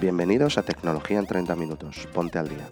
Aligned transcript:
Bienvenidos 0.00 0.56
a 0.56 0.62
Tecnología 0.62 1.18
en 1.18 1.26
30 1.26 1.54
Minutos. 1.56 2.08
Ponte 2.14 2.38
al 2.38 2.48
día. 2.48 2.66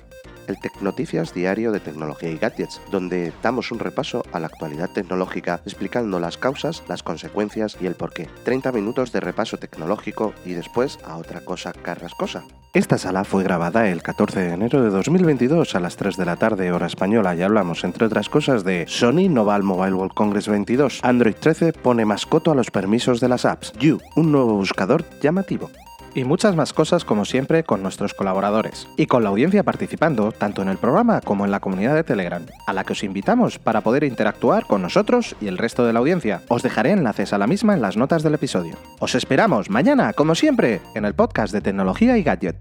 El 0.47 0.59
Tecnoticias 0.59 1.35
diario 1.35 1.73
de 1.73 1.81
tecnología 1.81 2.31
y 2.31 2.39
gadgets, 2.39 2.81
donde 2.91 3.35
damos 3.43 3.71
un 3.71 3.81
repaso 3.81 4.23
a 4.33 4.41
la 4.41 4.47
actualidad 4.47 4.89
tecnológica 4.89 5.61
explicando 5.67 6.21
las 6.21 6.39
causas, 6.39 6.83
las 6.89 7.03
consecuencias 7.03 7.77
y 7.83 7.87
el 7.87 7.97
porqué. 7.97 8.31
30 8.45 8.73
minutos 8.73 9.13
de 9.13 9.21
repaso 9.21 9.59
tecnológico 9.59 10.33
y 10.47 10.55
después 10.55 10.99
a 11.05 11.19
otra 11.19 11.43
cosa 11.43 11.75
carrascosa. 11.75 12.45
Esta 12.73 12.97
sala 12.97 13.25
fue 13.25 13.45
grabada 13.45 13.91
el 13.91 14.03
14 14.03 14.41
de 14.41 14.53
enero 14.55 14.83
de 14.83 14.89
2022 14.89 15.75
a 15.75 15.81
las 15.81 15.97
3 15.99 16.17
de 16.17 16.25
la 16.25 16.37
tarde 16.37 16.73
hora 16.73 16.87
española 16.87 17.35
y 17.35 17.43
hablamos 17.43 17.85
entre 17.85 18.07
otras 18.07 18.31
cosas 18.31 18.65
de 18.65 18.87
Sony 18.89 19.29
no 19.29 19.45
va 19.45 19.55
al 19.55 19.65
Mobile 19.65 19.93
World 19.93 20.15
Congress 20.15 20.49
22, 20.49 21.01
Android 21.03 21.35
13 21.39 21.75
pone 21.75 22.07
mascoto 22.07 22.53
a 22.53 22.55
los 22.55 22.71
permisos 22.71 23.21
de 23.21 23.29
las 23.29 23.45
apps, 23.45 23.75
You, 23.75 23.99
un 24.17 24.33
nuevo 24.33 24.55
buscador 24.55 25.05
llamativo 25.21 25.71
y 26.15 26.25
muchas 26.25 26.57
más 26.57 26.73
cosas 26.73 27.05
como 27.05 27.25
siempre 27.25 27.65
con 27.65 27.83
nuestros 27.83 28.15
colaboradores 28.15 28.89
y 28.97 29.07
con 29.07 29.23
la 29.23 29.31
audiencia 29.31 29.63
participando 29.63 30.33
tanto 30.33 30.63
en 30.63 30.69
el 30.69 30.79
programa 30.79 31.21
como 31.21 31.45
en 31.45 31.51
la 31.51 31.61
comunidad 31.61 31.95
de 31.95 32.05
Telegram, 32.05 32.45
a 32.67 32.73
la 32.73 32.85
que 32.85 32.93
os 32.93 33.05
invitamos 33.05 33.59
para 33.59 33.81
poder 33.81 34.05
interactuar 34.05 34.67
con 34.67 34.83
nosotros 34.83 35.37
y 35.41 35.49
el 35.49 35.59
resto 35.59 35.87
de 35.87 35.93
la 35.93 35.99
audiencia. 35.99 36.43
Os 36.49 36.63
dejaré 36.63 36.93
enlaces 36.93 37.33
a 37.33 37.39
la 37.39 37.47
misma 37.47 37.75
en 37.75 37.83
las 37.83 37.97
notas 37.97 38.23
del 38.23 38.35
episodio. 38.35 38.77
Os 39.01 39.15
esperamos 39.15 39.71
mañana, 39.71 40.13
como 40.13 40.35
siempre, 40.35 40.81
en 40.95 41.05
el 41.05 41.15
podcast 41.15 41.53
de 41.53 41.61
tecnología 41.61 42.17
y 42.17 42.23
gadget. 42.23 42.57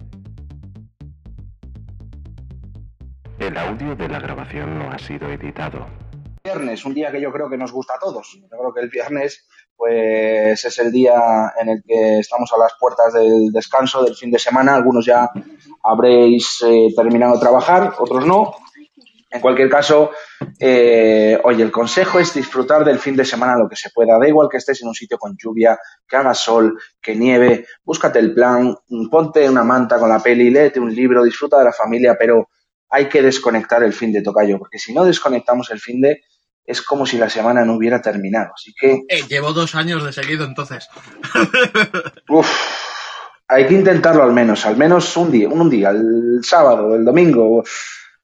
El 3.38 3.56
audio 3.56 3.94
de 3.94 4.08
la 4.08 4.18
grabación 4.18 4.78
no 4.78 4.90
ha 4.90 4.98
sido 4.98 5.28
editado. 5.30 5.86
Viernes, 6.42 6.84
un 6.84 6.94
día 6.94 7.12
que 7.12 7.20
yo 7.20 7.30
creo 7.30 7.48
que 7.48 7.56
nos 7.56 7.70
gusta 7.70 7.94
a 7.94 7.98
todos. 8.00 8.38
Yo 8.40 8.48
creo 8.48 8.74
que 8.74 8.80
el 8.80 8.88
viernes 8.88 9.46
pues 9.78 10.64
es 10.64 10.78
el 10.80 10.90
día 10.90 11.54
en 11.58 11.68
el 11.68 11.82
que 11.86 12.18
estamos 12.18 12.52
a 12.52 12.58
las 12.58 12.72
puertas 12.80 13.14
del 13.14 13.52
descanso 13.52 14.02
del 14.02 14.16
fin 14.16 14.28
de 14.28 14.38
semana. 14.40 14.74
Algunos 14.74 15.06
ya 15.06 15.30
habréis 15.84 16.60
eh, 16.66 16.88
terminado 16.96 17.34
de 17.34 17.40
trabajar, 17.40 17.94
otros 17.98 18.26
no. 18.26 18.56
En 19.30 19.40
cualquier 19.40 19.68
caso, 19.68 20.10
eh, 20.58 21.38
oye, 21.44 21.62
el 21.62 21.70
consejo 21.70 22.18
es 22.18 22.34
disfrutar 22.34 22.84
del 22.84 22.98
fin 22.98 23.14
de 23.14 23.24
semana 23.24 23.56
lo 23.56 23.68
que 23.68 23.76
se 23.76 23.90
pueda. 23.90 24.18
Da 24.18 24.26
igual 24.26 24.48
que 24.50 24.56
estés 24.56 24.82
en 24.82 24.88
un 24.88 24.94
sitio 24.94 25.16
con 25.16 25.36
lluvia, 25.38 25.78
que 26.08 26.16
haga 26.16 26.34
sol, 26.34 26.76
que 27.00 27.14
nieve, 27.14 27.66
búscate 27.84 28.18
el 28.18 28.34
plan, 28.34 28.74
ponte 29.08 29.48
una 29.48 29.62
manta 29.62 30.00
con 30.00 30.08
la 30.08 30.18
peli, 30.18 30.50
léete 30.50 30.80
un 30.80 30.92
libro, 30.92 31.22
disfruta 31.22 31.58
de 31.58 31.64
la 31.66 31.72
familia, 31.72 32.16
pero 32.18 32.48
hay 32.90 33.08
que 33.08 33.22
desconectar 33.22 33.84
el 33.84 33.92
fin 33.92 34.12
de 34.12 34.22
tocayo, 34.22 34.58
porque 34.58 34.78
si 34.78 34.92
no 34.92 35.04
desconectamos 35.04 35.70
el 35.70 35.78
fin 35.78 36.00
de, 36.00 36.22
es 36.68 36.82
como 36.82 37.06
si 37.06 37.16
la 37.16 37.30
semana 37.30 37.64
no 37.64 37.74
hubiera 37.74 38.02
terminado. 38.02 38.52
Así 38.54 38.74
que. 38.78 39.00
Eh, 39.08 39.24
llevo 39.26 39.54
dos 39.54 39.74
años 39.74 40.04
de 40.04 40.12
seguido 40.12 40.44
entonces. 40.44 40.86
Uf, 42.28 42.46
hay 43.48 43.66
que 43.66 43.72
intentarlo 43.72 44.22
al 44.22 44.34
menos, 44.34 44.66
al 44.66 44.76
menos 44.76 45.16
un 45.16 45.30
día, 45.30 45.48
un, 45.48 45.70
día, 45.70 45.88
el 45.88 46.40
sábado, 46.42 46.94
el 46.94 47.06
domingo, 47.06 47.64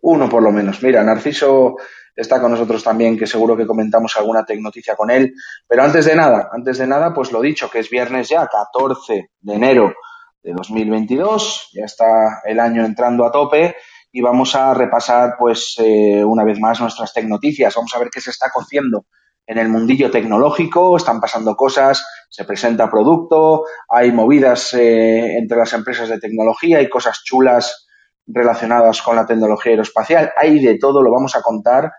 uno 0.02 0.28
por 0.28 0.42
lo 0.42 0.52
menos. 0.52 0.82
Mira, 0.82 1.02
Narciso 1.02 1.76
está 2.14 2.38
con 2.38 2.50
nosotros 2.50 2.84
también, 2.84 3.18
que 3.18 3.26
seguro 3.26 3.56
que 3.56 3.66
comentamos 3.66 4.14
alguna 4.18 4.44
tecnoticia 4.44 4.94
con 4.94 5.10
él. 5.10 5.32
Pero 5.66 5.82
antes 5.82 6.04
de 6.04 6.14
nada, 6.14 6.50
antes 6.52 6.76
de 6.76 6.86
nada, 6.86 7.14
pues 7.14 7.32
lo 7.32 7.40
dicho, 7.40 7.70
que 7.70 7.78
es 7.78 7.88
viernes 7.88 8.28
ya, 8.28 8.46
14 8.46 9.30
de 9.40 9.54
enero 9.54 9.94
de 10.42 10.52
2022, 10.52 11.70
ya 11.72 11.86
está 11.86 12.42
el 12.44 12.60
año 12.60 12.84
entrando 12.84 13.24
a 13.24 13.32
tope 13.32 13.74
y 14.16 14.20
vamos 14.20 14.54
a 14.54 14.72
repasar, 14.74 15.34
pues, 15.36 15.74
eh, 15.78 16.24
una 16.24 16.44
vez 16.44 16.60
más 16.60 16.80
nuestras 16.80 17.12
tecnoticias. 17.12 17.74
Vamos 17.74 17.92
a 17.96 17.98
ver 17.98 18.10
qué 18.10 18.20
se 18.20 18.30
está 18.30 18.48
cociendo 18.48 19.06
en 19.44 19.58
el 19.58 19.68
mundillo 19.68 20.08
tecnológico, 20.08 20.96
están 20.96 21.20
pasando 21.20 21.56
cosas, 21.56 22.06
se 22.30 22.44
presenta 22.44 22.88
producto, 22.88 23.64
hay 23.88 24.12
movidas 24.12 24.72
eh, 24.74 25.36
entre 25.36 25.58
las 25.58 25.72
empresas 25.72 26.08
de 26.08 26.20
tecnología, 26.20 26.78
hay 26.78 26.88
cosas 26.88 27.24
chulas 27.24 27.88
relacionadas 28.24 29.02
con 29.02 29.16
la 29.16 29.26
tecnología 29.26 29.72
aeroespacial, 29.72 30.32
hay 30.36 30.64
de 30.64 30.78
todo, 30.78 31.02
lo 31.02 31.10
vamos 31.10 31.34
a 31.34 31.42
contar, 31.42 31.90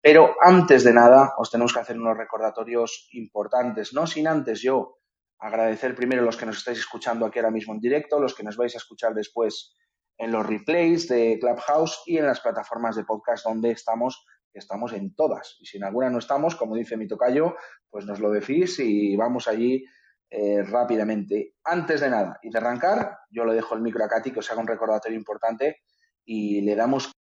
pero 0.00 0.36
antes 0.40 0.84
de 0.84 0.94
nada 0.94 1.34
os 1.38 1.50
tenemos 1.50 1.74
que 1.74 1.80
hacer 1.80 1.98
unos 1.98 2.16
recordatorios 2.16 3.08
importantes, 3.14 3.92
no 3.92 4.06
sin 4.06 4.28
antes 4.28 4.62
yo 4.62 4.98
agradecer 5.40 5.96
primero 5.96 6.22
a 6.22 6.24
los 6.24 6.36
que 6.36 6.46
nos 6.46 6.58
estáis 6.58 6.78
escuchando 6.78 7.26
aquí 7.26 7.40
ahora 7.40 7.50
mismo 7.50 7.74
en 7.74 7.80
directo, 7.80 8.20
los 8.20 8.32
que 8.32 8.44
nos 8.44 8.56
vais 8.56 8.76
a 8.76 8.78
escuchar 8.78 9.12
después 9.12 9.74
en 10.18 10.32
los 10.32 10.46
replays 10.46 11.08
de 11.08 11.38
Clubhouse 11.40 12.02
y 12.06 12.18
en 12.18 12.26
las 12.26 12.40
plataformas 12.40 12.96
de 12.96 13.04
podcast 13.04 13.44
donde 13.44 13.72
estamos, 13.72 14.24
estamos 14.52 14.92
en 14.92 15.14
todas. 15.14 15.56
Y 15.60 15.66
si 15.66 15.76
en 15.78 15.84
alguna 15.84 16.10
no 16.10 16.18
estamos, 16.18 16.56
como 16.56 16.76
dice 16.76 16.96
mi 16.96 17.08
tocayo, 17.08 17.56
pues 17.90 18.06
nos 18.06 18.20
lo 18.20 18.30
decís 18.30 18.78
y 18.78 19.16
vamos 19.16 19.48
allí 19.48 19.84
eh, 20.30 20.62
rápidamente. 20.62 21.54
Antes 21.64 22.00
de 22.00 22.10
nada 22.10 22.38
y 22.42 22.50
de 22.50 22.58
arrancar, 22.58 23.18
yo 23.30 23.44
le 23.44 23.54
dejo 23.54 23.74
el 23.74 23.82
micro 23.82 24.04
a 24.04 24.08
Katy 24.08 24.32
que 24.32 24.40
os 24.40 24.50
haga 24.50 24.60
un 24.60 24.66
recordatorio 24.66 25.16
importante 25.18 25.78
y 26.24 26.60
le 26.62 26.74
damos. 26.74 27.12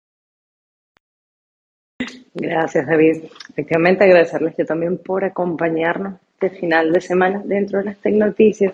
Gracias, 2.34 2.88
David. 2.88 3.26
Efectivamente, 3.50 4.03
agradecerles 4.03 4.56
yo 4.58 4.66
también 4.66 4.98
por 4.98 5.24
acompañarnos 5.24 6.16
de 6.40 6.50
final 6.50 6.92
de 6.92 7.02
semana 7.02 7.42
dentro 7.46 7.80
de 7.80 7.86
las 7.86 7.98
Tecnoticias. 7.98 8.74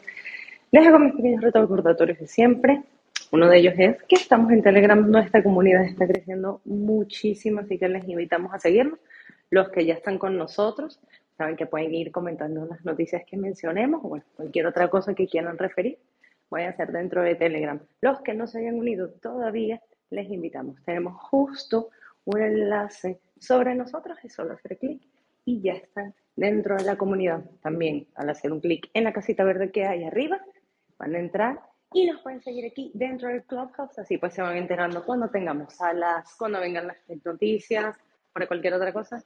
Les 0.72 0.88
hago 0.88 1.00
mis 1.00 1.14
pequeños 1.14 1.42
recordatorios 1.42 2.20
de 2.20 2.28
siempre. 2.28 2.84
Uno 3.32 3.48
de 3.48 3.60
ellos 3.60 3.76
es 3.78 4.02
que 4.04 4.16
estamos 4.16 4.52
en 4.52 4.64
Telegram, 4.64 5.08
nuestra 5.08 5.44
comunidad 5.44 5.84
está 5.84 6.08
creciendo 6.08 6.62
muchísimo, 6.66 7.60
así 7.60 7.78
que 7.78 7.88
les 7.88 8.08
invitamos 8.08 8.52
a 8.54 8.60
seguirnos. 8.60 8.98
Los 9.52 9.70
que 9.70 9.86
ya 9.86 9.94
están 9.94 10.18
con 10.18 10.36
nosotros, 10.36 11.00
saben 11.38 11.56
que 11.56 11.68
pueden 11.68 11.94
ir 11.94 12.12
comentando 12.12 12.66
las 12.66 12.84
noticias 12.84 13.22
que 13.28 13.38
mencionemos 13.38 14.02
o 14.04 14.20
cualquier 14.36 14.66
otra 14.66 14.90
cosa 14.90 15.14
que 15.14 15.28
quieran 15.28 15.60
referir, 15.60 16.00
voy 16.50 16.64
a 16.64 16.70
hacer 16.70 16.92
dentro 16.92 17.22
de 17.22 17.36
Telegram. 17.36 17.80
Los 18.02 18.20
que 18.22 18.34
no 18.34 18.48
se 18.48 18.60
hayan 18.60 18.76
unido 18.76 19.12
todavía, 19.22 19.80
les 20.10 20.28
invitamos. 20.32 20.84
Tenemos 20.84 21.14
justo 21.22 21.90
un 22.26 22.42
enlace 22.42 23.20
sobre 23.40 23.76
nosotros, 23.76 24.18
es 24.24 24.34
solo 24.34 24.54
hacer 24.54 24.78
clic 24.80 25.04
y 25.46 25.62
ya 25.62 25.74
están 25.74 26.16
dentro 26.36 26.78
de 26.78 26.84
la 26.84 26.98
comunidad. 26.98 27.44
También 27.62 28.08
al 28.16 28.30
hacer 28.32 28.52
un 28.52 28.60
clic 28.60 28.90
en 28.96 29.04
la 29.04 29.14
casita 29.14 29.44
verde 29.44 29.72
que 29.72 29.86
hay 29.86 30.04
arriba, 30.04 30.42
van 30.98 31.14
a 31.14 31.20
entrar 31.20 31.60
y 31.92 32.06
nos 32.06 32.22
pueden 32.22 32.42
seguir 32.42 32.66
aquí 32.66 32.92
dentro 32.94 33.30
del 33.30 33.44
Clubhouse, 33.44 33.98
así 33.98 34.18
pues 34.18 34.34
se 34.34 34.42
van 34.42 34.58
enterando 34.58 35.04
cuando 35.04 35.30
tengamos 35.30 35.74
salas, 35.74 36.36
cuando 36.38 36.60
vengan 36.60 36.88
las 36.88 36.98
noticias, 37.26 37.98
por 38.32 38.48
cualquier 38.48 38.76
otra 38.76 38.94
cosa, 38.94 39.24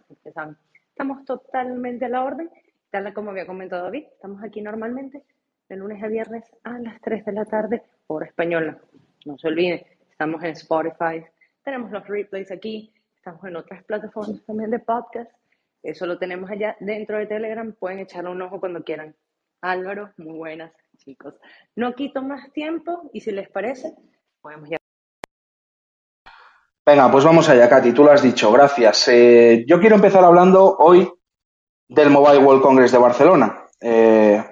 Estamos 0.89 1.25
totalmente 1.25 2.05
a 2.05 2.09
la 2.09 2.23
orden, 2.23 2.49
tal 2.91 3.13
como 3.13 3.31
había 3.31 3.47
comentado 3.47 3.83
David, 3.83 4.05
estamos 4.13 4.43
aquí 4.43 4.61
normalmente 4.61 5.23
de 5.67 5.75
lunes 5.75 6.01
a 6.03 6.07
viernes 6.07 6.43
a 6.63 6.77
las 6.77 7.01
3 7.01 7.25
de 7.25 7.31
la 7.31 7.45
tarde, 7.45 7.83
por 8.05 8.23
española. 8.23 8.79
No 9.25 9.37
se 9.37 9.47
olviden, 9.47 9.83
estamos 10.09 10.43
en 10.43 10.51
Spotify, 10.51 11.25
tenemos 11.63 11.91
los 11.91 12.07
replays 12.07 12.51
aquí, 12.51 12.93
estamos 13.15 13.43
en 13.45 13.55
otras 13.55 13.83
plataformas 13.83 14.45
también 14.45 14.69
de 14.69 14.79
podcast, 14.79 15.31
eso 15.81 16.05
lo 16.05 16.17
tenemos 16.17 16.49
allá 16.49 16.77
dentro 16.79 17.17
de 17.17 17.25
Telegram, 17.25 17.73
pueden 17.73 17.99
echarle 17.99 18.29
un 18.29 18.41
ojo 18.41 18.59
cuando 18.59 18.83
quieran. 18.83 19.15
Álvaro, 19.61 20.13
muy 20.17 20.37
buenas 20.37 20.71
chicos. 20.97 21.35
No 21.75 21.93
quito 21.93 22.21
más 22.21 22.51
tiempo 22.51 23.09
y 23.13 23.21
si 23.21 23.31
les 23.31 23.49
parece, 23.49 23.95
podemos 24.41 24.69
ya. 24.69 24.77
Venga, 26.85 27.09
pues 27.09 27.23
vamos 27.23 27.47
allá, 27.47 27.69
Katy, 27.69 27.93
tú 27.93 28.03
lo 28.03 28.11
has 28.11 28.21
dicho, 28.21 28.51
gracias. 28.51 29.07
Eh, 29.07 29.63
yo 29.67 29.79
quiero 29.79 29.95
empezar 29.95 30.23
hablando 30.23 30.75
hoy 30.77 31.09
del 31.87 32.09
Mobile 32.09 32.39
World 32.39 32.61
Congress 32.61 32.91
de 32.91 32.97
Barcelona, 32.97 33.67
eh, 33.79 34.43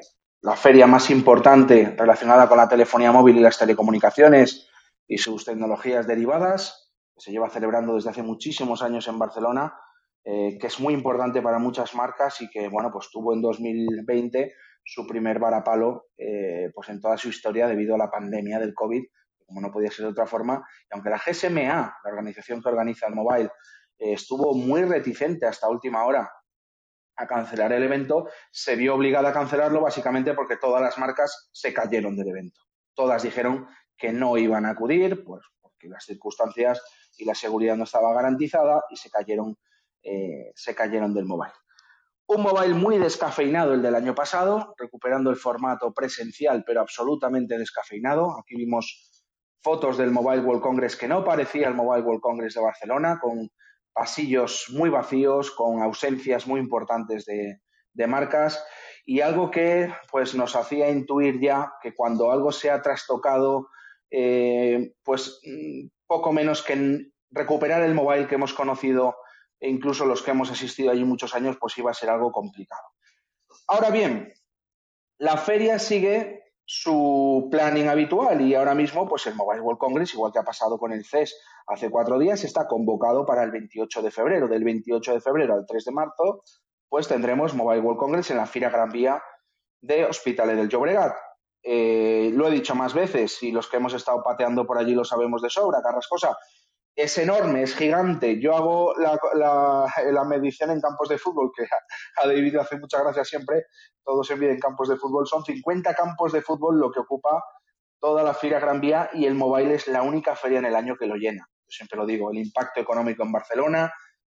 la 0.42 0.56
feria 0.56 0.88
más 0.88 1.10
importante 1.10 1.94
relacionada 1.98 2.48
con 2.48 2.58
la 2.58 2.70
telefonía 2.70 3.12
móvil 3.12 3.38
y 3.38 3.42
las 3.42 3.58
telecomunicaciones 3.58 4.70
y 5.08 5.18
sus 5.18 5.44
tecnologías 5.44 6.08
derivadas, 6.08 6.94
que 7.14 7.22
se 7.22 7.32
lleva 7.32 7.50
celebrando 7.50 7.96
desde 7.96 8.12
hace 8.12 8.24
muchísimos 8.24 8.82
años 8.82 9.10
en 9.10 9.20
Barcelona, 9.20 9.74
eh, 10.24 10.58
que 10.60 10.68
es 10.68 10.80
muy 10.80 10.94
importante 10.94 11.42
para 11.42 11.60
muchas 11.60 11.94
marcas 11.96 12.42
y 12.42 12.50
que, 12.50 12.70
bueno, 12.70 12.92
pues 12.94 13.10
tuvo 13.12 13.34
en 13.34 13.42
2020 13.42 14.54
su 14.84 15.06
primer 15.08 15.40
varapalo 15.40 16.08
eh, 16.18 16.72
pues 16.74 16.90
en 16.90 17.00
toda 17.00 17.18
su 17.18 17.30
historia 17.30 17.68
debido 17.68 17.96
a 17.96 17.98
la 17.98 18.10
pandemia 18.10 18.60
del 18.60 18.74
COVID, 18.74 19.04
como 19.46 19.62
no 19.62 19.72
podía 19.72 19.92
ser 19.92 20.06
de 20.06 20.12
otra 20.12 20.26
forma. 20.26 20.66
Y 20.90 20.94
aunque 20.94 21.10
la 21.10 21.18
GSMA, 21.20 21.98
la 22.04 22.10
organización 22.10 22.62
que 22.62 22.70
organiza 22.70 23.08
el 23.08 23.16
mobile, 23.16 23.50
eh, 23.98 24.14
estuvo 24.14 24.54
muy 24.54 24.84
reticente 24.84 25.46
hasta 25.46 25.70
última 25.70 26.06
hora 26.06 26.30
a 27.18 27.28
cancelar 27.28 27.72
el 27.74 27.84
evento, 27.84 28.30
se 28.52 28.76
vio 28.76 28.96
obligada 28.96 29.30
a 29.30 29.34
cancelarlo 29.34 29.82
básicamente 29.82 30.34
porque 30.34 30.58
todas 30.58 30.82
las 30.82 30.98
marcas 30.98 31.50
se 31.52 31.74
cayeron 31.74 32.16
del 32.16 32.30
evento. 32.30 32.62
Todas 32.94 33.24
dijeron 33.24 33.68
que 33.98 34.12
no 34.12 34.38
iban 34.38 34.66
a 34.66 34.72
acudir, 34.72 35.24
pues 35.24 35.44
porque 35.62 35.88
las 35.88 36.06
circunstancias 36.06 36.82
y 37.18 37.26
la 37.26 37.36
seguridad 37.36 37.76
no 37.76 37.84
estaba 37.84 38.14
garantizada 38.14 38.84
y 38.90 38.96
se 38.96 39.10
cayeron, 39.10 39.58
eh, 40.02 40.52
se 40.56 40.74
cayeron 40.74 41.14
del 41.14 41.26
mobile. 41.26 41.54
Un 42.34 42.44
mobile 42.44 42.74
muy 42.74 42.98
descafeinado 42.98 43.74
el 43.74 43.82
del 43.82 43.94
año 43.94 44.16
pasado, 44.16 44.74
recuperando 44.78 45.30
el 45.30 45.36
formato 45.36 45.94
presencial, 45.94 46.64
pero 46.66 46.80
absolutamente 46.80 47.58
descafeinado. 47.58 48.40
Aquí 48.40 48.56
vimos 48.56 49.12
fotos 49.62 49.98
del 49.98 50.12
Mobile 50.12 50.40
World 50.40 50.62
Congress 50.62 50.96
que 50.96 51.10
no 51.10 51.26
parecía 51.26 51.68
el 51.68 51.74
Mobile 51.74 52.06
World 52.06 52.22
Congress 52.22 52.54
de 52.54 52.62
Barcelona, 52.62 53.20
con 53.22 53.50
pasillos 53.92 54.68
muy 54.70 54.90
vacíos, 54.90 55.52
con 55.52 55.82
ausencias 55.82 56.48
muy 56.48 56.62
importantes 56.62 57.26
de, 57.26 57.60
marcas 58.08 58.66
y 59.06 59.20
algo 59.20 59.52
que 59.52 59.94
pues 60.10 60.34
nos 60.34 60.56
hacía 60.56 60.90
intuir 60.90 61.38
ya 61.42 61.74
que 61.84 61.94
cuando 61.94 62.32
algo 62.32 62.54
se 62.54 62.72
ha 62.72 62.82
trastocado 62.82 63.68
eh, 64.10 64.94
pues 65.04 65.42
mm, 65.44 65.88
poco 66.08 66.32
menos 66.32 66.64
que 66.64 67.12
recuperar 67.30 67.84
el 67.84 67.94
mobile 67.94 68.28
que 68.28 68.36
hemos 68.36 68.54
conocido 68.54 69.18
e 69.62 69.70
incluso 69.70 70.06
los 70.06 70.24
que 70.24 70.32
hemos 70.32 70.52
asistido 70.52 70.92
allí 70.92 71.06
muchos 71.06 71.34
años, 71.36 71.56
pues 71.60 71.78
iba 71.78 71.92
a 71.92 71.94
ser 71.94 72.10
algo 72.10 72.32
complicado. 72.32 72.84
Ahora 73.68 73.92
bien, 73.92 74.34
la 75.20 75.38
feria 75.38 75.78
sigue 75.78 76.42
su 76.66 77.48
planning 77.52 77.88
habitual 77.88 78.42
y 78.42 78.56
ahora 78.56 78.74
mismo, 78.74 79.08
pues 79.08 79.28
el 79.28 79.36
Mobile 79.36 79.62
World 79.62 79.80
Congress, 79.80 80.14
igual 80.14 80.32
que 80.32 80.40
ha 80.40 80.44
pasado 80.44 80.80
con 80.80 80.92
el 80.92 81.06
CES 81.06 81.38
hace 81.68 81.92
cuatro 81.92 82.18
días, 82.18 82.44
está 82.44 82.68
convocado 82.68 83.26
para 83.26 83.44
el 83.44 83.52
28 83.52 84.02
de 84.02 84.10
febrero. 84.10 84.48
Del 84.48 84.64
28 84.64 85.14
de 85.14 85.22
febrero 85.22 85.54
al 85.54 85.66
3 85.68 85.86
de 85.86 85.92
marzo, 85.92 86.44
pues 86.90 87.08
tendremos 87.08 87.54
Mobile 87.54 87.82
World 87.82 88.00
Congress 88.00 88.32
en 88.32 88.38
la 88.38 88.48
Fira 88.48 88.70
Gran 88.70 88.90
Vía 88.90 89.22
de 89.82 90.06
Hospitales 90.06 90.58
del 90.58 90.70
Llobregat. 90.70 91.14
Eh, 91.64 92.32
lo 92.34 92.48
he 92.48 92.52
dicho 92.52 92.74
más 92.74 92.94
veces 92.94 93.44
y 93.44 93.52
los 93.52 93.68
que 93.68 93.78
hemos 93.78 93.94
estado 93.94 94.24
pateando 94.24 94.66
por 94.66 94.80
allí 94.80 94.94
lo 94.96 95.06
sabemos 95.06 95.42
de 95.42 95.50
sobra, 95.50 95.82
Carrascosa. 95.84 96.36
Es 96.96 97.18
enorme, 97.18 97.64
es 97.64 97.76
gigante. 97.76 98.40
Yo 98.40 98.56
hago 98.56 98.94
la, 98.96 100.26
medición 100.26 100.72
en 100.72 100.82
campos 100.82 101.10
de 101.10 101.18
fútbol, 101.18 101.52
que 101.56 101.64
a, 101.64 102.28
David 102.28 102.58
hace 102.58 102.78
mucha 102.78 103.02
gracia 103.02 103.24
siempre. 103.24 103.66
Todos 104.04 104.28
se 104.28 104.36
miden 104.36 104.60
campos 104.60 104.90
de 104.90 104.98
fútbol. 104.98 105.26
Son 105.28 105.44
50 105.44 105.94
campos 105.96 106.34
de 106.34 106.42
fútbol 106.42 106.80
lo 106.80 106.92
que 106.92 107.00
ocupa 107.00 107.44
toda 108.02 108.24
la 108.24 108.34
Fira 108.34 108.60
Gran 108.60 108.82
Vía 108.82 109.12
y 109.14 109.26
el 109.26 109.36
mobile 109.36 109.76
es 109.76 109.88
la 109.88 110.02
única 110.02 110.36
feria 110.36 110.58
en 110.60 110.66
el 110.66 110.76
año 110.76 110.98
que 110.98 111.06
lo 111.06 111.16
llena. 111.16 111.48
Yo 111.48 111.70
siempre 111.70 111.98
lo 111.98 112.06
digo, 112.06 112.32
el 112.32 112.40
impacto 112.40 112.82
económico 112.82 113.24
en 113.24 113.32
Barcelona, 113.32 113.94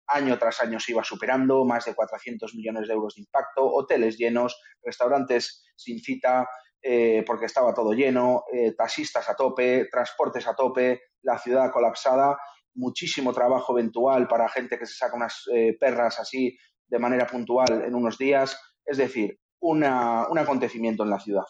año 0.08 0.38
tras 0.38 0.62
año 0.62 0.80
se 0.80 0.92
iba 0.92 1.04
superando, 1.04 1.66
más 1.66 1.86
de 1.86 1.96
400 1.96 2.54
millones 2.54 2.88
de 2.88 2.94
euros 2.94 3.16
de 3.16 3.22
impacto, 3.22 3.66
hoteles 3.66 4.18
llenos, 4.18 4.62
restaurantes 4.84 5.66
sin 5.76 6.00
cita, 6.00 6.48
eh, 6.88 7.24
porque 7.26 7.48
estaba 7.48 7.74
todo 7.74 7.94
lleno, 7.94 8.44
eh, 8.54 8.74
taxistas 8.74 9.28
a 9.28 9.36
tope, 9.36 9.88
transportes 9.90 10.46
a 10.46 10.54
tope, 10.54 11.02
la 11.24 11.40
ciudad 11.40 11.72
colapsada, 11.72 12.38
muchísimo 12.76 13.34
trabajo 13.34 13.76
eventual 13.76 14.28
para 14.28 14.48
gente 14.48 14.78
que 14.78 14.86
se 14.86 14.94
saca 14.94 15.16
unas 15.16 15.46
eh, 15.52 15.76
perras 15.80 16.20
así 16.20 16.56
de 16.86 17.00
manera 17.00 17.26
puntual 17.26 17.82
en 17.84 17.96
unos 17.96 18.20
días, 18.20 18.56
es 18.86 18.98
decir, 18.98 19.40
un 19.62 19.84
acontecimiento 19.84 21.02
en 21.02 21.10
la 21.10 21.20
ciudad. 21.20 21.46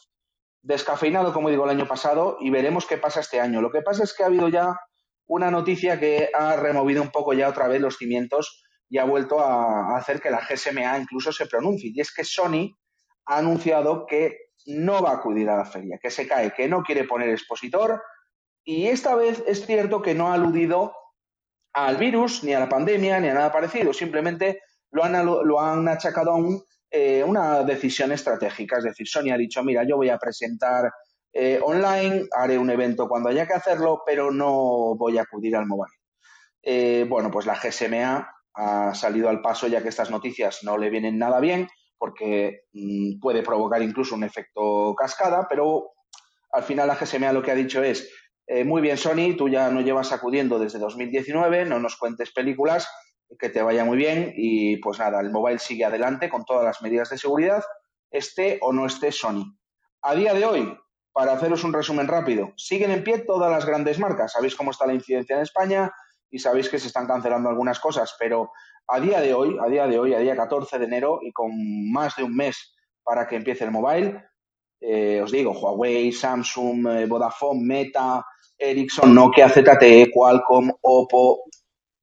Descafeinado, 0.61 1.33
como 1.33 1.49
digo, 1.49 1.65
el 1.65 1.71
año 1.71 1.85
pasado 1.85 2.37
y 2.39 2.49
veremos 2.49 2.85
qué 2.85 2.95
pasa 2.95 3.19
este 3.19 3.41
año. 3.41 3.59
Lo 3.59 3.71
que 3.71 3.81
pasa 3.81 4.05
es 4.05 4.13
que 4.13 4.23
ha 4.23 4.27
habido 4.27 4.47
ya 4.47 4.79
una 5.27 5.51
noticia 5.51 5.99
que 5.99 6.29
ha 6.33 6.55
removido 6.55 7.01
un 7.01 7.11
poco 7.11 7.33
ya 7.33 7.49
otra 7.49 7.67
vez 7.67 7.81
los 7.81 7.97
cimientos 7.97 8.63
y 8.87 8.99
ha 8.99 9.03
vuelto 9.03 9.41
a 9.41 9.97
hacer 9.97 10.21
que 10.21 10.29
la 10.29 10.39
GSMA 10.39 10.97
incluso 10.97 11.33
se 11.33 11.45
pronuncie. 11.45 11.91
Y 11.93 11.99
es 11.99 12.13
que 12.13 12.23
Sony 12.23 12.73
ha 13.25 13.39
anunciado 13.39 14.05
que 14.05 14.44
no 14.65 15.01
va 15.01 15.11
a 15.11 15.15
acudir 15.15 15.49
a 15.49 15.57
la 15.57 15.65
feria, 15.65 15.99
que 16.01 16.09
se 16.09 16.27
cae, 16.27 16.53
que 16.53 16.67
no 16.67 16.83
quiere 16.83 17.03
poner 17.03 17.29
expositor. 17.29 18.01
Y 18.63 18.87
esta 18.87 19.15
vez 19.15 19.43
es 19.47 19.65
cierto 19.65 20.01
que 20.01 20.15
no 20.15 20.29
ha 20.29 20.33
aludido 20.33 20.93
al 21.73 21.97
virus, 21.97 22.43
ni 22.43 22.53
a 22.53 22.59
la 22.59 22.69
pandemia, 22.69 23.19
ni 23.19 23.27
a 23.27 23.33
nada 23.33 23.51
parecido, 23.51 23.93
simplemente 23.93 24.61
lo 24.91 25.03
han, 25.03 25.25
lo 25.25 25.59
han 25.59 25.87
achacado 25.87 26.33
a 26.33 26.39
eh, 26.89 27.23
una 27.23 27.63
decisión 27.63 28.11
estratégica, 28.11 28.77
es 28.77 28.85
decir, 28.85 29.07
Sony 29.07 29.31
ha 29.33 29.37
dicho, 29.37 29.61
mira, 29.63 29.83
yo 29.83 29.97
voy 29.97 30.09
a 30.09 30.17
presentar 30.17 30.89
eh, 31.33 31.59
online, 31.61 32.27
haré 32.31 32.57
un 32.57 32.69
evento 32.69 33.09
cuando 33.09 33.27
haya 33.27 33.45
que 33.45 33.53
hacerlo, 33.53 34.03
pero 34.05 34.31
no 34.31 34.95
voy 34.95 35.17
a 35.17 35.23
acudir 35.23 35.55
al 35.57 35.65
mobile. 35.65 35.93
Eh, 36.63 37.05
bueno, 37.09 37.29
pues 37.29 37.45
la 37.45 37.59
GSMA 37.59 38.31
ha 38.53 38.95
salido 38.95 39.27
al 39.27 39.41
paso 39.41 39.67
ya 39.67 39.83
que 39.83 39.89
estas 39.89 40.09
noticias 40.09 40.63
no 40.63 40.77
le 40.77 40.89
vienen 40.89 41.17
nada 41.17 41.41
bien 41.41 41.67
porque 41.97 42.63
mm, 42.73 43.19
puede 43.19 43.43
provocar 43.43 43.81
incluso 43.81 44.15
un 44.15 44.23
efecto 44.23 44.95
cascada, 44.95 45.47
pero 45.49 45.91
al 46.51 46.63
final 46.63 46.87
la 46.87 46.95
GSMA 46.95 47.33
lo 47.33 47.41
que 47.41 47.51
ha 47.51 47.55
dicho 47.55 47.83
es, 47.83 48.09
eh, 48.47 48.63
muy 48.63 48.81
bien 48.81 48.97
Sony, 48.97 49.35
tú 49.37 49.49
ya 49.49 49.69
no 49.69 49.81
llevas 49.81 50.11
acudiendo 50.11 50.59
desde 50.59 50.79
2019, 50.79 51.65
no 51.65 51.79
nos 51.79 51.97
cuentes 51.97 52.31
películas, 52.31 52.87
que 53.39 53.49
te 53.49 53.61
vaya 53.61 53.83
muy 53.83 53.97
bien 53.97 54.33
y 54.35 54.77
pues 54.77 54.99
nada, 54.99 55.19
el 55.19 55.31
mobile 55.31 55.59
sigue 55.59 55.85
adelante 55.85 56.29
con 56.29 56.45
todas 56.45 56.63
las 56.63 56.81
medidas 56.81 57.09
de 57.09 57.17
seguridad, 57.17 57.63
esté 58.11 58.59
o 58.61 58.71
no 58.71 58.85
esté 58.85 59.11
Sony. 59.11 59.57
A 60.01 60.13
día 60.15 60.33
de 60.33 60.45
hoy, 60.45 60.77
para 61.11 61.33
haceros 61.33 61.63
un 61.63 61.73
resumen 61.73 62.07
rápido, 62.07 62.53
siguen 62.55 62.91
en 62.91 63.03
pie 63.03 63.19
todas 63.19 63.51
las 63.51 63.65
grandes 63.65 63.99
marcas. 63.99 64.33
Sabéis 64.33 64.55
cómo 64.55 64.71
está 64.71 64.85
la 64.85 64.93
incidencia 64.93 65.35
en 65.35 65.41
España 65.41 65.91
y 66.35 66.39
sabéis 66.39 66.67
que 66.67 66.77
se 66.77 66.87
están 66.87 67.07
cancelando 67.07 67.47
algunas 67.47 67.79
cosas, 67.79 68.13
pero 68.19 68.51
a 68.89 68.99
día 68.99 69.21
de 69.21 69.33
hoy, 69.33 69.55
a 69.57 69.69
día 69.69 69.87
de 69.87 69.97
hoy, 69.97 70.13
a 70.13 70.19
día 70.19 70.35
14 70.35 70.77
de 70.77 70.83
enero 70.83 71.19
y 71.21 71.31
con 71.31 71.49
más 71.89 72.17
de 72.17 72.23
un 72.23 72.35
mes 72.35 72.75
para 73.01 73.25
que 73.25 73.37
empiece 73.37 73.63
el 73.63 73.71
mobile, 73.71 74.21
eh, 74.81 75.21
os 75.23 75.31
digo, 75.31 75.53
Huawei, 75.53 76.11
Samsung, 76.11 76.87
eh, 76.89 77.05
Vodafone, 77.05 77.61
Meta, 77.63 78.25
Ericsson, 78.57 79.15
Nokia, 79.15 79.47
ZTE, 79.47 80.11
Qualcomm, 80.11 80.73
Oppo, 80.81 81.43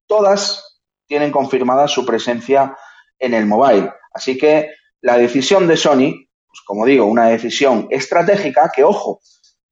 todas 0.06 0.80
tienen 1.06 1.30
confirmada 1.30 1.86
su 1.86 2.06
presencia 2.06 2.74
en 3.18 3.34
el 3.34 3.44
mobile. 3.44 3.92
Así 4.14 4.38
que 4.38 4.70
la 5.02 5.18
decisión 5.18 5.68
de 5.68 5.76
Sony, 5.76 6.24
pues 6.46 6.62
como 6.64 6.86
digo, 6.86 7.04
una 7.04 7.26
decisión 7.26 7.86
estratégica 7.90 8.72
que, 8.74 8.82
ojo, 8.82 9.20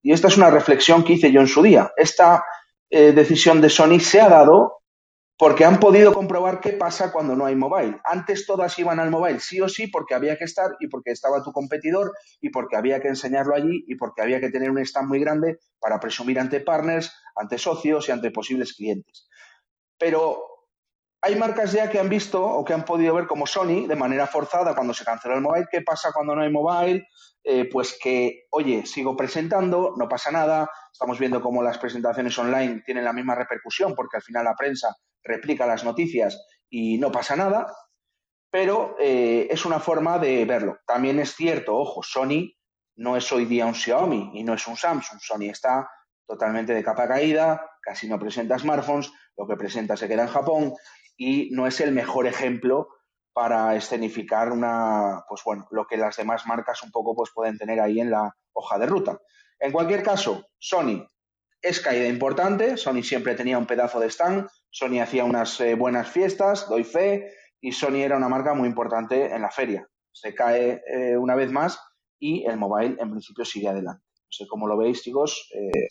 y 0.03 0.13
esta 0.13 0.29
es 0.29 0.37
una 0.37 0.51
reflexión 0.51 1.03
que 1.03 1.15
hice 1.15 1.33
yo 1.33 1.41
en 1.41 1.49
su 1.49 1.63
día, 1.63 1.91
esta 1.97 2.45
eh, 2.91 3.13
decisión 3.13 3.61
de 3.61 3.71
Sony 3.71 4.01
se 4.01 4.21
ha 4.21 4.29
dado 4.29 4.81
porque 5.39 5.65
han 5.65 5.81
podido 5.81 6.13
comprobar 6.13 6.61
qué 6.61 6.75
pasa 6.75 7.11
cuando 7.11 7.35
no 7.35 7.47
hay 7.47 7.57
mobile. 7.57 7.99
Antes 8.05 8.45
todas 8.45 8.79
iban 8.79 9.01
al 9.01 9.11
mobile, 9.11 9.41
sí 9.41 9.59
o 9.63 9.71
sí, 9.71 9.87
porque 9.87 10.15
había 10.15 10.37
que 10.37 10.45
estar 10.45 10.77
y 10.81 10.89
porque 10.89 11.13
estaba 11.13 11.43
tu 11.43 11.51
competidor 11.51 12.13
y 12.43 12.51
porque 12.51 12.77
había 12.77 13.01
que 13.01 13.09
enseñarlo 13.09 13.55
allí 13.55 13.85
y 13.89 13.95
porque 13.95 14.21
había 14.21 14.39
que 14.39 14.51
tener 14.51 14.71
un 14.71 14.81
stand 14.81 15.09
muy 15.09 15.19
grande 15.19 15.59
para 15.79 15.99
presumir 15.99 16.39
ante 16.39 16.61
partners, 16.61 17.11
ante 17.37 17.57
socios 17.57 18.07
y 18.09 18.13
ante 18.13 18.31
posibles 18.31 18.75
clientes. 18.75 19.29
Pero 19.97 20.50
hay 21.23 21.37
marcas 21.37 21.73
ya 21.73 21.91
que 21.91 21.99
han 21.99 22.09
visto 22.09 22.43
o 22.43 22.65
que 22.65 22.73
han 22.73 22.85
podido 22.85 23.15
ver 23.15 23.27
como 23.27 23.47
Sony, 23.47 23.87
de 23.87 23.97
manera 23.97 24.27
forzada, 24.27 24.75
cuando 24.75 24.95
se 24.95 25.05
canceló 25.05 25.35
el 25.35 25.43
mobile, 25.43 25.69
¿qué 25.71 25.83
pasa 25.83 26.13
cuando 26.13 26.35
no 26.35 26.43
hay 26.43 26.51
mobile? 26.51 27.07
Eh, 27.45 27.69
pues 27.71 27.99
que, 28.03 28.47
oye, 28.51 28.87
sigo 28.87 29.17
presentando, 29.17 29.95
no 29.97 30.09
pasa 30.09 30.31
nada, 30.31 30.71
estamos 30.93 31.19
viendo 31.19 31.41
cómo 31.41 31.63
las 31.63 31.79
presentaciones 31.79 32.39
online 32.39 32.83
tienen 32.85 33.05
la 33.05 33.13
misma 33.13 33.35
repercusión, 33.35 33.95
porque 33.95 34.17
al 34.17 34.23
final 34.23 34.45
la 34.45 34.57
prensa 34.57 34.97
replica 35.23 35.67
las 35.67 35.85
noticias 35.85 36.39
y 36.71 36.99
no 36.99 37.13
pasa 37.13 37.37
nada, 37.37 37.67
pero 38.51 38.97
eh, 38.99 39.47
es 39.51 39.65
una 39.65 39.79
forma 39.79 40.19
de 40.19 40.45
verlo. 40.45 40.79
También 40.87 41.19
es 41.19 41.35
cierto, 41.35 41.77
ojo, 41.77 42.03
Sony 42.03 42.53
no 42.97 43.17
es 43.17 43.31
hoy 43.31 43.45
día 43.45 43.67
un 43.67 43.75
Xiaomi 43.75 44.33
y 44.35 44.45
no 44.45 44.55
es 44.55 44.67
un 44.67 44.77
Samsung, 44.77 45.21
Sony 45.21 45.51
está 45.51 45.89
totalmente 46.27 46.75
de 46.75 46.85
capa 46.85 47.09
caída, 47.09 47.71
casi 47.83 48.09
no 48.09 48.19
presenta 48.19 48.59
smartphones, 48.59 49.11
lo 49.37 49.47
que 49.47 49.57
presenta 49.57 49.97
se 49.97 50.07
queda 50.07 50.23
en 50.23 50.29
Japón, 50.29 50.75
y 51.21 51.51
no 51.51 51.67
es 51.67 51.79
el 51.81 51.93
mejor 51.93 52.27
ejemplo 52.27 52.89
para 53.35 53.77
escenificar 53.77 54.51
una, 54.51 55.23
pues 55.29 55.43
bueno, 55.45 55.69
lo 55.71 55.87
que 55.87 55.99
las 55.99 56.17
demás 56.17 56.47
marcas 56.47 56.83
un 56.83 56.91
poco 56.91 57.15
pues 57.15 57.31
pueden 57.35 57.59
tener 57.59 57.79
ahí 57.79 58.01
en 58.01 58.11
la 58.11 58.35
hoja 58.55 58.79
de 58.79 58.87
ruta. 58.87 59.19
En 59.59 59.71
cualquier 59.71 60.03
caso, 60.03 60.47
Sony 60.59 61.07
es 61.61 61.81
caída 61.81 62.09
importante, 62.09 62.79
Sony 62.79 63.03
siempre 63.03 63.35
tenía 63.35 63.59
un 63.59 63.67
pedazo 63.67 64.01
de 64.01 64.07
stand, 64.07 64.49
Sony 64.71 65.03
hacía 65.03 65.25
unas 65.25 65.61
eh, 65.61 65.75
buenas 65.75 66.09
fiestas, 66.09 66.67
doy 66.71 66.85
fe, 66.85 67.35
y 67.61 67.73
Sony 67.73 67.97
era 67.97 68.17
una 68.17 68.31
marca 68.31 68.55
muy 68.55 68.67
importante 68.67 69.27
en 69.27 69.43
la 69.43 69.51
feria. 69.51 69.87
Se 70.13 70.35
cae 70.35 70.83
eh, 70.87 71.19
una 71.19 71.35
vez 71.35 71.53
más 71.53 71.79
y 72.19 72.47
el 72.47 72.57
mobile 72.57 72.97
en 72.99 73.11
principio 73.11 73.45
sigue 73.45 73.69
adelante. 73.69 74.03
No 74.07 74.31
sé 74.31 74.47
cómo 74.49 74.67
lo 74.67 74.79
veis, 74.79 75.03
chicos. 75.03 75.51
Eh, 75.53 75.87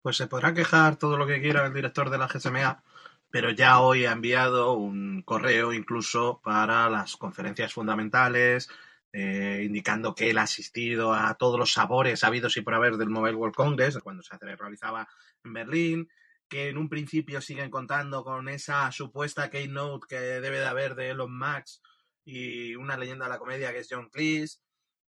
pues 0.00 0.16
se 0.16 0.26
podrá 0.26 0.54
quejar 0.54 0.96
todo 0.96 1.18
lo 1.18 1.26
que 1.26 1.42
quiera 1.42 1.66
el 1.66 1.74
director 1.74 2.08
de 2.08 2.16
la 2.16 2.28
GSMA, 2.28 2.82
pero 3.30 3.50
ya 3.50 3.80
hoy 3.80 4.06
ha 4.06 4.12
enviado 4.12 4.72
un 4.72 5.22
correo 5.22 5.72
incluso 5.72 6.40
para 6.42 6.88
las 6.88 7.16
conferencias 7.16 7.72
fundamentales, 7.72 8.68
eh, 9.12 9.62
indicando 9.64 10.14
que 10.14 10.30
él 10.30 10.38
ha 10.38 10.42
asistido 10.42 11.14
a 11.14 11.34
todos 11.34 11.58
los 11.58 11.72
sabores 11.72 12.24
habidos 12.24 12.56
y 12.56 12.62
por 12.62 12.74
haber 12.74 12.96
del 12.96 13.10
Mobile 13.10 13.36
World 13.36 13.54
Congress, 13.54 13.98
cuando 13.98 14.22
se 14.22 14.36
realizaba 14.38 15.08
en 15.44 15.52
Berlín, 15.52 16.08
que 16.48 16.68
en 16.68 16.78
un 16.78 16.88
principio 16.88 17.40
siguen 17.40 17.70
contando 17.70 18.24
con 18.24 18.48
esa 18.48 18.90
supuesta 18.92 19.50
keynote 19.50 20.06
que 20.08 20.18
debe 20.18 20.58
de 20.58 20.66
haber 20.66 20.94
de 20.94 21.10
Elon 21.10 21.36
Musk 21.36 21.82
y 22.24 22.74
una 22.76 22.96
leyenda 22.96 23.26
de 23.26 23.30
la 23.30 23.38
comedia 23.38 23.72
que 23.72 23.78
es 23.78 23.88
John 23.90 24.08
Cleese, 24.08 24.58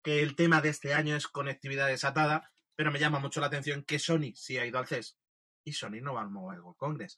que 0.02 0.22
el 0.22 0.36
tema 0.36 0.60
de 0.60 0.70
este 0.70 0.94
año 0.94 1.16
es 1.16 1.28
conectividad 1.28 1.88
desatada, 1.88 2.52
pero 2.74 2.90
me 2.90 2.98
llama 2.98 3.18
mucho 3.18 3.40
la 3.40 3.48
atención 3.48 3.82
que 3.82 3.98
Sony 3.98 4.32
sí 4.34 4.58
ha 4.58 4.66
ido 4.66 4.78
al 4.78 4.86
CES 4.86 5.18
y 5.64 5.72
Sony 5.72 6.00
no 6.00 6.14
va 6.14 6.22
al 6.22 6.30
Mobile 6.30 6.60
World 6.60 6.78
Congress. 6.78 7.16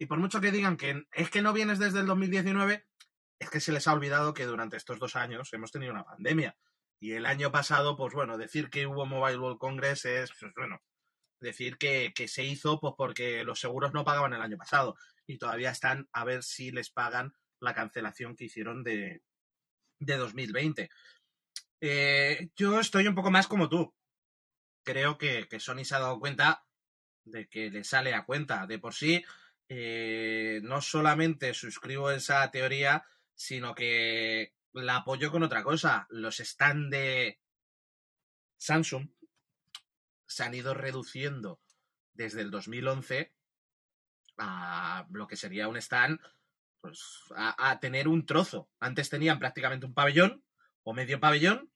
Y 0.00 0.06
por 0.06 0.18
mucho 0.18 0.40
que 0.40 0.50
digan 0.50 0.78
que 0.78 1.04
es 1.12 1.28
que 1.28 1.42
no 1.42 1.52
vienes 1.52 1.78
desde 1.78 2.00
el 2.00 2.06
2019, 2.06 2.86
es 3.38 3.50
que 3.50 3.60
se 3.60 3.70
les 3.70 3.86
ha 3.86 3.92
olvidado 3.92 4.32
que 4.32 4.46
durante 4.46 4.78
estos 4.78 4.98
dos 4.98 5.14
años 5.14 5.52
hemos 5.52 5.70
tenido 5.70 5.92
una 5.92 6.06
pandemia. 6.06 6.56
Y 6.98 7.12
el 7.12 7.26
año 7.26 7.52
pasado, 7.52 7.98
pues 7.98 8.14
bueno, 8.14 8.38
decir 8.38 8.70
que 8.70 8.86
hubo 8.86 9.04
Mobile 9.04 9.36
World 9.36 9.58
Congress 9.58 10.06
es, 10.06 10.30
pues 10.40 10.52
bueno, 10.56 10.80
decir 11.38 11.76
que, 11.76 12.14
se 12.28 12.44
hizo 12.44 12.80
pues 12.80 12.94
porque 12.96 13.44
los 13.44 13.60
seguros 13.60 13.92
no 13.92 14.02
pagaban 14.02 14.32
el 14.32 14.40
año 14.40 14.56
pasado 14.56 14.96
y 15.26 15.36
todavía 15.36 15.70
están 15.70 16.08
a 16.14 16.24
ver 16.24 16.42
si 16.42 16.70
les 16.70 16.88
pagan 16.90 17.34
la 17.60 17.74
cancelación 17.74 18.36
que 18.36 18.46
hicieron 18.46 18.82
de, 18.82 19.22
de 19.98 20.16
2020. 20.16 20.88
Eh, 21.82 22.48
yo 22.56 22.80
estoy 22.80 23.06
un 23.06 23.14
poco 23.14 23.30
más 23.30 23.46
como 23.46 23.68
tú. 23.68 23.94
creo 24.82 25.18
que, 25.18 25.46
que 25.46 25.60
Sony 25.60 25.84
se 25.84 25.94
ha 25.94 25.98
dado 25.98 26.18
cuenta 26.18 26.64
de 27.24 27.48
que 27.48 27.70
le 27.70 27.84
sale 27.84 28.14
a 28.14 28.24
cuenta. 28.24 28.66
De 28.66 28.78
por 28.78 28.94
sí, 28.94 29.22
eh, 29.72 30.60
no 30.64 30.82
solamente 30.82 31.54
suscribo 31.54 32.10
esa 32.10 32.50
teoría, 32.50 33.04
sino 33.36 33.72
que 33.72 34.52
la 34.72 34.96
apoyo 34.96 35.30
con 35.30 35.44
otra 35.44 35.62
cosa. 35.62 36.08
Los 36.10 36.38
stands 36.38 36.90
de 36.90 37.38
Samsung 38.58 39.08
se 40.26 40.42
han 40.42 40.54
ido 40.54 40.74
reduciendo 40.74 41.60
desde 42.14 42.40
el 42.40 42.50
2011 42.50 43.32
a 44.38 45.06
lo 45.12 45.28
que 45.28 45.36
sería 45.36 45.68
un 45.68 45.76
stand, 45.76 46.18
pues 46.80 47.00
a, 47.36 47.78
tener 47.78 48.08
un 48.08 48.26
trozo. 48.26 48.68
Antes 48.80 49.08
tenían 49.08 49.38
prácticamente 49.38 49.86
un 49.86 49.94
pabellón 49.94 50.42
o 50.82 50.92
medio 50.92 51.20
pabellón. 51.20 51.70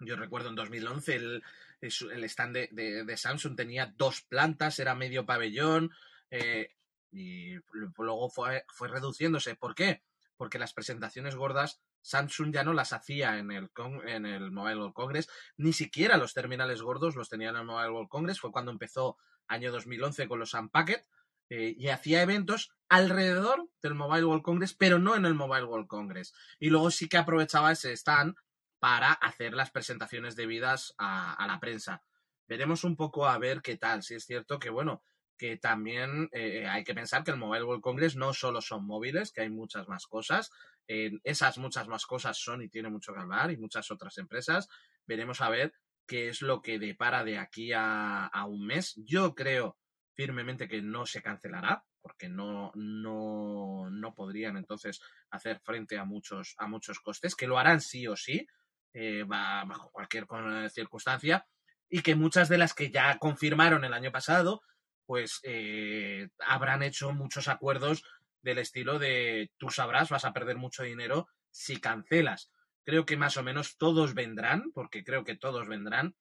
Yo 0.00 0.16
recuerdo 0.16 0.50
en 0.50 0.56
2011 0.56 1.14
el, 1.14 1.42
el 1.80 2.24
stand 2.24 2.56
de, 2.72 3.16
Samsung 3.16 3.56
tenía 3.56 3.86
dos 3.96 4.20
plantas, 4.20 4.78
era 4.78 4.94
medio 4.94 5.24
pabellón. 5.24 5.92
Eh, 6.30 6.74
y 7.12 7.56
luego 7.98 8.30
fue, 8.30 8.64
fue 8.68 8.88
reduciéndose. 8.88 9.54
¿Por 9.54 9.74
qué? 9.74 10.02
Porque 10.36 10.58
las 10.58 10.72
presentaciones 10.72 11.36
gordas 11.36 11.80
Samsung 12.02 12.52
ya 12.52 12.64
no 12.64 12.72
las 12.72 12.92
hacía 12.92 13.38
en 13.38 13.50
el, 13.52 13.70
en 14.06 14.26
el 14.26 14.50
Mobile 14.50 14.78
World 14.78 14.94
Congress, 14.94 15.28
ni 15.56 15.72
siquiera 15.72 16.16
los 16.16 16.34
terminales 16.34 16.82
gordos 16.82 17.16
los 17.16 17.28
tenían 17.28 17.54
en 17.54 17.60
el 17.60 17.66
Mobile 17.66 17.90
World 17.90 18.08
Congress, 18.08 18.40
fue 18.40 18.52
cuando 18.52 18.72
empezó 18.72 19.16
año 19.46 19.72
2011 19.72 20.28
con 20.28 20.40
los 20.40 20.54
Unpacked, 20.54 21.02
eh, 21.48 21.74
y 21.76 21.88
hacía 21.88 22.22
eventos 22.22 22.72
alrededor 22.88 23.68
del 23.82 23.94
Mobile 23.94 24.24
World 24.24 24.42
Congress, 24.42 24.74
pero 24.74 24.98
no 24.98 25.14
en 25.16 25.26
el 25.26 25.34
Mobile 25.34 25.64
World 25.64 25.86
Congress. 25.86 26.34
Y 26.58 26.70
luego 26.70 26.90
sí 26.90 27.08
que 27.08 27.18
aprovechaba 27.18 27.72
ese 27.72 27.92
stand 27.92 28.34
para 28.78 29.12
hacer 29.12 29.54
las 29.54 29.70
presentaciones 29.70 30.34
debidas 30.34 30.94
a, 30.98 31.34
a 31.34 31.46
la 31.46 31.60
prensa. 31.60 32.02
Veremos 32.48 32.84
un 32.84 32.96
poco 32.96 33.26
a 33.26 33.38
ver 33.38 33.60
qué 33.62 33.76
tal. 33.76 34.02
Si 34.02 34.14
es 34.14 34.24
cierto 34.24 34.58
que, 34.58 34.70
bueno, 34.70 35.02
que 35.36 35.56
también 35.56 36.28
eh, 36.32 36.66
hay 36.68 36.84
que 36.84 36.94
pensar 36.94 37.24
que 37.24 37.30
el 37.30 37.36
Mobile 37.36 37.64
World 37.64 37.82
Congress 37.82 38.16
no 38.16 38.32
solo 38.32 38.60
son 38.60 38.86
móviles, 38.86 39.32
que 39.32 39.42
hay 39.42 39.50
muchas 39.50 39.88
más 39.88 40.06
cosas. 40.06 40.50
esas 40.86 41.58
muchas 41.58 41.88
más 41.88 42.06
cosas 42.06 42.36
son 42.38 42.62
y 42.62 42.68
tiene 42.68 42.90
mucho 42.90 43.12
que 43.12 43.20
hablar 43.20 43.50
y 43.50 43.56
muchas 43.56 43.90
otras 43.90 44.18
empresas. 44.18 44.68
Veremos 45.06 45.40
a 45.40 45.48
ver 45.48 45.72
qué 46.06 46.28
es 46.28 46.42
lo 46.42 46.62
que 46.62 46.78
depara 46.78 47.24
de 47.24 47.38
aquí 47.38 47.72
a, 47.74 48.30
un 48.46 48.66
mes. 48.66 48.94
Yo 48.96 49.34
creo 49.34 49.78
firmemente 50.14 50.68
que 50.68 50.82
no 50.82 51.06
se 51.06 51.22
cancelará, 51.22 51.84
porque 52.00 52.28
no, 52.28 52.72
no, 52.74 53.88
no 53.90 54.14
podrían 54.14 54.56
entonces 54.56 55.00
hacer 55.30 55.60
frente 55.60 55.98
a 55.98 56.04
muchos, 56.04 56.54
a 56.58 56.66
muchos 56.66 57.00
costes, 57.00 57.34
que 57.34 57.46
lo 57.46 57.58
harán 57.58 57.80
sí 57.80 58.06
o 58.06 58.16
sí, 58.16 58.46
eh, 58.92 59.24
bajo 59.26 59.90
cualquier 59.90 60.26
circunstancia, 60.70 61.46
y 61.88 62.02
que 62.02 62.14
muchas 62.14 62.48
de 62.48 62.58
las 62.58 62.74
que 62.74 62.90
ya 62.90 63.16
confirmaron 63.18 63.84
el 63.84 63.94
año 63.94 64.12
pasado 64.12 64.62
pues 65.06 65.40
eh, 65.42 66.28
habrán 66.38 66.82
hecho 66.82 67.12
muchos 67.12 67.48
acuerdos 67.48 68.02
del 68.42 68.58
estilo 68.58 68.98
de 68.98 69.50
tú 69.58 69.70
sabrás, 69.70 70.10
vas 70.10 70.24
a 70.24 70.32
perder 70.32 70.56
mucho 70.56 70.82
dinero 70.82 71.28
si 71.50 71.80
cancelas. 71.80 72.50
Creo 72.84 73.06
que 73.06 73.16
más 73.16 73.36
o 73.36 73.42
menos 73.42 73.76
todos 73.76 74.14
vendrán, 74.14 74.72
porque 74.72 75.04
creo 75.04 75.24
que 75.24 75.36
todos 75.36 75.68
vendrán. 75.68 76.16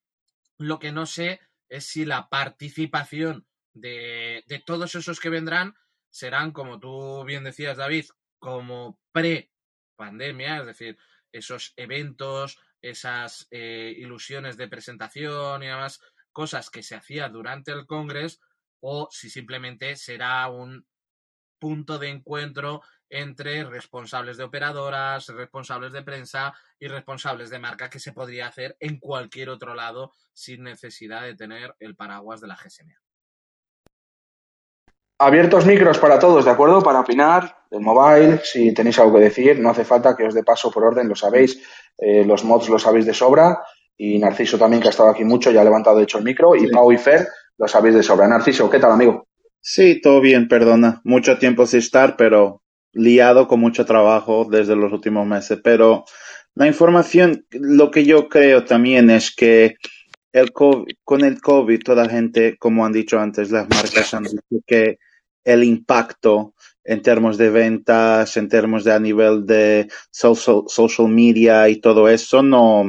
Lo 0.57 0.79
que 0.79 0.91
no 0.91 1.05
sé 1.05 1.39
es 1.69 1.85
si 1.85 2.05
la 2.05 2.29
participación 2.29 3.47
de, 3.73 4.43
de 4.47 4.59
todos 4.59 4.93
esos 4.95 5.19
que 5.19 5.29
vendrán 5.29 5.75
serán, 6.09 6.51
como 6.51 6.79
tú 6.79 7.23
bien 7.23 7.43
decías, 7.43 7.77
David, 7.77 8.05
como 8.38 9.00
pre-pandemia, 9.11 10.57
es 10.57 10.65
decir, 10.65 10.97
esos 11.31 11.73
eventos, 11.77 12.59
esas 12.81 13.47
eh, 13.51 13.93
ilusiones 13.97 14.57
de 14.57 14.67
presentación 14.67 15.63
y 15.63 15.67
demás 15.67 16.01
cosas 16.31 16.69
que 16.69 16.83
se 16.83 16.95
hacía 16.95 17.29
durante 17.29 17.71
el 17.71 17.85
Congreso, 17.85 18.39
o 18.81 19.07
si 19.11 19.29
simplemente 19.29 19.95
será 19.95 20.47
un 20.50 20.85
punto 21.59 22.00
de 22.00 22.09
encuentro 22.09 22.81
entre 23.09 23.63
responsables 23.65 24.38
de 24.38 24.43
operadoras, 24.43 25.27
responsables 25.27 25.91
de 25.91 26.01
prensa 26.01 26.53
y 26.79 26.88
responsables 26.88 27.50
de 27.50 27.59
marca 27.59 27.89
que 27.89 28.00
se 28.00 28.13
podría 28.13 28.47
hacer 28.47 28.75
en 28.79 29.00
cualquier 29.00 29.50
otro 29.50 29.75
lado 29.75 30.13
sin 30.33 30.63
necesidad 30.63 31.23
de 31.23 31.35
tener 31.35 31.75
el 31.79 31.95
paraguas 31.95 32.41
de 32.41 32.47
la 32.47 32.55
GSMA. 32.55 32.95
Abiertos 35.19 35.67
micros 35.67 36.00
para 36.00 36.17
todos, 36.17 36.45
¿de 36.45 36.51
acuerdo? 36.51 36.81
Para 36.81 37.01
opinar 37.01 37.65
del 37.69 37.81
mobile, 37.81 38.39
si 38.43 38.73
tenéis 38.73 38.97
algo 38.97 39.17
que 39.17 39.25
decir, 39.25 39.59
no 39.59 39.69
hace 39.69 39.85
falta 39.85 40.15
que 40.15 40.25
os 40.25 40.33
dé 40.33 40.43
paso 40.43 40.71
por 40.71 40.83
orden, 40.83 41.07
lo 41.07 41.15
sabéis, 41.15 41.61
eh, 41.97 42.25
los 42.25 42.43
mods 42.43 42.69
lo 42.69 42.79
sabéis 42.79 43.05
de 43.05 43.13
sobra 43.13 43.61
y 43.95 44.17
Narciso 44.17 44.57
también, 44.57 44.81
que 44.81 44.88
ha 44.88 44.89
estado 44.89 45.09
aquí 45.09 45.23
mucho, 45.23 45.51
ya 45.51 45.61
ha 45.61 45.63
levantado 45.63 45.97
de 45.97 46.03
hecho 46.03 46.17
el 46.17 46.23
micro, 46.23 46.55
y 46.55 46.67
Pau 46.71 46.91
y 46.91 46.97
Fer, 46.97 47.27
lo 47.62 47.68
sabéis 47.68 47.94
de 47.94 48.01
sobra. 48.01 48.27
Narciso, 48.27 48.68
¿qué 48.72 48.80
tal, 48.80 48.91
amigo? 48.91 49.27
Sí, 49.62 50.01
todo 50.01 50.20
bien, 50.20 50.48
perdona. 50.48 51.00
Mucho 51.03 51.38
tiempo 51.38 51.68
sin 51.68 51.77
estar, 51.77 52.18
pero 52.18 52.63
liado 52.91 53.48
con 53.48 53.60
mucho 53.60 53.86
trabajo 53.86 54.48
desde 54.50 54.75
los 54.75 54.91
últimos 54.91 55.27
meses. 55.27 55.60
Pero 55.63 56.03
la 56.56 56.65
información, 56.65 57.46
lo 57.51 57.91
que 57.91 58.03
yo 58.03 58.27
creo 58.30 58.65
también 58.65 59.12
es 59.12 59.34
que 59.36 59.75
el 60.34 60.51
con 60.53 61.24
el 61.24 61.39
COVID, 61.39 61.84
toda 61.84 62.06
la 62.06 62.10
gente, 62.10 62.58
como 62.58 62.84
han 62.84 62.94
dicho 62.94 63.20
antes, 63.20 63.51
las 63.51 63.70
marcas 63.70 64.12
han 64.15 64.24
dicho 64.24 64.63
que 64.65 64.98
el 65.44 65.63
impacto 65.63 66.56
en 66.84 67.03
términos 67.03 67.38
de 67.38 67.51
ventas, 67.51 68.38
en 68.38 68.50
términos 68.50 68.84
de 68.86 68.94
a 68.94 69.00
nivel 69.00 69.46
de 69.46 69.88
social, 70.10 70.63
social 70.65 71.10
media 71.10 71.70
y 71.70 71.75
todo 71.75 72.10
eso, 72.10 72.41
no, 72.41 72.86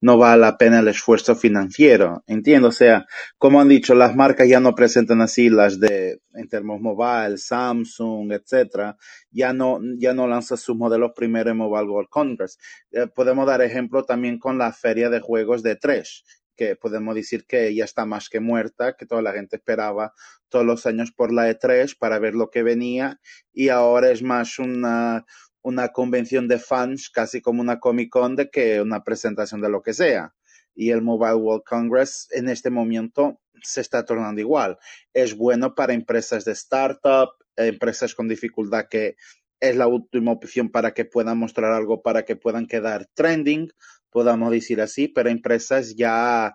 no 0.00 0.18
vale 0.18 0.40
la 0.40 0.56
pena 0.58 0.80
el 0.80 0.88
esfuerzo 0.88 1.34
financiero. 1.34 2.22
Entiendo, 2.26 2.68
o 2.68 2.72
sea, 2.72 3.06
como 3.38 3.60
han 3.60 3.68
dicho, 3.68 3.94
las 3.94 4.14
marcas 4.14 4.48
ya 4.48 4.60
no 4.60 4.74
presentan 4.74 5.20
así 5.22 5.48
las 5.48 5.80
de 5.80 6.20
en 6.34 6.48
términos 6.48 6.80
mobile, 6.80 7.38
Samsung, 7.38 8.32
etcétera, 8.32 8.96
ya 9.30 9.52
no, 9.52 9.80
ya 9.98 10.12
no 10.14 10.26
lanzan 10.26 10.58
sus 10.58 10.76
modelos 10.76 11.12
primero 11.16 11.50
en 11.50 11.56
Mobile 11.56 11.88
World 11.88 12.10
Congress. 12.10 12.58
Eh, 12.90 13.06
podemos 13.06 13.46
dar 13.46 13.62
ejemplo 13.62 14.04
también 14.04 14.38
con 14.38 14.58
la 14.58 14.72
feria 14.72 15.08
de 15.08 15.20
juegos 15.20 15.62
de 15.62 15.76
Tres, 15.76 16.24
que 16.56 16.76
podemos 16.76 17.14
decir 17.14 17.46
que 17.46 17.74
ya 17.74 17.84
está 17.84 18.06
más 18.06 18.28
que 18.28 18.40
muerta, 18.40 18.96
que 18.96 19.06
toda 19.06 19.22
la 19.22 19.32
gente 19.32 19.56
esperaba 19.56 20.12
todos 20.48 20.64
los 20.64 20.86
años 20.86 21.12
por 21.12 21.32
la 21.32 21.50
E3 21.50 21.96
para 21.98 22.18
ver 22.18 22.34
lo 22.34 22.50
que 22.50 22.62
venía 22.62 23.20
y 23.52 23.68
ahora 23.68 24.10
es 24.10 24.22
más 24.22 24.58
una, 24.58 25.24
una 25.66 25.88
convención 25.88 26.46
de 26.46 26.60
fans, 26.60 27.10
casi 27.10 27.40
como 27.40 27.60
una 27.60 27.80
Comic 27.80 28.08
Con, 28.08 28.36
de 28.36 28.48
que 28.48 28.80
una 28.80 29.02
presentación 29.02 29.60
de 29.60 29.68
lo 29.68 29.82
que 29.82 29.94
sea. 29.94 30.32
Y 30.76 30.90
el 30.90 31.02
Mobile 31.02 31.34
World 31.34 31.64
Congress 31.64 32.28
en 32.30 32.48
este 32.48 32.70
momento 32.70 33.40
se 33.62 33.80
está 33.80 34.04
tornando 34.04 34.40
igual. 34.40 34.78
Es 35.12 35.36
bueno 35.36 35.74
para 35.74 35.92
empresas 35.92 36.44
de 36.44 36.52
startup, 36.52 37.30
empresas 37.56 38.14
con 38.14 38.28
dificultad 38.28 38.84
que 38.88 39.16
es 39.58 39.74
la 39.74 39.88
última 39.88 40.30
opción 40.30 40.70
para 40.70 40.94
que 40.94 41.04
puedan 41.04 41.36
mostrar 41.36 41.72
algo, 41.72 42.00
para 42.00 42.24
que 42.24 42.36
puedan 42.36 42.68
quedar 42.68 43.08
trending, 43.14 43.68
podamos 44.10 44.52
decir 44.52 44.80
así, 44.80 45.08
pero 45.08 45.30
empresas 45.30 45.96
ya 45.96 46.54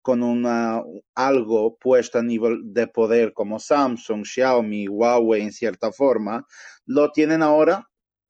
con 0.00 0.22
una, 0.22 0.82
algo 1.14 1.76
puesto 1.76 2.18
a 2.18 2.22
nivel 2.22 2.72
de 2.72 2.86
poder 2.86 3.34
como 3.34 3.58
Samsung, 3.58 4.24
Xiaomi, 4.24 4.88
Huawei 4.88 5.42
en 5.42 5.52
cierta 5.52 5.92
forma, 5.92 6.46
lo 6.86 7.12
tienen 7.12 7.42
ahora 7.42 7.86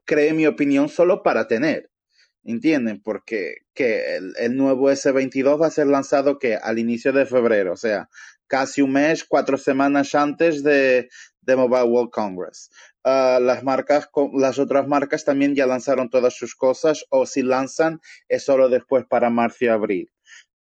cree 0.06 0.32
mi 0.32 0.46
opinión 0.46 0.88
solo 0.88 1.22
para 1.22 1.46
tener. 1.46 1.90
¿Entienden? 2.44 3.02
Porque 3.02 3.56
que 3.74 4.16
el, 4.16 4.56
nuevo 4.56 4.90
S22 4.90 5.60
va 5.60 5.66
a 5.66 5.70
ser 5.70 5.88
lanzado 5.88 6.38
que 6.38 6.54
al 6.54 6.78
inicio 6.78 7.12
de 7.12 7.26
febrero, 7.26 7.72
o 7.72 7.76
sea, 7.76 8.08
casi 8.46 8.82
un 8.82 8.92
mes, 8.92 9.24
cuatro 9.24 9.58
semanas 9.58 10.14
antes 10.14 10.62
de, 10.62 11.08
de 11.40 11.56
Mobile 11.56 11.84
World 11.84 12.10
Congress. 12.10 12.70
Uh, 13.04 13.40
las 13.40 13.64
marcas, 13.64 14.08
las 14.32 14.58
otras 14.60 14.86
marcas 14.86 15.24
también 15.24 15.54
ya 15.54 15.66
lanzaron 15.66 16.08
todas 16.08 16.34
sus 16.34 16.54
cosas 16.54 17.04
o 17.10 17.26
si 17.26 17.42
lanzan 17.42 18.00
es 18.28 18.44
solo 18.44 18.68
después 18.68 19.04
para 19.08 19.28
marzo 19.28 19.64
y 19.64 19.68
abril. 19.68 20.12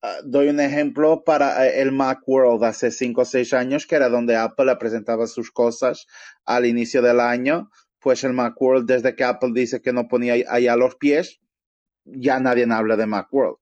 Uh, 0.02 0.28
doy 0.28 0.50
un 0.50 0.60
ejemplo 0.60 1.24
para 1.24 1.60
uh, 1.60 1.64
el 1.64 1.92
Macworld 1.92 2.64
hace 2.64 2.90
cinco 2.90 3.22
o 3.22 3.26
seis 3.26 3.54
años, 3.54 3.86
que 3.86 3.96
era 3.96 4.10
donde 4.10 4.36
Apple 4.36 4.76
presentaba 4.78 5.28
sus 5.28 5.52
cosas 5.52 6.08
al 6.46 6.66
inicio 6.66 7.04
del 7.04 7.20
año 7.20 7.70
pues 8.06 8.24
el 8.24 8.34
Macworld, 8.34 8.86
desde 8.86 9.16
que 9.16 9.24
Apple 9.24 9.50
dice 9.52 9.82
que 9.82 9.92
no 9.92 10.08
ponía 10.08 10.36
ahí 10.48 10.68
a 10.68 10.76
los 10.76 10.96
pies, 10.96 11.42
ya 12.06 12.40
nadie 12.40 12.68
habla 12.70 12.98
de 12.98 13.08
Macworld. 13.08 13.58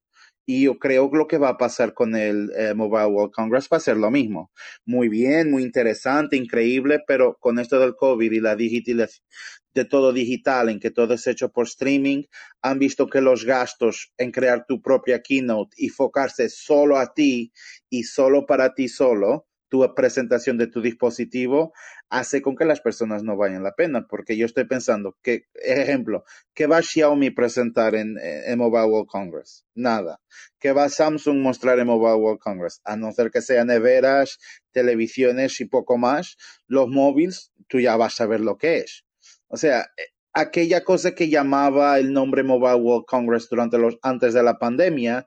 Y 0.45 0.63
yo 0.63 0.79
creo 0.79 1.09
que 1.09 1.17
lo 1.17 1.27
que 1.29 1.37
va 1.37 1.47
a 1.47 1.57
pasar 1.57 1.93
con 1.93 2.13
el 2.13 2.51
eh, 2.57 2.73
Mobile 2.73 3.05
World 3.05 3.31
Congress 3.31 3.69
va 3.71 3.77
a 3.77 3.79
ser 3.79 3.95
lo 3.95 4.11
mismo. 4.11 4.51
Muy 4.85 5.07
bien, 5.07 5.49
muy 5.49 5.63
interesante, 5.63 6.35
increíble, 6.35 7.01
pero 7.07 7.37
con 7.39 7.57
esto 7.57 7.79
del 7.79 7.95
COVID 7.95 8.29
y 8.33 8.41
la 8.41 8.57
digitalización 8.57 9.25
de 9.73 9.85
todo 9.85 10.11
digital, 10.11 10.67
en 10.67 10.81
que 10.81 10.91
todo 10.91 11.13
es 11.13 11.25
hecho 11.25 11.49
por 11.49 11.65
streaming, 11.67 12.23
han 12.61 12.79
visto 12.79 13.07
que 13.07 13.21
los 13.21 13.45
gastos 13.45 14.11
en 14.17 14.31
crear 14.31 14.65
tu 14.67 14.81
propia 14.81 15.21
keynote 15.21 15.73
y 15.77 15.87
focarse 15.87 16.49
solo 16.49 16.97
a 16.97 17.13
ti 17.13 17.53
y 17.89 18.03
solo 18.03 18.45
para 18.45 18.73
ti 18.73 18.89
solo, 18.89 19.47
tu 19.73 19.91
presentación 19.95 20.59
de 20.59 20.67
tu 20.67 20.83
dispositivo 20.83 21.73
hace 22.07 22.43
con 22.43 22.55
que 22.55 22.63
las 22.63 22.79
personas 22.79 23.23
no 23.23 23.35
vayan 23.35 23.63
la 23.63 23.73
pena, 23.73 24.05
porque 24.07 24.37
yo 24.37 24.45
estoy 24.45 24.65
pensando 24.65 25.17
que, 25.23 25.47
ejemplo, 25.55 26.25
¿qué 26.53 26.67
va 26.67 26.83
Xiaomi 26.83 27.31
presentar 27.31 27.95
en, 27.95 28.13
Mobile 28.55 28.85
World 28.85 29.07
Congress? 29.07 29.65
Nada. 29.73 30.21
¿Qué 30.59 30.73
va 30.73 30.89
Samsung 30.89 31.39
mostrar 31.39 31.79
en 31.79 31.87
Mobile 31.87 32.21
World 32.21 32.39
Congress? 32.39 32.81
A 32.83 32.95
no 32.97 33.11
ser 33.13 33.31
que 33.31 33.41
sean 33.41 33.65
neveras, 33.65 34.37
televisiones 34.71 35.59
y 35.59 35.65
poco 35.65 35.97
más, 35.97 36.37
los 36.67 36.87
móviles, 36.87 37.51
tú 37.67 37.79
ya 37.79 37.97
vas 37.97 38.21
a 38.21 38.27
ver 38.27 38.41
lo 38.41 38.59
que 38.59 38.77
es. 38.77 39.05
O 39.47 39.57
sea, 39.57 39.87
aquella 40.33 40.83
cosa 40.83 41.15
que 41.15 41.29
llamaba 41.29 41.97
el 41.97 42.13
nombre 42.13 42.43
Mobile 42.43 42.75
World 42.75 43.05
Congress 43.07 43.49
durante 43.49 43.79
los, 43.79 43.97
antes 44.03 44.35
de 44.35 44.43
la 44.43 44.59
pandemia, 44.59 45.25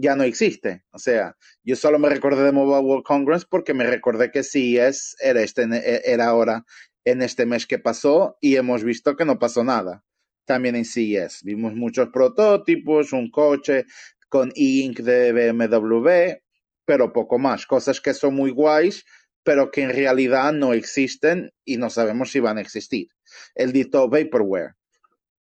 ya 0.00 0.14
no 0.16 0.24
existe. 0.24 0.84
O 0.92 0.98
sea, 0.98 1.36
yo 1.62 1.76
solo 1.76 1.98
me 1.98 2.08
recordé 2.08 2.44
de 2.44 2.52
Mobile 2.52 2.86
World 2.86 3.04
Congress 3.04 3.44
porque 3.44 3.74
me 3.74 3.84
recordé 3.84 4.30
que 4.30 4.42
CES 4.42 5.16
era, 5.20 5.42
este, 5.42 5.66
era 6.10 6.26
ahora 6.26 6.64
en 7.04 7.22
este 7.22 7.46
mes 7.46 7.66
que 7.66 7.78
pasó 7.78 8.36
y 8.40 8.56
hemos 8.56 8.84
visto 8.84 9.16
que 9.16 9.24
no 9.24 9.38
pasó 9.38 9.64
nada. 9.64 10.04
También 10.44 10.76
en 10.76 10.84
CES 10.84 11.42
vimos 11.42 11.74
muchos 11.74 12.08
prototipos, 12.08 13.12
un 13.12 13.30
coche 13.30 13.84
con 14.28 14.50
e-ink 14.54 15.00
de 15.00 15.32
BMW, 15.32 16.40
pero 16.84 17.12
poco 17.12 17.38
más. 17.38 17.66
Cosas 17.66 18.00
que 18.00 18.14
son 18.14 18.34
muy 18.34 18.50
guays, 18.50 19.04
pero 19.42 19.70
que 19.70 19.82
en 19.82 19.90
realidad 19.90 20.52
no 20.52 20.74
existen 20.74 21.52
y 21.64 21.76
no 21.76 21.90
sabemos 21.90 22.30
si 22.30 22.40
van 22.40 22.58
a 22.58 22.60
existir. 22.60 23.08
El 23.54 23.72
dito 23.72 24.08
Vaporware 24.08 24.74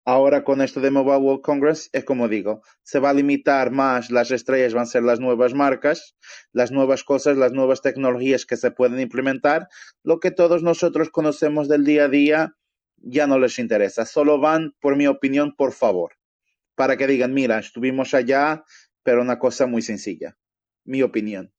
Ahora 0.09 0.45
con 0.45 0.61
esto 0.61 0.79
de 0.79 0.89
Mobile 0.89 1.17
World 1.17 1.41
Congress 1.41 1.89
es 1.91 2.05
como 2.05 2.29
digo, 2.29 2.61
se 2.81 2.99
va 2.99 3.09
a 3.09 3.13
limitar 3.13 3.71
más, 3.71 4.09
las 4.09 4.31
estrellas 4.31 4.73
van 4.73 4.83
a 4.83 4.85
ser 4.85 5.03
las 5.03 5.19
nuevas 5.19 5.53
marcas, 5.53 6.15
las 6.53 6.71
nuevas 6.71 7.03
cosas, 7.03 7.35
las 7.35 7.51
nuevas 7.51 7.81
tecnologías 7.81 8.45
que 8.45 8.55
se 8.55 8.71
pueden 8.71 9.01
implementar, 9.01 9.67
lo 10.03 10.21
que 10.21 10.31
todos 10.31 10.63
nosotros 10.63 11.09
conocemos 11.09 11.67
del 11.67 11.83
día 11.83 12.05
a 12.05 12.07
día 12.07 12.55
ya 12.95 13.27
no 13.27 13.37
les 13.37 13.59
interesa, 13.59 14.05
solo 14.05 14.39
van, 14.39 14.73
por 14.79 14.95
mi 14.95 15.07
opinión, 15.07 15.53
por 15.57 15.73
favor, 15.73 16.13
para 16.75 16.95
que 16.95 17.05
digan, 17.05 17.33
mira, 17.33 17.59
estuvimos 17.59 18.13
allá, 18.13 18.63
pero 19.03 19.21
una 19.21 19.37
cosa 19.39 19.65
muy 19.67 19.81
sencilla, 19.81 20.37
mi 20.85 21.01
opinión. 21.01 21.51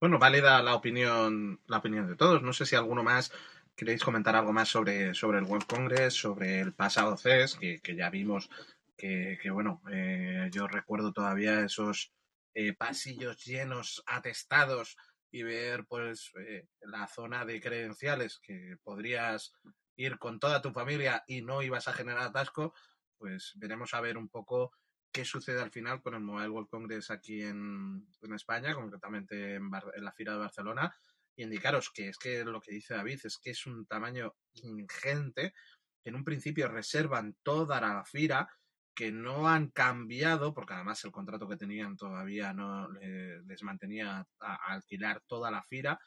Bueno, 0.00 0.18
válida 0.18 0.62
la 0.62 0.74
opinión, 0.74 1.60
la 1.66 1.76
opinión 1.76 2.08
de 2.08 2.16
todos. 2.16 2.42
No 2.42 2.54
sé 2.54 2.64
si 2.64 2.74
alguno 2.74 3.02
más 3.02 3.32
¿Queréis 3.80 4.04
comentar 4.04 4.36
algo 4.36 4.52
más 4.52 4.68
sobre, 4.68 5.14
sobre 5.14 5.38
el 5.38 5.46
Web 5.46 5.64
Congress, 5.66 6.12
sobre 6.12 6.60
el 6.60 6.74
pasado 6.74 7.16
CES, 7.16 7.56
que, 7.56 7.96
ya 7.96 8.10
vimos 8.10 8.50
que, 8.94 9.38
bueno, 9.50 9.80
eh, 9.90 10.50
yo 10.52 10.68
recuerdo 10.68 11.14
todavía 11.14 11.60
esos 11.60 12.12
eh, 12.52 12.74
pasillos 12.74 13.42
llenos, 13.42 14.02
atestados 14.04 14.98
y 15.30 15.44
ver 15.44 15.86
pues 15.86 16.30
eh, 16.46 16.68
la 16.82 17.06
zona 17.06 17.46
de 17.46 17.58
credenciales 17.58 18.38
que 18.40 18.76
podrías 18.84 19.54
ir 19.96 20.18
con 20.18 20.40
toda 20.40 20.60
tu 20.60 20.72
familia 20.72 21.24
y 21.26 21.40
no 21.40 21.62
ibas 21.62 21.88
a 21.88 21.94
generar 21.94 22.24
atasco, 22.24 22.74
pues 23.16 23.54
veremos 23.56 23.94
a 23.94 24.02
ver 24.02 24.18
un 24.18 24.28
poco 24.28 24.72
qué 25.10 25.24
sucede 25.24 25.62
al 25.62 25.70
final 25.70 26.02
con 26.02 26.12
el 26.12 26.20
Mobile 26.20 26.50
World 26.50 26.68
Congress 26.68 27.10
aquí 27.10 27.40
en, 27.40 28.06
España, 28.34 28.74
concretamente 28.74 29.54
en, 29.54 29.70
en 29.94 30.04
la 30.04 30.12
Fira 30.12 30.34
de 30.34 30.38
Barcelona 30.40 30.94
y 31.40 31.44
indicaros 31.44 31.90
que 31.90 32.08
es 32.10 32.18
que 32.18 32.44
lo 32.44 32.60
que 32.60 32.72
dice 32.72 32.94
David 32.94 33.20
es 33.24 33.38
que 33.38 33.50
es 33.50 33.64
un 33.66 33.86
tamaño 33.86 34.34
ingente, 34.52 35.54
que 36.02 36.10
en 36.10 36.14
un 36.14 36.24
principio 36.24 36.68
reservan 36.68 37.34
toda 37.42 37.80
la 37.80 38.04
fira, 38.04 38.46
que 38.94 39.10
no 39.10 39.48
han 39.48 39.70
cambiado, 39.70 40.52
porque 40.52 40.74
además 40.74 41.02
el 41.04 41.12
contrato 41.12 41.48
que 41.48 41.56
tenían 41.56 41.96
todavía 41.96 42.52
no 42.52 42.90
les 42.90 43.62
mantenía 43.62 44.26
a, 44.38 44.54
alquilar 44.72 45.22
toda 45.26 45.50
la 45.50 45.62
fira, 45.62 45.98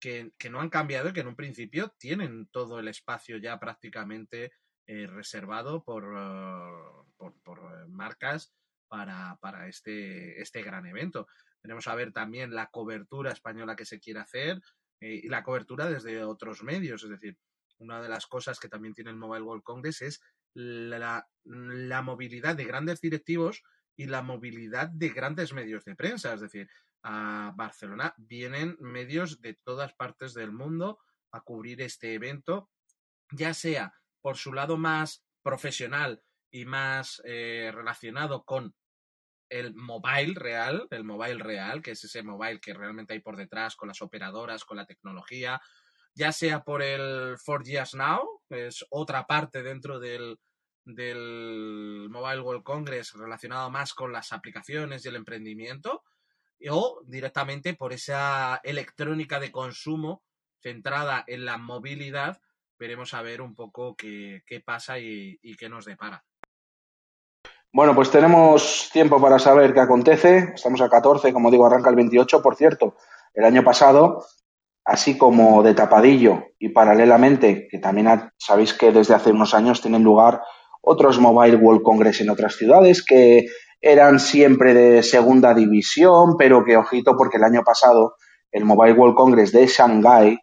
que, 0.00 0.32
no 0.50 0.60
han 0.60 0.70
cambiado 0.70 1.08
y 1.08 1.12
que 1.12 1.20
en 1.20 1.28
un 1.28 1.36
principio 1.36 1.94
tienen 1.96 2.48
todo 2.48 2.80
el 2.80 2.88
espacio 2.88 3.38
ya 3.38 3.60
prácticamente 3.60 4.52
eh, 4.86 5.06
reservado 5.06 5.84
por, 5.84 6.04
uh, 6.04 7.06
por, 7.16 7.58
eh, 7.58 7.86
marcas 7.88 8.52
para, 8.88 9.38
para 9.40 9.68
este, 9.68 10.42
este 10.42 10.62
gran 10.62 10.84
evento. 10.86 11.28
Tenemos 11.64 11.88
a 11.88 11.94
ver 11.94 12.12
también 12.12 12.54
la 12.54 12.66
cobertura 12.66 13.32
española 13.32 13.74
que 13.74 13.86
se 13.86 13.98
quiere 13.98 14.20
hacer 14.20 14.60
eh, 15.00 15.20
y 15.24 15.28
la 15.28 15.42
cobertura 15.42 15.88
desde 15.88 16.22
otros 16.22 16.62
medios. 16.62 17.02
Es 17.04 17.08
decir, 17.08 17.38
una 17.78 18.02
de 18.02 18.10
las 18.10 18.26
cosas 18.26 18.60
que 18.60 18.68
también 18.68 18.92
tiene 18.92 19.08
el 19.08 19.16
Mobile 19.16 19.44
World 19.44 19.62
Congress 19.62 20.02
es 20.02 20.20
la, 20.52 21.26
movilidad 22.02 22.54
de 22.54 22.66
grandes 22.66 23.00
directivos 23.00 23.62
y 23.96 24.04
la 24.08 24.20
movilidad 24.20 24.88
de 24.88 25.08
grandes 25.08 25.54
medios 25.54 25.86
de 25.86 25.96
prensa. 25.96 26.34
Es 26.34 26.42
decir, 26.42 26.68
a 27.02 27.54
Barcelona 27.56 28.12
vienen 28.18 28.76
medios 28.78 29.40
de 29.40 29.54
todas 29.64 29.94
partes 29.94 30.34
del 30.34 30.52
mundo 30.52 30.98
a 31.32 31.40
cubrir 31.40 31.80
este 31.80 32.12
evento, 32.12 32.68
ya 33.30 33.54
sea 33.54 33.94
por 34.20 34.36
su 34.36 34.52
lado 34.52 34.76
más 34.76 35.24
profesional 35.42 36.22
y 36.50 36.66
más 36.66 37.22
eh, 37.24 37.72
relacionado 37.74 38.44
con 38.44 38.74
el 39.48 39.74
mobile 39.74 40.34
real, 40.34 40.86
el 40.90 41.04
mobile 41.04 41.38
real, 41.42 41.82
que 41.82 41.92
es 41.92 42.04
ese 42.04 42.22
mobile 42.22 42.60
que 42.60 42.74
realmente 42.74 43.12
hay 43.12 43.20
por 43.20 43.36
detrás 43.36 43.76
con 43.76 43.88
las 43.88 44.02
operadoras, 44.02 44.64
con 44.64 44.76
la 44.76 44.86
tecnología, 44.86 45.60
ya 46.14 46.32
sea 46.32 46.62
por 46.62 46.82
el 46.82 47.36
4GS 47.36 47.96
Now, 47.96 48.42
que 48.48 48.68
es 48.68 48.84
otra 48.90 49.26
parte 49.26 49.62
dentro 49.62 49.98
del, 49.98 50.38
del 50.84 52.08
Mobile 52.10 52.40
World 52.40 52.62
Congress 52.62 53.12
relacionado 53.14 53.70
más 53.70 53.94
con 53.94 54.12
las 54.12 54.32
aplicaciones 54.32 55.04
y 55.04 55.08
el 55.08 55.16
emprendimiento, 55.16 56.02
o 56.70 57.02
directamente 57.06 57.74
por 57.74 57.92
esa 57.92 58.60
electrónica 58.62 59.40
de 59.40 59.52
consumo 59.52 60.24
centrada 60.60 61.24
en 61.26 61.44
la 61.44 61.58
movilidad, 61.58 62.40
veremos 62.78 63.12
a 63.12 63.22
ver 63.22 63.42
un 63.42 63.54
poco 63.54 63.96
qué, 63.96 64.42
qué 64.46 64.60
pasa 64.60 64.98
y 64.98 65.38
qué 65.58 65.68
nos 65.68 65.84
depara. 65.84 66.24
Bueno, 67.74 67.92
pues 67.92 68.08
tenemos 68.08 68.88
tiempo 68.92 69.20
para 69.20 69.40
saber 69.40 69.74
qué 69.74 69.80
acontece. 69.80 70.52
Estamos 70.54 70.80
a 70.80 70.88
14, 70.88 71.32
como 71.32 71.50
digo, 71.50 71.66
arranca 71.66 71.90
el 71.90 71.96
28. 71.96 72.40
Por 72.40 72.54
cierto, 72.54 72.94
el 73.34 73.44
año 73.44 73.64
pasado, 73.64 74.24
así 74.84 75.18
como 75.18 75.60
de 75.64 75.74
tapadillo 75.74 76.44
y 76.60 76.68
paralelamente, 76.68 77.66
que 77.68 77.80
también 77.80 78.30
sabéis 78.38 78.74
que 78.74 78.92
desde 78.92 79.14
hace 79.14 79.32
unos 79.32 79.54
años 79.54 79.82
tienen 79.82 80.04
lugar 80.04 80.40
otros 80.82 81.18
Mobile 81.18 81.56
World 81.56 81.82
Congress 81.82 82.20
en 82.20 82.30
otras 82.30 82.54
ciudades 82.54 83.04
que 83.04 83.46
eran 83.80 84.20
siempre 84.20 84.72
de 84.72 85.02
segunda 85.02 85.52
división, 85.52 86.36
pero 86.38 86.64
que 86.64 86.76
ojito 86.76 87.16
porque 87.16 87.38
el 87.38 87.44
año 87.44 87.64
pasado 87.64 88.14
el 88.52 88.64
Mobile 88.64 88.92
World 88.92 89.16
Congress 89.16 89.50
de 89.50 89.66
Shanghai, 89.66 90.38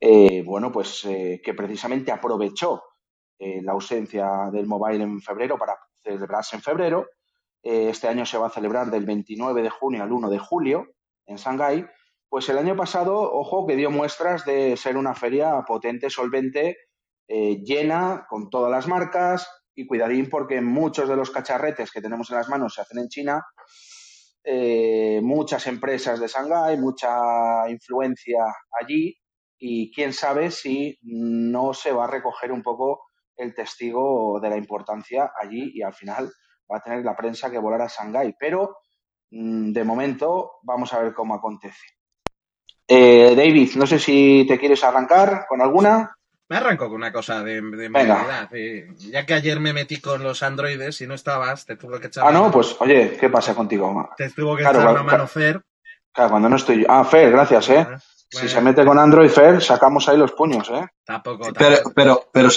eh, 0.00 0.42
bueno, 0.44 0.72
pues 0.72 1.04
eh, 1.04 1.40
que 1.40 1.54
precisamente 1.54 2.10
aprovechó 2.10 2.82
eh, 3.38 3.62
la 3.62 3.70
ausencia 3.70 4.50
del 4.52 4.66
mobile 4.66 5.04
en 5.04 5.20
febrero 5.20 5.56
para 5.56 5.76
celebrarse 6.04 6.56
en 6.56 6.62
febrero. 6.62 7.08
Eh, 7.62 7.88
este 7.88 8.08
año 8.08 8.26
se 8.26 8.38
va 8.38 8.48
a 8.48 8.50
celebrar 8.50 8.90
del 8.90 9.06
29 9.06 9.62
de 9.62 9.70
junio 9.70 10.02
al 10.02 10.12
1 10.12 10.30
de 10.30 10.38
julio 10.38 10.86
en 11.26 11.36
Shanghái. 11.36 11.86
Pues 12.28 12.48
el 12.48 12.58
año 12.58 12.76
pasado, 12.76 13.32
ojo, 13.32 13.66
que 13.66 13.76
dio 13.76 13.90
muestras 13.90 14.44
de 14.44 14.76
ser 14.76 14.96
una 14.96 15.14
feria 15.14 15.62
potente, 15.66 16.10
solvente, 16.10 16.76
eh, 17.28 17.62
llena, 17.62 18.26
con 18.28 18.50
todas 18.50 18.70
las 18.70 18.86
marcas 18.86 19.48
y 19.74 19.86
cuidadín 19.86 20.28
porque 20.28 20.60
muchos 20.60 21.08
de 21.08 21.16
los 21.16 21.30
cacharretes 21.30 21.90
que 21.90 22.02
tenemos 22.02 22.30
en 22.30 22.36
las 22.36 22.48
manos 22.48 22.74
se 22.74 22.82
hacen 22.82 22.98
en 22.98 23.08
China. 23.08 23.42
Eh, 24.44 25.20
muchas 25.22 25.66
empresas 25.66 26.20
de 26.20 26.28
Shanghái, 26.28 26.76
mucha 26.76 27.68
influencia 27.70 28.44
allí 28.78 29.16
y 29.58 29.90
quién 29.90 30.12
sabe 30.12 30.50
si 30.50 30.98
no 31.02 31.72
se 31.72 31.92
va 31.92 32.04
a 32.04 32.10
recoger 32.10 32.52
un 32.52 32.62
poco 32.62 33.06
el 33.36 33.54
testigo 33.54 34.38
de 34.40 34.50
la 34.50 34.56
importancia 34.56 35.32
allí 35.40 35.72
y 35.74 35.82
al 35.82 35.94
final 35.94 36.30
va 36.70 36.78
a 36.78 36.80
tener 36.80 37.04
la 37.04 37.16
prensa 37.16 37.50
que 37.50 37.58
volar 37.58 37.82
a 37.82 37.88
Shanghái. 37.88 38.34
Pero 38.38 38.78
mm, 39.30 39.72
de 39.72 39.84
momento 39.84 40.52
vamos 40.62 40.92
a 40.92 41.00
ver 41.00 41.14
cómo 41.14 41.34
acontece. 41.34 41.86
Eh, 42.86 43.34
David, 43.36 43.70
no 43.76 43.86
sé 43.86 43.98
si 43.98 44.44
te 44.46 44.58
quieres 44.58 44.84
arrancar 44.84 45.46
con 45.48 45.62
alguna. 45.62 46.14
Me 46.48 46.58
arranco 46.58 46.86
con 46.86 46.96
una 46.96 47.12
cosa 47.12 47.42
de, 47.42 47.54
de 47.62 47.88
movilidad. 47.88 48.50
ya 48.98 49.24
que 49.24 49.34
ayer 49.34 49.58
me 49.60 49.72
metí 49.72 50.00
con 50.00 50.22
los 50.22 50.42
androides 50.42 51.00
y 51.00 51.06
no 51.06 51.14
estabas, 51.14 51.64
te 51.64 51.76
tuve 51.76 52.00
que 52.00 52.08
echar. 52.08 52.24
Ah, 52.26 52.32
no, 52.32 52.50
pues 52.50 52.76
oye, 52.80 53.16
¿qué 53.18 53.30
pasa 53.30 53.54
contigo? 53.54 54.10
Te 54.16 54.28
tuvo 54.30 54.54
que 54.54 54.62
echar 54.62 54.76
una 54.76 55.02
mano 55.02 55.26
Fer. 55.26 55.62
Claro, 56.12 56.30
cuando 56.30 56.50
no 56.50 56.56
estoy 56.56 56.82
yo. 56.82 56.86
Ah, 56.90 57.02
Fer, 57.04 57.30
gracias, 57.30 57.70
¿eh? 57.70 57.86
Si 58.28 58.48
se 58.48 58.60
mete 58.60 58.84
con 58.84 58.98
Android 58.98 59.30
Fair, 59.30 59.62
sacamos 59.62 60.08
ahí 60.08 60.16
los 60.16 60.32
puños, 60.32 60.68
¿eh? 60.70 60.84
Tampoco, 61.04 61.52
Pero, 61.56 61.76
pero, 61.94 62.24
pero 62.32 62.48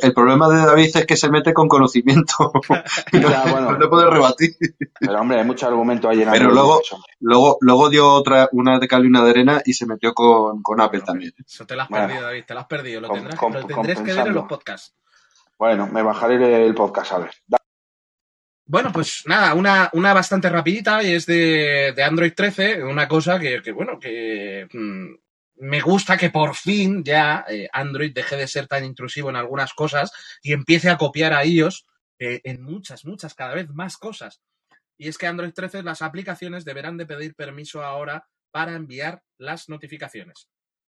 el, 0.00 0.14
problema 0.14 0.48
de 0.48 0.64
David 0.64 0.96
es 0.96 1.06
que 1.06 1.16
se 1.16 1.28
mete 1.28 1.52
con 1.52 1.68
conocimiento. 1.68 2.52
no, 3.12 3.90
puede 3.90 4.10
rebatir. 4.10 4.56
Pero 4.98 5.20
hombre, 5.20 5.40
hay 5.40 5.44
mucho 5.44 5.66
argumento 5.66 6.08
ahí 6.08 6.22
en 6.22 6.30
Pero 6.30 6.50
luego, 6.50 6.80
luego, 7.20 7.58
luego 7.60 7.90
dio 7.90 8.10
otra, 8.10 8.48
una 8.52 8.78
de 8.78 8.88
cal 8.88 9.04
y 9.04 9.08
una 9.08 9.24
de 9.24 9.30
arena 9.30 9.62
y 9.64 9.74
se 9.74 9.86
metió 9.86 10.14
con, 10.14 10.62
con 10.62 10.80
Apple 10.80 11.02
también. 11.02 11.32
Eso 11.44 11.66
te 11.66 11.76
lo 11.76 11.82
has 11.82 11.88
perdido, 11.88 12.22
David, 12.22 12.44
te 12.46 12.54
lo 12.54 12.60
has 12.60 12.66
perdido. 12.66 13.00
Lo 13.02 13.08
tendrás, 13.10 13.40
lo 13.42 13.66
tendrás 13.66 14.00
que 14.00 14.12
ver 14.14 14.26
en 14.28 14.34
los 14.34 14.46
podcasts. 14.46 14.94
Bueno, 15.58 15.86
me 15.86 16.02
bajaré 16.02 16.66
el 16.66 16.74
podcast, 16.74 17.12
a 17.12 17.18
ver. 17.18 17.30
Bueno, 18.68 18.92
pues 18.92 19.22
nada, 19.26 19.54
una, 19.54 19.90
una 19.92 20.12
bastante 20.12 20.48
rapidita 20.48 21.00
y 21.02 21.14
es 21.14 21.24
de, 21.24 21.92
de 21.94 22.02
Android 22.02 22.32
13, 22.34 22.82
una 22.82 23.06
cosa 23.06 23.38
que, 23.38 23.62
que 23.62 23.70
bueno, 23.70 24.00
que 24.00 24.66
mm, 24.72 25.14
me 25.58 25.80
gusta 25.80 26.16
que 26.16 26.30
por 26.30 26.56
fin 26.56 27.04
ya 27.04 27.44
eh, 27.48 27.68
Android 27.72 28.12
deje 28.12 28.36
de 28.36 28.48
ser 28.48 28.66
tan 28.66 28.84
intrusivo 28.84 29.30
en 29.30 29.36
algunas 29.36 29.72
cosas 29.72 30.10
y 30.42 30.52
empiece 30.52 30.90
a 30.90 30.98
copiar 30.98 31.32
a 31.32 31.44
iOS 31.44 31.86
eh, 32.18 32.40
en 32.42 32.60
muchas, 32.62 33.04
muchas, 33.04 33.34
cada 33.34 33.54
vez 33.54 33.68
más 33.70 33.96
cosas. 33.96 34.42
Y 34.98 35.08
es 35.08 35.16
que 35.16 35.26
Android 35.26 35.52
13 35.52 35.84
las 35.84 36.02
aplicaciones 36.02 36.64
deberán 36.64 36.96
de 36.96 37.06
pedir 37.06 37.34
permiso 37.34 37.84
ahora 37.84 38.26
para 38.50 38.74
enviar 38.74 39.22
las 39.38 39.68
notificaciones. 39.68 40.48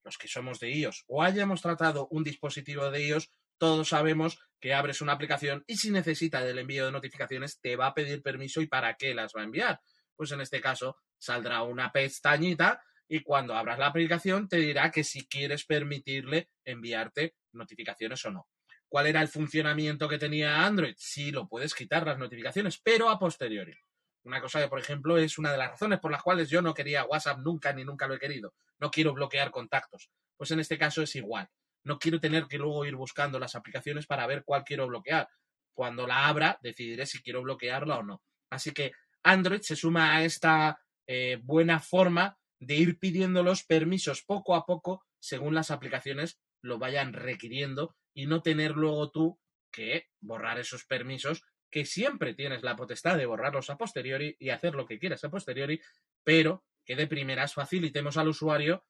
Los 0.04 0.18
que 0.18 0.28
somos 0.28 0.60
de 0.60 0.70
iOS 0.70 1.04
o 1.08 1.22
hayamos 1.22 1.62
tratado 1.62 2.06
un 2.10 2.22
dispositivo 2.22 2.90
de 2.90 3.08
iOS, 3.08 3.32
todos 3.58 3.88
sabemos 3.88 4.38
que 4.60 4.74
abres 4.74 5.00
una 5.00 5.12
aplicación 5.12 5.64
y 5.66 5.76
si 5.76 5.90
necesita 5.90 6.46
el 6.46 6.58
envío 6.58 6.86
de 6.86 6.92
notificaciones 6.92 7.60
te 7.60 7.76
va 7.76 7.86
a 7.86 7.94
pedir 7.94 8.22
permiso 8.22 8.60
y 8.60 8.66
para 8.66 8.94
qué 8.94 9.14
las 9.14 9.32
va 9.36 9.42
a 9.42 9.44
enviar. 9.44 9.80
Pues 10.14 10.32
en 10.32 10.40
este 10.40 10.60
caso 10.60 10.96
saldrá 11.18 11.62
una 11.62 11.92
pestañita 11.92 12.82
y 13.08 13.20
cuando 13.22 13.54
abras 13.54 13.78
la 13.78 13.86
aplicación 13.86 14.48
te 14.48 14.56
dirá 14.56 14.90
que 14.90 15.04
si 15.04 15.26
quieres 15.26 15.64
permitirle 15.64 16.50
enviarte 16.64 17.36
notificaciones 17.52 18.24
o 18.24 18.30
no. 18.30 18.48
¿Cuál 18.88 19.08
era 19.08 19.20
el 19.20 19.28
funcionamiento 19.28 20.08
que 20.08 20.18
tenía 20.18 20.64
Android? 20.64 20.94
Sí, 20.96 21.30
lo 21.30 21.48
puedes 21.48 21.74
quitar 21.74 22.06
las 22.06 22.18
notificaciones, 22.18 22.80
pero 22.82 23.10
a 23.10 23.18
posteriori. 23.18 23.74
Una 24.22 24.40
cosa 24.40 24.60
que, 24.60 24.68
por 24.68 24.80
ejemplo, 24.80 25.18
es 25.18 25.38
una 25.38 25.52
de 25.52 25.58
las 25.58 25.70
razones 25.70 26.00
por 26.00 26.10
las 26.10 26.22
cuales 26.22 26.48
yo 26.48 26.62
no 26.62 26.74
quería 26.74 27.04
WhatsApp 27.04 27.38
nunca 27.38 27.72
ni 27.72 27.84
nunca 27.84 28.06
lo 28.06 28.14
he 28.14 28.18
querido. 28.18 28.54
No 28.78 28.90
quiero 28.90 29.12
bloquear 29.12 29.50
contactos. 29.50 30.10
Pues 30.36 30.50
en 30.50 30.60
este 30.60 30.78
caso 30.78 31.02
es 31.02 31.14
igual. 31.14 31.48
No 31.86 31.98
quiero 31.98 32.20
tener 32.20 32.46
que 32.46 32.58
luego 32.58 32.84
ir 32.84 32.96
buscando 32.96 33.38
las 33.38 33.54
aplicaciones 33.54 34.06
para 34.06 34.26
ver 34.26 34.42
cuál 34.44 34.64
quiero 34.64 34.88
bloquear. 34.88 35.28
Cuando 35.72 36.06
la 36.06 36.26
abra, 36.26 36.58
decidiré 36.60 37.06
si 37.06 37.22
quiero 37.22 37.42
bloquearla 37.42 37.98
o 37.98 38.02
no. 38.02 38.22
Así 38.50 38.72
que 38.72 38.92
Android 39.22 39.60
se 39.62 39.76
suma 39.76 40.16
a 40.16 40.24
esta 40.24 40.80
eh, 41.06 41.38
buena 41.42 41.78
forma 41.78 42.36
de 42.58 42.74
ir 42.74 42.98
pidiendo 42.98 43.44
los 43.44 43.64
permisos 43.64 44.24
poco 44.24 44.56
a 44.56 44.66
poco 44.66 45.04
según 45.20 45.54
las 45.54 45.70
aplicaciones 45.70 46.40
lo 46.60 46.78
vayan 46.78 47.12
requiriendo 47.12 47.94
y 48.14 48.26
no 48.26 48.42
tener 48.42 48.72
luego 48.72 49.10
tú 49.10 49.38
que 49.70 50.08
borrar 50.20 50.58
esos 50.58 50.84
permisos 50.86 51.44
que 51.70 51.84
siempre 51.84 52.34
tienes 52.34 52.62
la 52.62 52.74
potestad 52.74 53.16
de 53.16 53.26
borrarlos 53.26 53.70
a 53.70 53.76
posteriori 53.76 54.34
y 54.40 54.50
hacer 54.50 54.74
lo 54.74 54.86
que 54.86 54.98
quieras 54.98 55.22
a 55.22 55.30
posteriori, 55.30 55.80
pero 56.24 56.64
que 56.84 56.96
de 56.96 57.06
primeras 57.06 57.54
facilitemos 57.54 58.16
al 58.16 58.28
usuario 58.28 58.84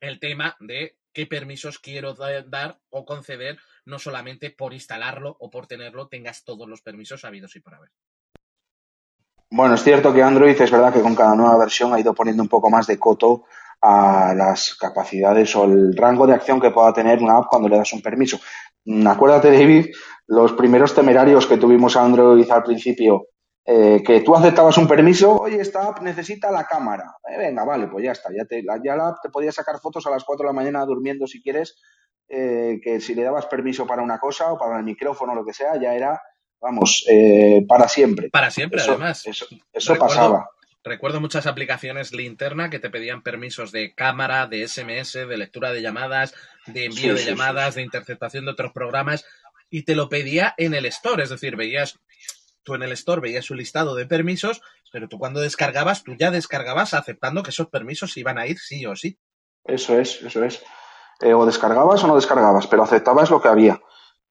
el 0.00 0.18
tema 0.18 0.56
de 0.60 0.96
qué 1.12 1.26
permisos 1.26 1.78
quiero 1.78 2.14
dar 2.14 2.78
o 2.90 3.04
conceder, 3.04 3.58
no 3.84 3.98
solamente 3.98 4.50
por 4.50 4.72
instalarlo 4.72 5.36
o 5.40 5.50
por 5.50 5.66
tenerlo 5.66 6.08
tengas 6.08 6.44
todos 6.44 6.68
los 6.68 6.82
permisos 6.82 7.24
habidos 7.24 7.56
y 7.56 7.60
por 7.60 7.74
haber. 7.74 7.90
Bueno, 9.50 9.74
es 9.74 9.82
cierto 9.82 10.14
que 10.14 10.22
Android 10.22 10.60
es 10.60 10.70
verdad 10.70 10.92
que 10.92 11.00
con 11.00 11.16
cada 11.16 11.34
nueva 11.34 11.58
versión 11.58 11.92
ha 11.92 11.98
ido 11.98 12.14
poniendo 12.14 12.42
un 12.42 12.48
poco 12.48 12.70
más 12.70 12.86
de 12.86 12.98
coto 12.98 13.44
a 13.82 14.32
las 14.34 14.76
capacidades 14.76 15.56
o 15.56 15.64
el 15.64 15.96
rango 15.96 16.26
de 16.26 16.34
acción 16.34 16.60
que 16.60 16.70
pueda 16.70 16.92
tener 16.92 17.18
una 17.20 17.38
app 17.38 17.46
cuando 17.48 17.68
le 17.68 17.78
das 17.78 17.92
un 17.92 18.02
permiso. 18.02 18.38
Mm, 18.84 19.06
acuérdate, 19.08 19.50
David, 19.50 19.86
los 20.28 20.52
primeros 20.52 20.94
temerarios 20.94 21.46
que 21.46 21.56
tuvimos 21.56 21.96
a 21.96 22.04
Android 22.04 22.48
al 22.48 22.62
principio, 22.62 23.26
eh, 23.64 24.02
que 24.04 24.20
tú 24.20 24.34
aceptabas 24.34 24.78
un 24.78 24.88
permiso, 24.88 25.36
oye, 25.36 25.60
esta 25.60 25.86
app 25.88 26.00
necesita 26.00 26.50
la 26.50 26.64
cámara. 26.64 27.16
Eh, 27.28 27.38
venga, 27.38 27.64
vale, 27.64 27.86
pues 27.88 28.04
ya 28.04 28.12
está, 28.12 28.30
ya, 28.36 28.44
te, 28.44 28.62
ya 28.62 28.96
la 28.96 29.08
app 29.08 29.18
te 29.22 29.28
podía 29.28 29.52
sacar 29.52 29.78
fotos 29.80 30.06
a 30.06 30.10
las 30.10 30.24
4 30.24 30.44
de 30.44 30.48
la 30.48 30.52
mañana 30.52 30.84
durmiendo 30.84 31.26
si 31.26 31.42
quieres, 31.42 31.76
eh, 32.28 32.80
que 32.82 33.00
si 33.00 33.14
le 33.14 33.24
dabas 33.24 33.46
permiso 33.46 33.86
para 33.86 34.02
una 34.02 34.18
cosa 34.18 34.52
o 34.52 34.58
para 34.58 34.78
el 34.78 34.84
micrófono 34.84 35.32
o 35.32 35.34
lo 35.34 35.44
que 35.44 35.52
sea, 35.52 35.80
ya 35.80 35.94
era 35.94 36.20
vamos, 36.60 37.04
eh, 37.08 37.64
para 37.66 37.88
siempre. 37.88 38.30
Para 38.30 38.50
siempre, 38.50 38.80
además. 38.82 39.26
Eso, 39.26 39.96
pasaba. 39.96 40.48
Recuerdo 40.82 41.20
muchas 41.20 41.46
aplicaciones 41.46 42.12
linterna 42.12 42.70
que 42.70 42.78
te 42.78 42.88
pedían 42.88 43.22
permisos 43.22 43.70
de 43.70 43.94
cámara, 43.94 44.46
de 44.46 44.66
SMS, 44.66 45.12
de 45.12 45.36
lectura 45.36 45.72
de 45.72 45.82
llamadas, 45.82 46.34
de 46.66 46.86
envío 46.86 47.14
de 47.14 47.24
llamadas, 47.24 47.74
de 47.74 47.82
interceptación 47.82 48.46
de 48.46 48.52
otros 48.52 48.72
programas, 48.72 49.26
y 49.68 49.82
te 49.82 49.94
lo 49.94 50.08
pedía 50.08 50.54
en 50.56 50.72
el 50.74 50.86
store, 50.86 51.24
es 51.24 51.30
decir, 51.30 51.54
veías, 51.56 52.00
tú 52.62 52.74
en 52.74 52.82
el 52.82 52.92
store 52.92 53.20
veías 53.20 53.50
un 53.50 53.58
listado 53.58 53.94
de 53.94 54.06
permisos, 54.06 54.60
pero 54.92 55.08
tú 55.08 55.18
cuando 55.18 55.40
descargabas, 55.40 56.04
tú 56.04 56.14
ya 56.18 56.30
descargabas 56.30 56.94
aceptando 56.94 57.42
que 57.42 57.50
esos 57.50 57.68
permisos 57.68 58.16
iban 58.16 58.38
a 58.38 58.46
ir 58.46 58.58
sí 58.58 58.84
o 58.86 58.96
sí. 58.96 59.18
Eso 59.64 59.98
es, 59.98 60.22
eso 60.22 60.44
es. 60.44 60.62
Eh, 61.20 61.34
o 61.34 61.44
descargabas 61.44 62.02
o 62.04 62.06
no 62.06 62.16
descargabas, 62.16 62.66
pero 62.66 62.82
aceptabas 62.82 63.30
lo 63.30 63.40
que 63.40 63.48
había. 63.48 63.80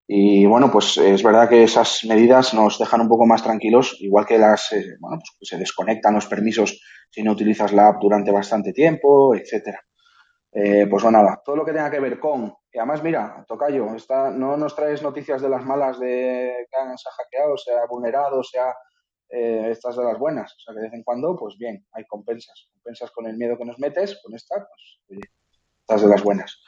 Y 0.07 0.47
bueno, 0.47 0.71
pues 0.71 0.97
es 0.97 1.21
verdad 1.21 1.47
que 1.47 1.63
esas 1.63 2.03
medidas 2.05 2.55
nos 2.55 2.79
dejan 2.79 3.01
un 3.01 3.07
poco 3.07 3.27
más 3.27 3.43
tranquilos, 3.43 3.95
igual 3.99 4.25
que 4.25 4.39
las, 4.39 4.71
eh, 4.71 4.97
bueno, 4.99 5.19
pues 5.19 5.49
se 5.49 5.57
desconectan 5.57 6.15
los 6.15 6.25
permisos 6.25 6.81
si 7.11 7.21
no 7.21 7.33
utilizas 7.33 7.73
la 7.73 7.89
app 7.89 8.01
durante 8.01 8.31
bastante 8.31 8.73
tiempo, 8.73 9.35
etcétera. 9.35 9.79
Eh, 10.51 10.87
pues 10.89 11.03
bueno, 11.03 11.21
nada, 11.21 11.41
todo 11.45 11.57
lo 11.57 11.65
que 11.65 11.73
tenga 11.73 11.91
que 11.91 11.99
ver 11.99 12.19
con, 12.19 12.51
y 12.71 12.77
además 12.77 13.03
mira, 13.03 13.45
Tocayo, 13.47 13.95
está, 13.95 14.29
no 14.29 14.57
nos 14.57 14.75
traes 14.75 15.01
noticias 15.01 15.41
de 15.41 15.49
las 15.49 15.65
malas 15.65 15.99
de 15.99 16.67
que 16.69 16.77
han, 16.77 16.97
se 16.97 17.09
ha 17.09 17.11
hackeado, 17.13 17.57
se 17.57 17.71
ha 17.71 17.85
vulnerado, 17.87 18.43
sea 18.43 18.75
eh, 19.29 19.69
estas 19.71 19.95
de 19.95 20.03
las 20.03 20.17
buenas, 20.17 20.53
o 20.53 20.59
sea 20.59 20.73
que 20.73 20.81
de 20.81 20.85
vez 20.87 20.93
en 20.93 21.03
cuando, 21.03 21.35
pues 21.35 21.57
bien, 21.57 21.85
hay 21.93 22.05
compensas, 22.05 22.69
compensas 22.73 23.11
con 23.11 23.27
el 23.27 23.37
miedo 23.37 23.57
que 23.57 23.65
nos 23.65 23.79
metes, 23.79 24.19
con 24.23 24.35
esta, 24.35 24.55
pues 24.55 25.21
estas 25.81 26.01
de 26.01 26.07
las 26.07 26.23
buenas. 26.23 26.61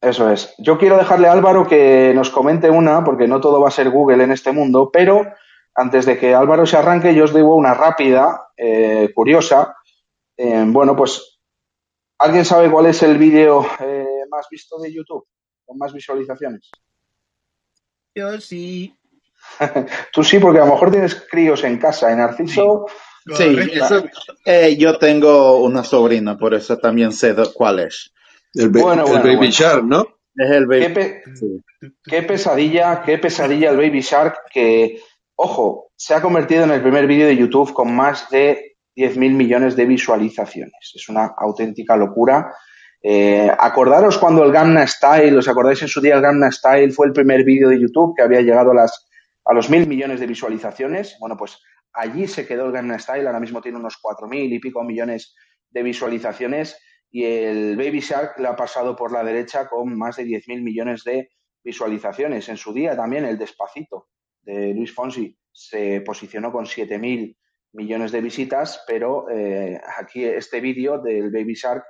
Eso 0.00 0.30
es. 0.30 0.54
Yo 0.58 0.78
quiero 0.78 0.96
dejarle 0.96 1.26
a 1.28 1.32
Álvaro 1.32 1.66
que 1.66 2.12
nos 2.14 2.30
comente 2.30 2.70
una, 2.70 3.02
porque 3.04 3.26
no 3.26 3.40
todo 3.40 3.60
va 3.60 3.68
a 3.68 3.72
ser 3.72 3.90
Google 3.90 4.22
en 4.22 4.30
este 4.30 4.52
mundo, 4.52 4.90
pero 4.92 5.26
antes 5.74 6.06
de 6.06 6.18
que 6.18 6.34
Álvaro 6.34 6.66
se 6.66 6.76
arranque, 6.76 7.14
yo 7.14 7.24
os 7.24 7.34
digo 7.34 7.54
una 7.54 7.74
rápida, 7.74 8.48
eh, 8.56 9.10
curiosa. 9.14 9.76
Eh, 10.36 10.64
bueno, 10.66 10.96
pues, 10.96 11.40
¿alguien 12.18 12.44
sabe 12.44 12.70
cuál 12.70 12.86
es 12.86 13.02
el 13.02 13.18
vídeo 13.18 13.66
eh, 13.80 14.07
más 14.28 14.46
visto 14.50 14.78
de 14.78 14.92
YouTube? 14.92 15.26
Con 15.64 15.78
más 15.78 15.92
visualizaciones. 15.92 16.70
Yo 18.14 18.40
sí. 18.40 18.94
Tú 20.12 20.24
sí, 20.24 20.38
porque 20.38 20.58
a 20.58 20.64
lo 20.64 20.72
mejor 20.72 20.90
tienes 20.90 21.14
críos 21.14 21.64
en 21.64 21.78
casa. 21.78 22.10
En 22.10 22.18
Narciso. 22.18 22.86
Sí, 23.36 24.76
yo 24.78 24.98
tengo 24.98 25.58
una 25.58 25.84
sobrina, 25.84 26.38
por 26.38 26.54
eso 26.54 26.78
también 26.78 27.12
sé 27.12 27.34
cuál 27.52 27.80
es. 27.80 28.10
El, 28.54 28.70
Baby 28.70 29.50
Shark, 29.50 29.84
¿no? 29.84 30.06
Es 30.34 30.50
el 30.50 30.66
Baby 30.66 30.94
qué, 30.94 31.22
qué, 32.04 32.22
pesadilla, 32.22 33.02
qué 33.02 33.18
pesadilla 33.18 33.70
el 33.70 33.76
Baby 33.76 34.00
Shark 34.00 34.44
que, 34.50 35.02
ojo, 35.36 35.90
se 35.94 36.14
ha 36.14 36.22
convertido 36.22 36.64
en 36.64 36.70
el 36.70 36.80
primer 36.80 37.06
vídeo 37.06 37.26
de 37.26 37.36
YouTube 37.36 37.74
con 37.74 37.94
más 37.94 38.30
de 38.30 38.76
10.000 38.96 39.32
millones 39.32 39.76
de 39.76 39.84
visualizaciones. 39.84 40.92
Es 40.94 41.08
una 41.08 41.34
auténtica 41.38 41.96
locura. 41.96 42.54
Eh, 43.02 43.50
acordaros 43.58 44.18
cuando 44.18 44.44
el 44.44 44.52
Gamma 44.52 44.86
Style, 44.86 45.36
¿os 45.36 45.48
acordáis 45.48 45.82
en 45.82 45.88
su 45.88 46.00
día 46.00 46.16
el 46.16 46.22
Gamma 46.22 46.50
Style 46.50 46.92
fue 46.92 47.06
el 47.06 47.12
primer 47.12 47.44
vídeo 47.44 47.68
de 47.68 47.80
YouTube 47.80 48.14
que 48.16 48.22
había 48.22 48.40
llegado 48.40 48.72
a, 48.72 48.74
las, 48.74 49.08
a 49.44 49.54
los 49.54 49.70
mil 49.70 49.86
millones 49.86 50.20
de 50.20 50.26
visualizaciones? 50.26 51.16
Bueno, 51.20 51.36
pues 51.36 51.58
allí 51.92 52.26
se 52.26 52.46
quedó 52.46 52.66
el 52.66 52.72
Gamma 52.72 52.98
Style, 52.98 53.26
ahora 53.26 53.40
mismo 53.40 53.60
tiene 53.60 53.78
unos 53.78 53.98
4.000 54.02 54.52
y 54.52 54.58
pico 54.58 54.82
millones 54.82 55.34
de 55.70 55.82
visualizaciones 55.82 56.78
y 57.10 57.24
el 57.24 57.76
Baby 57.76 58.00
Shark 58.00 58.38
le 58.38 58.48
ha 58.48 58.56
pasado 58.56 58.94
por 58.94 59.12
la 59.12 59.24
derecha 59.24 59.68
con 59.68 59.96
más 59.96 60.16
de 60.16 60.24
10.000 60.24 60.62
millones 60.62 61.04
de 61.04 61.30
visualizaciones. 61.62 62.48
En 62.48 62.56
su 62.56 62.72
día 62.72 62.96
también 62.96 63.24
el 63.24 63.38
Despacito 63.38 64.08
de 64.42 64.74
Luis 64.74 64.94
Fonsi 64.94 65.36
se 65.52 66.00
posicionó 66.02 66.52
con 66.52 66.66
7.000 66.66 67.36
millones 67.72 68.12
de 68.12 68.20
visitas, 68.20 68.82
pero 68.86 69.28
eh, 69.30 69.80
aquí 69.96 70.24
este 70.24 70.60
vídeo 70.60 70.98
del 70.98 71.30
Baby 71.30 71.54
Shark, 71.54 71.84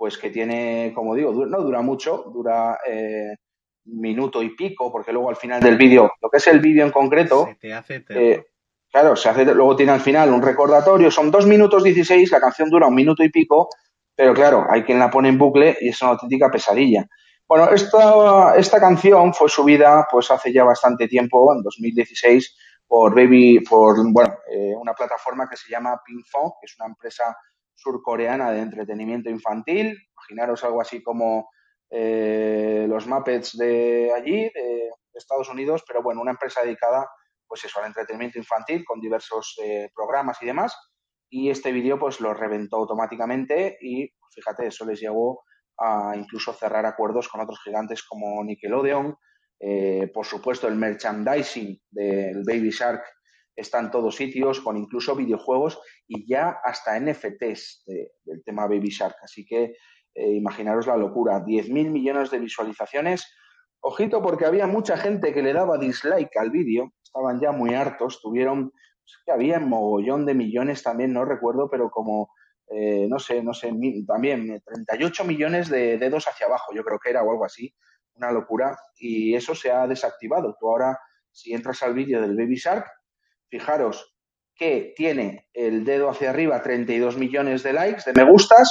pues 0.00 0.16
que 0.16 0.30
tiene, 0.30 0.92
como 0.94 1.14
digo, 1.14 1.30
no 1.44 1.60
dura 1.60 1.82
mucho, 1.82 2.24
dura 2.32 2.78
eh, 2.88 3.36
minuto 3.84 4.42
y 4.42 4.56
pico, 4.56 4.90
porque 4.90 5.12
luego 5.12 5.28
al 5.28 5.36
final 5.36 5.60
del 5.60 5.76
vídeo, 5.76 6.10
lo 6.22 6.30
que 6.30 6.38
es 6.38 6.46
el 6.46 6.58
vídeo 6.58 6.86
en 6.86 6.90
concreto, 6.90 7.44
se 7.44 7.54
te 7.56 7.74
hace 7.74 8.02
eh, 8.08 8.46
claro, 8.90 9.14
se 9.14 9.28
hace, 9.28 9.44
luego 9.44 9.76
tiene 9.76 9.92
al 9.92 10.00
final 10.00 10.32
un 10.32 10.40
recordatorio, 10.40 11.10
son 11.10 11.30
dos 11.30 11.44
minutos 11.44 11.84
16, 11.84 12.30
la 12.30 12.40
canción 12.40 12.70
dura 12.70 12.86
un 12.86 12.94
minuto 12.94 13.22
y 13.22 13.28
pico, 13.28 13.68
pero 14.16 14.32
claro, 14.32 14.64
hay 14.70 14.84
quien 14.84 14.98
la 14.98 15.10
pone 15.10 15.28
en 15.28 15.36
bucle 15.36 15.76
y 15.82 15.88
es 15.88 16.00
una 16.00 16.12
auténtica 16.12 16.50
pesadilla. 16.50 17.06
Bueno, 17.46 17.68
esta, 17.68 18.56
esta 18.56 18.80
canción 18.80 19.34
fue 19.34 19.50
subida 19.50 20.08
pues 20.10 20.30
hace 20.30 20.50
ya 20.50 20.64
bastante 20.64 21.08
tiempo, 21.08 21.54
en 21.54 21.62
2016, 21.62 22.56
por 22.88 23.14
Baby, 23.14 23.60
por 23.68 23.98
bueno, 24.10 24.34
eh, 24.50 24.72
una 24.80 24.94
plataforma 24.94 25.46
que 25.46 25.58
se 25.58 25.70
llama 25.70 26.00
Pinkfong, 26.02 26.52
que 26.58 26.64
es 26.64 26.74
una 26.78 26.88
empresa 26.88 27.36
surcoreana 27.82 28.50
de 28.52 28.60
entretenimiento 28.60 29.30
infantil. 29.30 29.96
Imaginaros 30.12 30.64
algo 30.64 30.80
así 30.80 31.02
como 31.02 31.50
eh, 31.90 32.86
los 32.88 33.06
Muppets 33.06 33.56
de 33.56 34.12
allí, 34.14 34.50
de, 34.54 34.90
Estados 35.12 35.50
Unidos, 35.50 35.82
pero 35.86 36.02
bueno, 36.02 36.22
una 36.22 36.30
empresa 36.30 36.62
dedicada 36.62 37.06
pues 37.46 37.64
eso, 37.64 37.80
al 37.80 37.86
entretenimiento 37.86 38.38
infantil 38.38 38.84
con 38.84 39.00
diversos 39.00 39.58
eh, 39.62 39.90
programas 39.94 40.40
y 40.40 40.46
demás 40.46 40.74
y 41.30 41.48
este 41.48 41.72
vídeo 41.72 41.98
pues 41.98 42.20
lo 42.20 42.34
reventó 42.34 42.76
automáticamente 42.76 43.78
y 43.80 44.12
fíjate, 44.34 44.66
eso 44.66 44.84
les 44.84 45.00
llevó 45.00 45.44
a 45.78 46.12
incluso 46.16 46.52
cerrar 46.52 46.84
acuerdos 46.84 47.28
con 47.28 47.40
otros 47.40 47.60
gigantes 47.62 48.02
como 48.02 48.42
Nickelodeon, 48.44 49.16
eh, 49.60 50.10
por 50.12 50.26
supuesto 50.26 50.66
el 50.66 50.74
merchandising 50.74 51.80
del 51.90 52.42
Baby 52.44 52.70
Shark 52.70 53.02
está 53.60 53.78
en 53.78 53.90
todos 53.90 54.16
sitios, 54.16 54.60
con 54.60 54.76
incluso 54.76 55.14
videojuegos 55.14 55.80
y 56.08 56.26
ya 56.26 56.60
hasta 56.64 56.98
NFTs 56.98 57.84
del 58.24 58.42
tema 58.44 58.66
Baby 58.66 58.88
Shark. 58.88 59.16
Así 59.22 59.44
que 59.44 59.74
eh, 60.14 60.32
imaginaros 60.32 60.86
la 60.86 60.96
locura, 60.96 61.44
10.000 61.44 61.90
millones 61.90 62.30
de 62.30 62.38
visualizaciones. 62.38 63.32
Ojito 63.80 64.20
porque 64.20 64.44
había 64.44 64.66
mucha 64.66 64.96
gente 64.96 65.32
que 65.32 65.42
le 65.42 65.52
daba 65.52 65.78
dislike 65.78 66.36
al 66.36 66.50
vídeo, 66.50 66.92
estaban 67.02 67.40
ya 67.40 67.52
muy 67.52 67.74
hartos, 67.74 68.20
tuvieron, 68.20 68.72
que 69.24 69.32
había 69.32 69.58
mogollón 69.60 70.26
de 70.26 70.34
millones 70.34 70.82
también, 70.82 71.12
no 71.12 71.24
recuerdo, 71.24 71.70
pero 71.70 71.90
como, 71.90 72.30
eh, 72.68 73.06
no 73.08 73.18
sé, 73.18 73.42
no 73.42 73.54
sé, 73.54 73.72
también 74.06 74.60
38 74.64 75.24
millones 75.24 75.70
de 75.70 75.96
dedos 75.96 76.26
hacia 76.26 76.46
abajo, 76.46 76.74
yo 76.74 76.84
creo 76.84 76.98
que 76.98 77.10
era 77.10 77.22
o 77.22 77.30
algo 77.30 77.44
así, 77.44 77.74
una 78.14 78.32
locura, 78.32 78.76
y 78.96 79.34
eso 79.34 79.54
se 79.54 79.70
ha 79.70 79.86
desactivado. 79.86 80.56
Tú 80.60 80.68
ahora, 80.68 80.98
si 81.30 81.54
entras 81.54 81.82
al 81.82 81.94
vídeo 81.94 82.20
del 82.20 82.36
Baby 82.36 82.56
Shark, 82.56 82.84
fijaros 83.50 84.14
que 84.54 84.94
tiene 84.96 85.48
el 85.52 85.84
dedo 85.84 86.08
hacia 86.08 86.30
arriba 86.30 86.62
32 86.62 87.16
millones 87.16 87.62
de 87.62 87.72
likes, 87.72 88.02
de 88.06 88.12
me 88.12 88.30
gustas, 88.30 88.70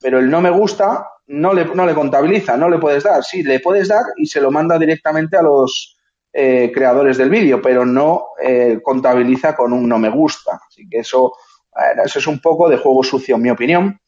pero 0.00 0.18
el 0.18 0.30
no 0.30 0.40
me 0.40 0.50
gusta 0.50 1.06
no 1.28 1.52
le, 1.52 1.64
no 1.66 1.86
le 1.86 1.94
contabiliza, 1.94 2.56
no 2.56 2.68
le 2.68 2.78
puedes 2.78 3.04
dar. 3.04 3.22
Sí, 3.24 3.42
le 3.42 3.60
puedes 3.60 3.88
dar 3.88 4.02
y 4.16 4.26
se 4.26 4.40
lo 4.40 4.50
manda 4.50 4.78
directamente 4.78 5.36
a 5.36 5.42
los 5.42 5.96
eh, 6.32 6.70
creadores 6.72 7.16
del 7.16 7.30
vídeo, 7.30 7.60
pero 7.60 7.84
no 7.84 8.28
eh, 8.42 8.80
contabiliza 8.82 9.54
con 9.56 9.72
un 9.72 9.88
no 9.88 9.98
me 9.98 10.10
gusta. 10.10 10.60
Así 10.68 10.88
que 10.88 10.98
eso, 10.98 11.32
eso 12.04 12.18
es 12.18 12.26
un 12.26 12.40
poco 12.40 12.68
de 12.68 12.76
juego 12.76 13.02
sucio, 13.02 13.36
en 13.36 13.42
mi 13.42 13.50
opinión. 13.50 14.00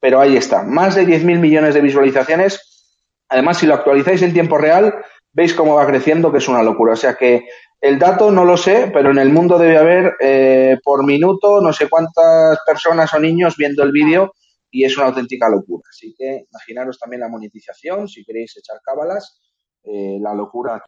Pero 0.00 0.20
ahí 0.20 0.36
está, 0.36 0.62
más 0.62 0.96
de 0.96 1.06
10.000 1.06 1.38
millones 1.38 1.74
de 1.74 1.80
visualizaciones. 1.80 2.92
Además, 3.28 3.58
si 3.58 3.66
lo 3.66 3.74
actualizáis 3.74 4.20
en 4.22 4.34
tiempo 4.34 4.58
real, 4.58 4.94
veis 5.34 5.52
cómo 5.52 5.74
va 5.74 5.86
creciendo, 5.86 6.32
que 6.32 6.38
es 6.38 6.48
una 6.48 6.62
locura. 6.62 6.94
O 6.94 6.96
sea 6.96 7.14
que 7.14 7.46
el 7.80 7.98
dato 7.98 8.30
no 8.30 8.44
lo 8.44 8.56
sé, 8.56 8.90
pero 8.92 9.10
en 9.10 9.18
el 9.18 9.30
mundo 9.30 9.58
debe 9.58 9.76
haber 9.76 10.14
eh, 10.20 10.78
por 10.82 11.04
minuto 11.04 11.60
no 11.60 11.72
sé 11.72 11.88
cuántas 11.88 12.58
personas 12.66 13.12
o 13.12 13.18
niños 13.18 13.56
viendo 13.56 13.82
el 13.82 13.92
vídeo 13.92 14.32
y 14.70 14.84
es 14.84 14.96
una 14.96 15.06
auténtica 15.06 15.48
locura. 15.48 15.82
Así 15.90 16.14
que 16.16 16.46
imaginaros 16.50 16.98
también 16.98 17.20
la 17.20 17.28
monetización, 17.28 18.08
si 18.08 18.24
queréis 18.24 18.56
echar 18.56 18.78
cábalas, 18.82 19.40
eh, 19.82 20.18
la 20.20 20.34
locura. 20.34 20.82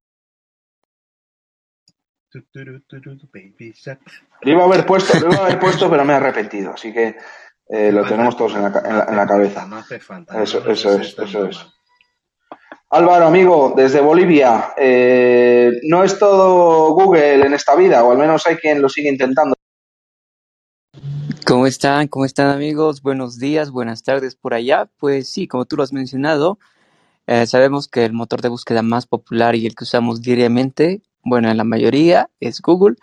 Lo 4.42 4.50
iba 4.50 4.62
a 4.62 4.66
haber 4.66 4.86
puesto, 4.86 5.18
lo 5.20 5.32
iba 5.32 5.42
a 5.42 5.46
haber 5.46 5.58
puesto, 5.58 5.90
pero 5.90 6.04
me 6.04 6.12
he 6.12 6.16
arrepentido, 6.16 6.72
así 6.72 6.92
que 6.92 7.16
eh, 7.68 7.92
lo 7.92 8.06
tenemos 8.06 8.36
todos 8.36 8.54
en 8.54 8.62
la, 8.62 9.06
en 9.08 9.16
la, 9.16 9.26
cabeza. 9.26 9.66
No 9.66 9.76
hace 9.76 9.98
falta. 9.98 10.42
Eso, 10.42 10.66
eso 10.70 11.00
es, 11.00 11.18
eso 11.18 11.46
es. 11.46 11.75
Álvaro, 12.88 13.26
amigo, 13.26 13.74
desde 13.76 14.00
Bolivia, 14.00 14.72
eh, 14.76 15.72
no 15.82 16.04
es 16.04 16.20
todo 16.20 16.92
Google 16.94 17.44
en 17.44 17.52
esta 17.52 17.74
vida, 17.74 18.04
o 18.04 18.12
al 18.12 18.18
menos 18.18 18.46
hay 18.46 18.56
quien 18.56 18.80
lo 18.80 18.88
sigue 18.88 19.08
intentando. 19.08 19.56
¿Cómo 21.44 21.66
están? 21.66 22.06
¿Cómo 22.06 22.24
están 22.24 22.48
amigos? 22.48 23.02
Buenos 23.02 23.40
días, 23.40 23.72
buenas 23.72 24.04
tardes 24.04 24.36
por 24.36 24.54
allá. 24.54 24.88
Pues 24.98 25.28
sí, 25.28 25.48
como 25.48 25.64
tú 25.64 25.76
lo 25.76 25.82
has 25.82 25.92
mencionado, 25.92 26.60
eh, 27.26 27.46
sabemos 27.46 27.88
que 27.88 28.04
el 28.04 28.12
motor 28.12 28.40
de 28.40 28.50
búsqueda 28.50 28.82
más 28.82 29.06
popular 29.06 29.56
y 29.56 29.66
el 29.66 29.74
que 29.74 29.82
usamos 29.82 30.22
diariamente, 30.22 31.02
bueno, 31.24 31.50
en 31.50 31.56
la 31.56 31.64
mayoría 31.64 32.30
es 32.38 32.60
Google. 32.60 32.96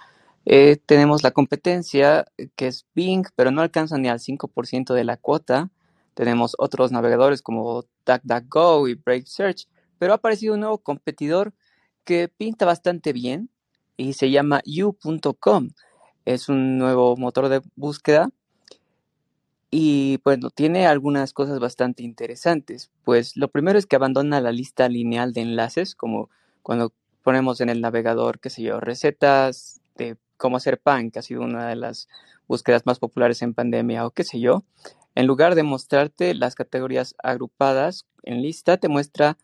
Eh, 0.45 0.77
tenemos 0.85 1.23
la 1.23 1.31
competencia 1.31 2.25
que 2.55 2.67
es 2.67 2.85
Bing, 2.95 3.25
pero 3.35 3.51
no 3.51 3.61
alcanza 3.61 3.97
ni 3.97 4.07
al 4.07 4.19
5% 4.19 4.93
de 4.93 5.03
la 5.03 5.17
cuota. 5.17 5.71
Tenemos 6.13 6.55
otros 6.57 6.93
navegadores 6.93 7.41
como 7.41 7.83
DuckDuckGo 8.05 8.87
y 8.87 8.93
Brave 8.95 9.25
Search, 9.25 9.67
pero 10.03 10.11
ha 10.11 10.17
aparecido 10.17 10.55
un 10.55 10.59
nuevo 10.59 10.79
competidor 10.79 11.53
que 12.03 12.27
pinta 12.27 12.65
bastante 12.65 13.13
bien 13.13 13.49
y 13.95 14.11
se 14.11 14.31
llama 14.31 14.61
you.com 14.65 15.69
es 16.25 16.49
un 16.49 16.77
nuevo 16.77 17.15
motor 17.15 17.47
de 17.47 17.61
búsqueda 17.77 18.29
y 19.71 20.19
bueno, 20.25 20.49
tiene 20.49 20.87
algunas 20.87 21.31
cosas 21.31 21.59
bastante 21.59 22.03
interesantes. 22.03 22.91
Pues 23.05 23.37
lo 23.37 23.47
primero 23.47 23.79
es 23.79 23.85
que 23.85 23.95
abandona 23.95 24.41
la 24.41 24.51
lista 24.51 24.89
lineal 24.89 25.31
de 25.31 25.39
enlaces, 25.39 25.95
como 25.95 26.29
cuando 26.63 26.91
ponemos 27.21 27.61
en 27.61 27.69
el 27.69 27.79
navegador, 27.79 28.41
qué 28.41 28.49
sé 28.49 28.61
yo, 28.61 28.81
recetas 28.81 29.79
de 29.95 30.17
cómo 30.35 30.57
hacer 30.57 30.81
pan, 30.81 31.11
que 31.11 31.19
ha 31.19 31.21
sido 31.21 31.43
una 31.43 31.69
de 31.69 31.77
las 31.77 32.09
búsquedas 32.45 32.85
más 32.85 32.99
populares 32.99 33.41
en 33.41 33.53
pandemia, 33.53 34.05
o 34.05 34.11
qué 34.11 34.25
sé 34.25 34.41
yo. 34.41 34.65
En 35.15 35.27
lugar 35.27 35.55
de 35.55 35.63
mostrarte 35.63 36.33
las 36.33 36.55
categorías 36.55 37.15
agrupadas 37.23 38.05
en 38.23 38.41
lista, 38.41 38.75
te 38.75 38.89
muestra 38.89 39.37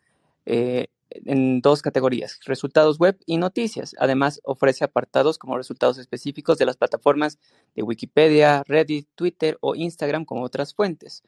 eh, 0.52 0.88
en 1.12 1.62
dos 1.62 1.84
categorías, 1.84 2.40
resultados 2.44 2.98
web 2.98 3.20
y 3.28 3.38
noticias. 3.38 3.96
Además, 4.00 4.42
ofrece 4.44 4.84
apartados 4.84 5.38
como 5.38 5.58
resultados 5.58 6.00
específicos 6.00 6.58
de 6.58 6.66
las 6.66 6.76
plataformas 6.76 7.38
de 7.76 7.84
Wikipedia, 7.84 8.64
Reddit, 8.68 9.08
Twitter 9.14 9.60
o 9.62 9.76
Instagram 9.76 10.26
como 10.26 10.42
otras 10.44 10.74
fuentes. 10.74 11.22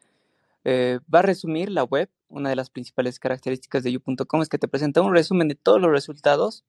Eh, 0.64 0.98
va 1.12 1.20
a 1.20 1.22
resumir 1.22 1.70
la 1.70 1.84
web. 1.84 2.10
Una 2.28 2.48
de 2.48 2.56
las 2.56 2.68
principales 2.68 3.20
características 3.20 3.84
de 3.84 3.92
you.com 3.92 4.42
es 4.42 4.48
que 4.48 4.58
te 4.58 4.66
presenta 4.66 5.02
un 5.02 5.12
resumen 5.12 5.46
de 5.46 5.54
todos 5.54 5.80
los 5.80 5.92
resultados, 5.92 6.64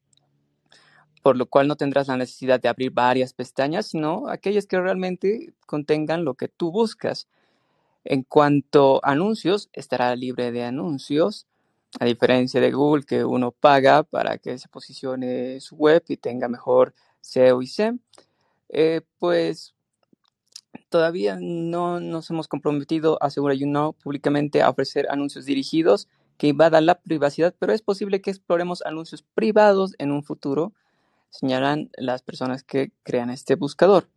por 1.23 1.35
lo 1.35 1.47
cual 1.47 1.67
no 1.67 1.75
tendrás 1.75 2.09
la 2.09 2.17
necesidad 2.17 2.59
de 2.61 2.69
abrir 2.69 2.91
varias 2.91 3.33
pestañas, 3.33 3.87
sino 3.87 4.27
aquellas 4.27 4.67
que 4.67 4.79
realmente 4.79 5.55
contengan 5.65 6.23
lo 6.23 6.35
que 6.35 6.49
tú 6.49 6.71
buscas. 6.71 7.27
En 8.03 8.21
cuanto 8.21 9.03
a 9.03 9.13
anuncios, 9.13 9.69
estará 9.73 10.15
libre 10.15 10.51
de 10.51 10.63
anuncios 10.65 11.47
a 11.99 12.05
diferencia 12.05 12.59
de 12.59 12.71
Google, 12.71 13.03
que 13.03 13.23
uno 13.23 13.51
paga 13.51 14.03
para 14.03 14.37
que 14.37 14.57
se 14.57 14.67
posicione 14.67 15.59
su 15.59 15.75
web 15.75 16.03
y 16.07 16.17
tenga 16.17 16.47
mejor 16.47 16.93
SEO 17.21 17.61
y 17.61 17.67
SEM, 17.67 17.99
eh, 18.69 19.01
pues 19.19 19.73
todavía 20.89 21.37
no 21.39 21.99
nos 21.99 22.29
hemos 22.29 22.47
comprometido, 22.47 23.17
asegura 23.21 23.53
YouNow, 23.53 23.93
públicamente 23.93 24.61
a 24.61 24.69
ofrecer 24.69 25.07
anuncios 25.09 25.45
dirigidos 25.45 26.07
que 26.37 26.47
invadan 26.47 26.85
la 26.85 26.99
privacidad, 26.99 27.55
pero 27.57 27.73
es 27.73 27.81
posible 27.81 28.21
que 28.21 28.31
exploremos 28.31 28.81
anuncios 28.83 29.23
privados 29.35 29.93
en 29.97 30.11
un 30.11 30.23
futuro, 30.23 30.73
señalan 31.29 31.89
las 31.97 32.21
personas 32.21 32.63
que 32.63 32.91
crean 33.03 33.29
este 33.29 33.55
buscador. 33.55 34.07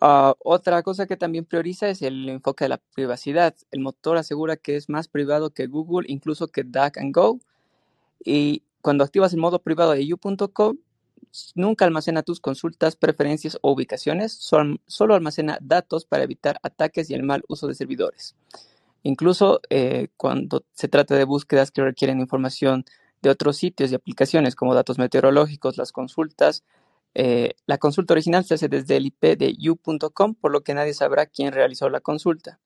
Ah, 0.00 0.34
otra 0.44 0.82
cosa 0.82 1.06
que 1.06 1.16
también 1.16 1.44
prioriza 1.46 1.88
es 1.88 2.02
el 2.02 2.28
enfoque 2.28 2.64
de 2.64 2.68
la 2.70 2.78
privacidad. 2.94 3.54
El 3.70 3.80
motor 3.80 4.18
asegura 4.18 4.56
que 4.56 4.76
es 4.76 4.88
más 4.88 5.08
privado 5.08 5.50
que 5.50 5.66
Google, 5.66 6.06
incluso 6.08 6.48
que 6.48 6.64
DuckDuckGo. 6.64 7.40
Y 8.24 8.62
cuando 8.82 9.04
activas 9.04 9.32
el 9.32 9.40
modo 9.40 9.60
privado 9.60 9.92
de 9.92 10.06
you.com, 10.06 10.76
nunca 11.54 11.84
almacena 11.84 12.22
tus 12.22 12.40
consultas, 12.40 12.96
preferencias 12.96 13.58
o 13.62 13.72
ubicaciones, 13.72 14.32
solo 14.32 15.14
almacena 15.14 15.58
datos 15.60 16.04
para 16.04 16.24
evitar 16.24 16.58
ataques 16.62 17.10
y 17.10 17.14
el 17.14 17.22
mal 17.22 17.42
uso 17.48 17.66
de 17.66 17.74
servidores. 17.74 18.36
Incluso 19.02 19.60
eh, 19.70 20.08
cuando 20.16 20.64
se 20.72 20.88
trata 20.88 21.14
de 21.14 21.24
búsquedas 21.24 21.70
que 21.70 21.82
requieren 21.82 22.20
información 22.20 22.84
de 23.22 23.30
otros 23.30 23.56
sitios 23.56 23.90
y 23.92 23.94
aplicaciones 23.94 24.54
como 24.56 24.74
datos 24.74 24.98
meteorológicos, 24.98 25.76
las 25.78 25.92
consultas 25.92 26.64
eh, 27.18 27.54
la 27.64 27.78
consulta 27.78 28.12
original 28.12 28.44
se 28.44 28.52
hace 28.52 28.68
desde 28.68 28.98
el 28.98 29.06
IP 29.06 29.38
de 29.38 29.54
you.com, 29.56 30.34
por 30.34 30.52
lo 30.52 30.60
que 30.60 30.74
nadie 30.74 30.92
sabrá 30.92 31.24
quién 31.24 31.50
realizó 31.50 31.88
la 31.88 32.00
consulta. 32.00 32.60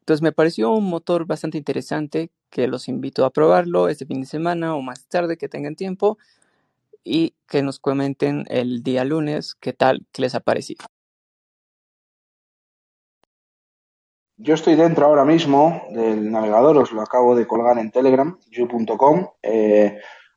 Entonces 0.00 0.20
me 0.20 0.32
pareció 0.32 0.70
un 0.70 0.84
motor 0.84 1.24
bastante 1.24 1.56
interesante 1.56 2.30
que 2.50 2.68
los 2.68 2.88
invito 2.88 3.24
a 3.24 3.30
probarlo 3.30 3.88
este 3.88 4.04
fin 4.04 4.20
de 4.20 4.26
semana 4.26 4.76
o 4.76 4.82
más 4.82 5.08
tarde 5.08 5.38
que 5.38 5.48
tengan 5.48 5.76
tiempo 5.76 6.18
y 7.04 7.34
que 7.48 7.62
nos 7.62 7.78
comenten 7.78 8.44
el 8.48 8.82
día 8.82 9.02
lunes 9.06 9.54
qué 9.54 9.72
tal 9.72 10.04
que 10.12 10.20
les 10.20 10.34
ha 10.34 10.40
parecido. 10.40 10.84
Yo 14.36 14.52
estoy 14.52 14.74
dentro 14.74 15.06
ahora 15.06 15.24
mismo 15.24 15.84
del 15.90 16.30
navegador, 16.30 16.76
os 16.76 16.92
lo 16.92 17.00
acabo 17.00 17.34
de 17.34 17.46
colgar 17.46 17.78
en 17.78 17.90
Telegram, 17.90 18.38
you.com. 18.50 19.28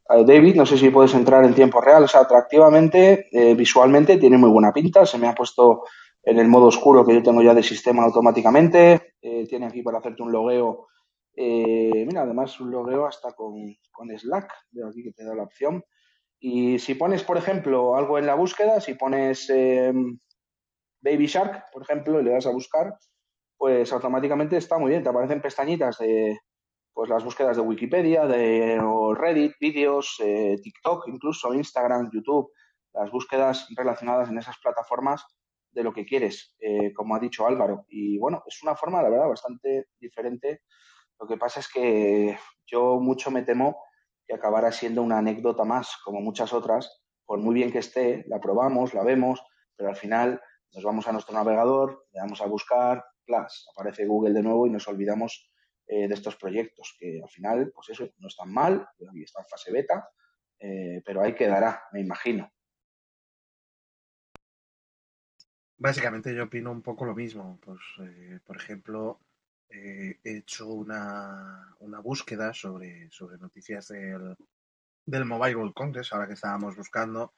David, 0.10 0.56
no 0.56 0.66
sé 0.66 0.78
si 0.78 0.90
puedes 0.90 1.14
entrar 1.14 1.46
en 1.46 1.54
tiempo 1.54 1.80
real, 1.82 2.04
o 2.04 2.08
sea, 2.08 2.22
atractivamente, 2.22 3.28
eh, 3.32 3.54
visualmente 3.54 4.18
tiene 4.18 4.38
muy 4.40 4.50
buena 4.50 4.74
pinta, 4.74 5.06
se 5.06 5.20
me 5.20 5.28
ha 5.28 5.36
puesto 5.36 5.84
en 6.24 6.40
el 6.40 6.48
modo 6.48 6.66
oscuro 6.66 7.06
que 7.06 7.14
yo 7.14 7.22
tengo 7.22 7.44
ya 7.44 7.54
de 7.54 7.62
sistema 7.62 8.04
automáticamente, 8.04 9.14
eh, 9.22 9.46
tiene 9.48 9.68
aquí 9.68 9.84
para 9.84 10.00
hacerte 10.00 10.24
un 10.24 10.32
logueo, 10.32 10.88
eh, 11.36 12.06
mira, 12.08 12.24
además 12.24 12.60
un 12.60 12.72
logueo 12.72 13.06
hasta 13.06 13.34
con, 13.34 13.54
con 13.92 14.10
Slack, 14.18 14.52
veo 14.72 14.88
aquí 14.88 15.04
que 15.04 15.12
te 15.12 15.24
da 15.24 15.36
la 15.36 15.44
opción, 15.44 15.84
y 16.40 16.80
si 16.80 16.96
pones, 16.96 17.24
por 17.24 17.38
ejemplo, 17.38 17.96
algo 17.96 18.18
en 18.18 18.26
la 18.26 18.34
búsqueda, 18.34 18.82
si 18.82 18.96
pones 18.96 19.48
Baby 21.02 21.28
Shark, 21.28 21.66
por 21.72 21.84
ejemplo, 21.84 22.20
y 22.20 22.24
le 22.24 22.32
das 22.32 22.48
a 22.48 22.52
buscar, 22.52 22.98
pues 23.58 23.92
automáticamente 23.94 24.58
está 24.58 24.80
muy 24.80 24.90
bien, 24.90 25.04
te 25.04 25.10
aparecen 25.10 25.42
pestañitas 25.42 25.98
de 26.00 26.40
pues 26.94 27.10
las 27.10 27.24
búsquedas 27.24 27.58
de 27.58 27.64
Wikipedia, 27.64 28.26
de 28.26 28.82
Reddit, 29.16 29.54
vídeos, 29.60 30.16
eh, 30.20 30.58
TikTok, 30.62 31.08
incluso 31.08 31.54
Instagram, 31.54 32.10
YouTube, 32.12 32.52
las 32.94 33.12
búsquedas 33.12 33.68
relacionadas 33.76 34.30
en 34.30 34.38
esas 34.38 34.58
plataformas 34.60 35.26
de 35.72 35.84
lo 35.84 35.94
que 35.94 36.06
quieres, 36.06 36.56
eh, 36.60 36.94
como 36.94 37.16
ha 37.16 37.20
dicho 37.20 37.46
Álvaro. 37.46 37.86
Y 37.88 38.18
bueno, 38.18 38.44
es 38.48 38.62
una 38.64 38.76
forma, 38.76 39.02
la 39.02 39.10
verdad, 39.10 39.28
bastante 39.28 39.88
diferente. 40.00 40.64
Lo 41.20 41.28
que 41.28 41.38
pasa 41.38 41.60
es 41.60 41.68
que 41.72 42.38
yo 42.66 43.00
mucho 43.00 43.32
me 43.32 43.44
temo 43.44 43.84
que 44.26 44.36
acabará 44.36 44.72
siendo 44.72 45.02
una 45.02 45.18
anécdota 45.18 45.64
más, 45.64 45.98
como 46.04 46.22
muchas 46.22 46.54
otras, 46.54 47.02
por 47.26 47.40
muy 47.40 47.56
bien 47.56 47.72
que 47.72 47.80
esté, 47.80 48.26
la 48.28 48.40
probamos, 48.40 48.94
la 48.94 49.04
vemos, 49.04 49.42
pero 49.76 49.90
al 49.90 49.96
final 49.96 50.42
nos 50.74 50.84
vamos 50.84 51.08
a 51.08 51.12
nuestro 51.12 51.34
navegador, 51.34 52.06
le 52.12 52.20
damos 52.20 52.42
a 52.42 52.46
buscar, 52.46 53.04
plus, 53.26 53.68
aparece 53.74 54.06
Google 54.06 54.34
de 54.34 54.44
nuevo 54.44 54.68
y 54.68 54.70
nos 54.70 54.88
olvidamos 54.88 55.49
eh, 55.92 56.08
de 56.08 56.14
estos 56.14 56.36
proyectos, 56.36 56.96
que 57.00 57.20
al 57.20 57.30
final, 57.30 57.72
pues 57.74 57.90
eso, 57.90 58.08
no 58.20 58.28
están 58.28 58.54
mal, 58.54 58.88
está 59.16 59.42
en 59.42 59.48
fase 59.48 59.72
beta, 59.72 60.08
eh, 60.60 61.02
pero 61.04 61.24
ahí 61.24 61.34
quedará, 61.34 61.82
me 61.92 62.00
imagino. 62.00 62.54
Básicamente 65.78 66.36
yo 66.36 66.44
opino 66.44 66.72
un 66.72 66.84
poco 66.84 67.06
lo 67.06 67.16
mismo. 67.16 67.60
Pues, 67.60 67.80
eh, 68.04 68.40
por 68.46 68.58
ejemplo, 68.58 69.20
he 69.68 70.20
hecho 70.24 70.68
una, 70.68 71.76
una, 71.80 72.02
búsqueda 72.02 72.54
sobre, 72.54 73.10
sobre 73.10 73.40
noticias 73.40 73.88
del, 73.88 74.38
del 75.08 75.26
Mobile 75.26 75.56
World 75.56 75.74
Congress, 75.74 76.14
ahora 76.14 76.28
que 76.28 76.34
estábamos 76.34 76.76
buscando. 76.76 77.34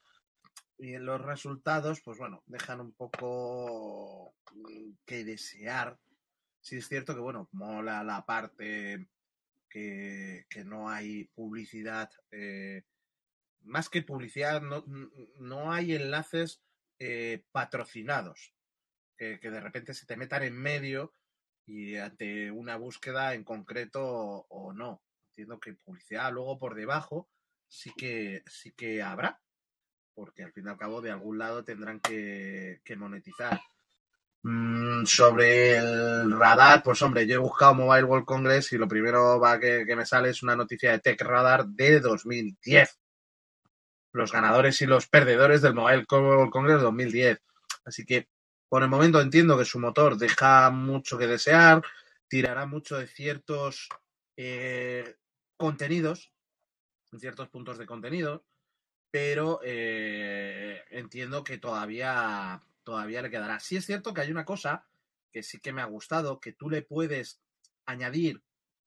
Y 0.77 0.95
en 0.95 1.05
los 1.05 1.21
resultados, 1.21 2.01
pues 2.03 2.17
bueno, 2.17 2.43
dejan 2.47 2.81
un 2.81 2.91
poco 2.91 4.33
mm, 4.51 4.91
que 5.05 5.23
desear. 5.23 5.97
Sí 6.61 6.77
es 6.77 6.87
cierto 6.87 7.13
que, 7.15 7.21
bueno, 7.21 7.49
mola 7.51 8.03
la 8.03 8.25
parte 8.25 9.07
que, 9.69 10.45
que 10.49 10.63
no 10.63 10.89
hay 10.89 11.25
publicidad, 11.33 12.11
eh, 12.31 12.83
más 13.63 13.89
que 13.89 14.01
publicidad, 14.01 14.61
no, 14.61 14.83
no 15.39 15.71
hay 15.71 15.95
enlaces 15.95 16.61
eh, 16.99 17.43
patrocinados, 17.51 18.53
que, 19.17 19.37
de 19.37 19.59
repente 19.59 19.93
se 19.93 20.05
te 20.05 20.17
metan 20.17 20.43
en 20.43 20.57
medio 20.57 21.13
y 21.65 21.95
ante 21.95 22.51
una 22.51 22.75
búsqueda 22.75 23.33
en 23.33 23.43
concreto 23.43 24.03
o, 24.03 24.73
no. 24.73 25.03
Entiendo 25.29 25.59
que 25.59 25.73
publicidad 25.73 26.31
luego 26.31 26.59
por 26.59 26.75
debajo 26.75 27.29
sí 27.67 27.91
que, 27.97 28.43
sí 28.47 28.73
que 28.73 29.01
habrá, 29.01 29.41
porque 30.13 30.43
al 30.43 30.51
fin 30.53 30.65
y 30.67 30.69
al 30.69 30.77
cabo 30.77 31.01
de 31.01 31.11
algún 31.11 31.37
lado 31.37 31.63
tendrán 31.63 31.99
que, 32.01 32.81
que 32.83 32.95
monetizar. 32.95 33.59
Mm, 34.43 35.05
sobre 35.05 35.77
el 35.77 36.31
radar, 36.31 36.81
pues 36.83 37.01
hombre, 37.03 37.27
yo 37.27 37.35
he 37.35 37.37
buscado 37.37 37.75
Mobile 37.75 38.05
World 38.05 38.25
Congress 38.25 38.73
y 38.73 38.77
lo 38.77 38.87
primero 38.87 39.39
que, 39.59 39.95
me 39.95 40.05
sale 40.05 40.29
es 40.29 40.41
una 40.41 40.55
noticia 40.55 40.91
de 40.91 40.99
Tech 40.99 41.21
Radar 41.21 41.67
de 41.67 41.99
2010 41.99 43.01
los 44.13 44.31
ganadores 44.31 44.81
y 44.81 44.85
los 44.85 45.07
perdedores 45.07 45.61
del 45.61 45.73
Mobile 45.73 46.05
World 46.09 46.51
Congress 46.51 46.81
2010. 46.81 47.39
Así 47.85 48.05
que 48.05 48.27
por 48.69 48.83
el 48.83 48.89
momento 48.89 49.21
entiendo 49.21 49.57
que 49.57 49.65
su 49.65 49.79
motor 49.79 50.17
deja 50.17 50.69
mucho 50.69 51.17
que 51.17 51.27
desear, 51.27 51.81
tirará 52.27 52.65
mucho 52.65 52.97
de 52.97 53.07
ciertos 53.07 53.89
eh, 54.37 55.15
contenidos, 55.57 56.31
en 57.11 57.19
ciertos 57.19 57.49
puntos 57.49 57.77
de 57.77 57.85
contenido, 57.85 58.45
pero 59.11 59.59
eh, 59.63 60.83
entiendo 60.89 61.43
que 61.43 61.57
todavía, 61.57 62.61
todavía 62.91 63.21
le 63.21 63.31
quedará. 63.31 63.57
Sí 63.61 63.77
es 63.77 63.85
cierto 63.85 64.13
que 64.13 64.19
hay 64.19 64.31
una 64.31 64.43
cosa 64.43 64.85
que 65.31 65.43
sí 65.43 65.61
que 65.61 65.71
me 65.71 65.81
ha 65.81 65.85
gustado, 65.85 66.41
que 66.41 66.51
tú 66.51 66.69
le 66.69 66.81
puedes 66.81 67.41
añadir 67.85 68.43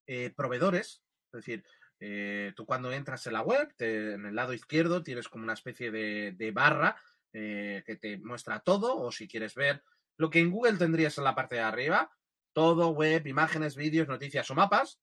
eh, 0.07 0.31
proveedores, 0.37 1.03
es 1.33 1.33
decir, 1.33 1.64
eh, 2.01 2.53
tú 2.55 2.67
cuando 2.67 2.93
entras 2.93 3.27
en 3.27 3.33
la 3.33 3.40
web, 3.40 3.73
en 3.79 4.27
el 4.27 4.35
lado 4.35 4.53
izquierdo 4.53 5.03
tienes 5.03 5.31
como 5.31 5.45
una 5.45 5.55
especie 5.55 5.90
de, 5.90 6.53
barra 6.55 7.01
eh, 7.33 7.83
que 7.87 7.97
te 7.97 8.19
muestra 8.19 8.61
todo, 8.61 9.01
o 9.01 9.11
si 9.11 9.27
quieres 9.27 9.55
ver 9.55 9.83
lo 10.19 10.29
que 10.29 10.40
en 10.40 10.51
Google 10.51 10.77
tendrías 10.77 11.17
en 11.17 11.25
la 11.25 11.35
parte 11.35 11.55
de 11.55 11.62
arriba, 11.62 12.12
todo, 12.53 12.90
web, 12.90 13.27
imágenes, 13.27 13.75
vídeos, 13.75 14.07
noticias 14.07 14.51
o 14.51 14.55
mapas. 14.55 15.01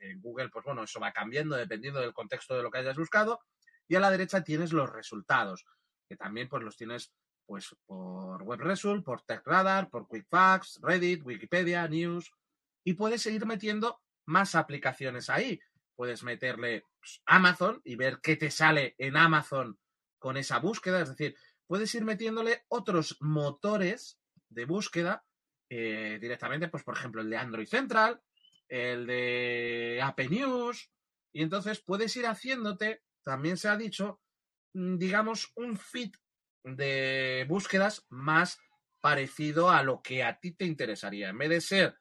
En 0.00 0.20
Google, 0.20 0.48
pues 0.48 0.64
bueno, 0.64 0.82
eso 0.82 0.98
va 0.98 1.12
cambiando 1.12 1.54
dependiendo 1.54 2.00
del 2.00 2.12
contexto 2.12 2.56
de 2.56 2.64
lo 2.64 2.70
que 2.72 2.78
hayas 2.78 2.96
buscado. 2.96 3.40
Y 3.86 3.94
a 3.94 4.00
la 4.00 4.10
derecha 4.10 4.42
tienes 4.42 4.72
los 4.72 4.90
resultados, 4.90 5.66
que 6.08 6.16
también 6.16 6.48
pues 6.48 6.64
los 6.64 6.76
tienes 6.76 7.12
pues 7.48 7.74
por 7.86 8.44
WebResult, 8.44 9.04
por 9.04 9.22
TechRadar, 9.22 9.90
por 9.90 10.06
QuickFacts, 10.06 10.78
Reddit, 10.82 11.24
Wikipedia, 11.24 11.88
News, 11.88 12.30
y 12.84 12.92
puedes 12.92 13.22
seguir 13.22 13.46
metiendo 13.46 14.00
más 14.26 14.54
aplicaciones 14.54 15.30
ahí 15.30 15.58
puedes 15.98 16.22
meterle 16.22 16.84
pues, 17.00 17.20
Amazon 17.26 17.82
y 17.84 17.96
ver 17.96 18.20
qué 18.22 18.36
te 18.36 18.52
sale 18.52 18.94
en 18.98 19.16
Amazon 19.16 19.80
con 20.20 20.36
esa 20.36 20.60
búsqueda. 20.60 21.02
Es 21.02 21.08
decir, 21.08 21.34
puedes 21.66 21.92
ir 21.96 22.04
metiéndole 22.04 22.62
otros 22.68 23.16
motores 23.20 24.20
de 24.48 24.64
búsqueda 24.64 25.24
eh, 25.68 26.18
directamente, 26.20 26.68
pues 26.68 26.84
por 26.84 26.96
ejemplo 26.96 27.20
el 27.20 27.28
de 27.28 27.36
Android 27.36 27.66
Central, 27.66 28.22
el 28.68 29.08
de 29.08 30.00
Apple 30.00 30.28
News, 30.28 30.88
y 31.32 31.42
entonces 31.42 31.82
puedes 31.84 32.16
ir 32.16 32.26
haciéndote, 32.26 33.02
también 33.24 33.56
se 33.56 33.68
ha 33.68 33.76
dicho, 33.76 34.20
mm, 34.74 34.98
digamos, 34.98 35.50
un 35.56 35.76
fit 35.76 36.16
de 36.76 37.46
búsquedas 37.48 38.06
más 38.08 38.58
parecido 39.00 39.70
a 39.70 39.82
lo 39.82 40.02
que 40.02 40.22
a 40.22 40.38
ti 40.40 40.52
te 40.52 40.64
interesaría. 40.64 41.28
En 41.28 41.38
vez 41.38 41.50
de 41.50 41.60
ser 41.60 41.98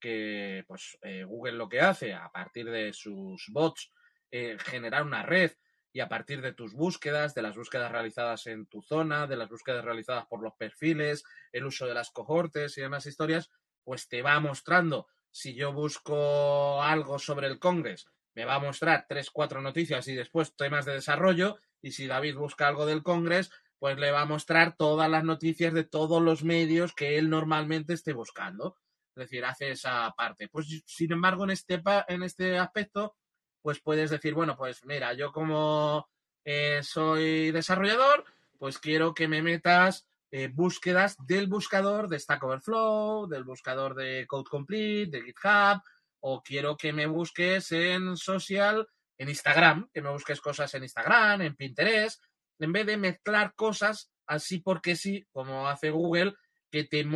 que 0.00 0.64
pues 0.66 0.98
eh, 1.02 1.24
Google 1.24 1.52
lo 1.52 1.68
que 1.68 1.80
hace 1.80 2.14
a 2.14 2.30
partir 2.30 2.70
de 2.70 2.92
sus 2.92 3.46
bots 3.48 3.92
eh, 4.30 4.56
generar 4.60 5.04
una 5.04 5.22
red 5.22 5.52
y 5.92 6.00
a 6.00 6.08
partir 6.08 6.42
de 6.42 6.52
tus 6.52 6.74
búsquedas, 6.74 7.34
de 7.34 7.42
las 7.42 7.56
búsquedas 7.56 7.90
realizadas 7.90 8.46
en 8.46 8.66
tu 8.66 8.82
zona, 8.82 9.26
de 9.26 9.36
las 9.36 9.48
búsquedas 9.48 9.84
realizadas 9.84 10.26
por 10.26 10.42
los 10.42 10.54
perfiles, 10.54 11.24
el 11.50 11.64
uso 11.64 11.86
de 11.86 11.94
las 11.94 12.10
cohortes 12.10 12.76
y 12.76 12.82
demás 12.82 13.06
historias, 13.06 13.50
pues 13.84 14.08
te 14.08 14.22
va 14.22 14.38
mostrando. 14.38 15.08
Si 15.30 15.54
yo 15.54 15.72
busco 15.72 16.82
algo 16.82 17.18
sobre 17.18 17.46
el 17.46 17.58
Congress, 17.58 18.06
me 18.34 18.44
va 18.44 18.56
a 18.56 18.60
mostrar 18.60 19.06
tres, 19.08 19.30
cuatro 19.30 19.60
noticias 19.60 20.06
y 20.08 20.14
después 20.14 20.54
temas 20.56 20.84
de 20.84 20.92
desarrollo. 20.92 21.58
Y 21.80 21.92
si 21.92 22.06
David 22.06 22.36
busca 22.36 22.68
algo 22.68 22.86
del 22.86 23.02
Congress, 23.02 23.50
pues 23.78 23.98
le 23.98 24.10
va 24.10 24.22
a 24.22 24.26
mostrar 24.26 24.76
todas 24.76 25.08
las 25.08 25.24
noticias 25.24 25.72
de 25.72 25.84
todos 25.84 26.20
los 26.22 26.42
medios 26.44 26.94
que 26.94 27.18
él 27.18 27.30
normalmente 27.30 27.94
esté 27.94 28.12
buscando. 28.12 28.76
Es 29.14 29.24
decir, 29.24 29.44
hace 29.44 29.70
esa 29.70 30.12
parte. 30.16 30.48
Pues, 30.48 30.82
sin 30.86 31.12
embargo, 31.12 31.44
en 31.44 31.50
este, 31.50 31.82
en 32.08 32.22
este 32.22 32.58
aspecto, 32.58 33.16
pues 33.62 33.80
puedes 33.80 34.10
decir, 34.10 34.34
bueno, 34.34 34.56
pues 34.56 34.84
mira, 34.84 35.12
yo 35.14 35.32
como 35.32 36.08
eh, 36.44 36.80
soy 36.82 37.50
desarrollador, 37.50 38.24
pues 38.58 38.78
quiero 38.78 39.14
que 39.14 39.28
me 39.28 39.42
metas 39.42 40.08
eh, 40.30 40.48
búsquedas 40.48 41.16
del 41.26 41.46
buscador 41.46 42.08
de 42.08 42.18
Stack 42.18 42.42
Overflow, 42.42 43.28
del 43.28 43.44
buscador 43.44 43.94
de 43.94 44.26
Code 44.26 44.48
Complete, 44.50 45.18
de 45.18 45.22
GitHub, 45.22 45.82
o 46.20 46.42
quiero 46.42 46.76
que 46.76 46.92
me 46.92 47.06
busques 47.06 47.72
en 47.72 48.16
social, 48.16 48.86
en 49.16 49.28
Instagram, 49.28 49.88
que 49.92 50.02
me 50.02 50.10
busques 50.10 50.40
cosas 50.40 50.72
en 50.74 50.82
Instagram, 50.82 51.42
en 51.42 51.56
Pinterest, 51.56 52.22
en 52.58 52.72
vez 52.72 52.86
de 52.86 52.96
mezclar 52.96 53.54
cosas 53.54 54.10
así 54.26 54.58
porque 54.60 54.96
sí, 54.96 55.26
como 55.32 55.68
hace 55.68 55.90
Google, 55.90 56.34
que 56.70 56.84
te, 56.84 57.06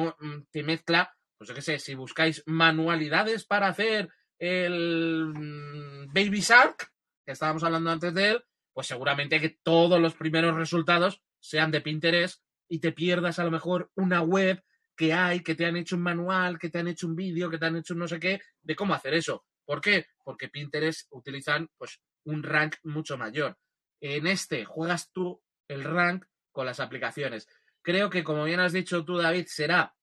te 0.51 0.63
mezcla 0.63 1.15
pues 1.43 1.49
yo 1.49 1.57
qué 1.57 1.63
sé, 1.63 1.81
si 1.81 1.97
buscáis 1.97 2.45
manualidades 2.47 3.45
para 3.45 3.67
hacer 3.67 4.09
el 4.39 5.33
mm, 5.35 6.13
Baby 6.13 6.41
Shark, 6.41 6.93
que 7.27 7.33
estábamos 7.33 7.65
hablando 7.65 7.91
antes 7.91 8.15
de 8.15 8.31
él, 8.31 8.45
pues 8.73 8.87
seguramente 8.87 9.41
que 9.41 9.59
todos 9.61 10.01
los 10.01 10.15
primeros 10.15 10.55
resultados 10.55 11.21
sean 11.41 11.73
de 11.73 11.81
Pinterest 11.81 12.45
y 12.69 12.79
te 12.79 12.93
pierdas 12.93 13.41
a 13.41 13.45
lo 13.45 13.51
mejor 13.51 13.91
una 13.97 14.23
web 14.23 14.63
que 14.95 15.13
hay, 15.13 15.43
que 15.43 15.57
te 15.57 15.67
han 15.67 15.77
hecho 15.77 15.97
un 15.97 16.03
manual, 16.03 16.61
que 16.61 16.71
te 16.71 16.79
han 16.79 16.87
hecho 16.87 17.09
un 17.09 17.17
vídeo, 17.17 17.51
que 17.51 17.59
te 17.59 17.67
han 17.67 17.75
hecho 17.75 17.95
un 17.95 17.99
no 17.99 18.07
sé 18.07 18.21
qué, 18.21 18.41
de 18.61 18.77
cómo 18.77 18.95
hacer 18.95 19.15
eso. 19.15 19.45
¿Por 19.65 19.81
qué? 19.81 20.07
Porque 20.23 20.49
Pinterest 20.49 21.09
utilizan 21.11 21.69
pues 21.77 22.01
un 22.23 22.45
rank 22.45 22.77
mucho 22.85 23.19
mayor. 23.19 23.59
En 24.03 24.27
este 24.27 24.65
juegas 24.65 25.13
tú 25.13 25.41
el 25.69 25.85
rank 25.85 26.27
con 26.51 26.67
las 26.67 26.81
aplicaciones. 26.81 27.49
Creo 27.83 28.11
que, 28.11 28.25
como 28.25 28.45
bien 28.45 28.59
has 28.59 28.73
dicho 28.73 29.05
tú, 29.05 29.17
David, 29.17 29.47
será 29.47 29.95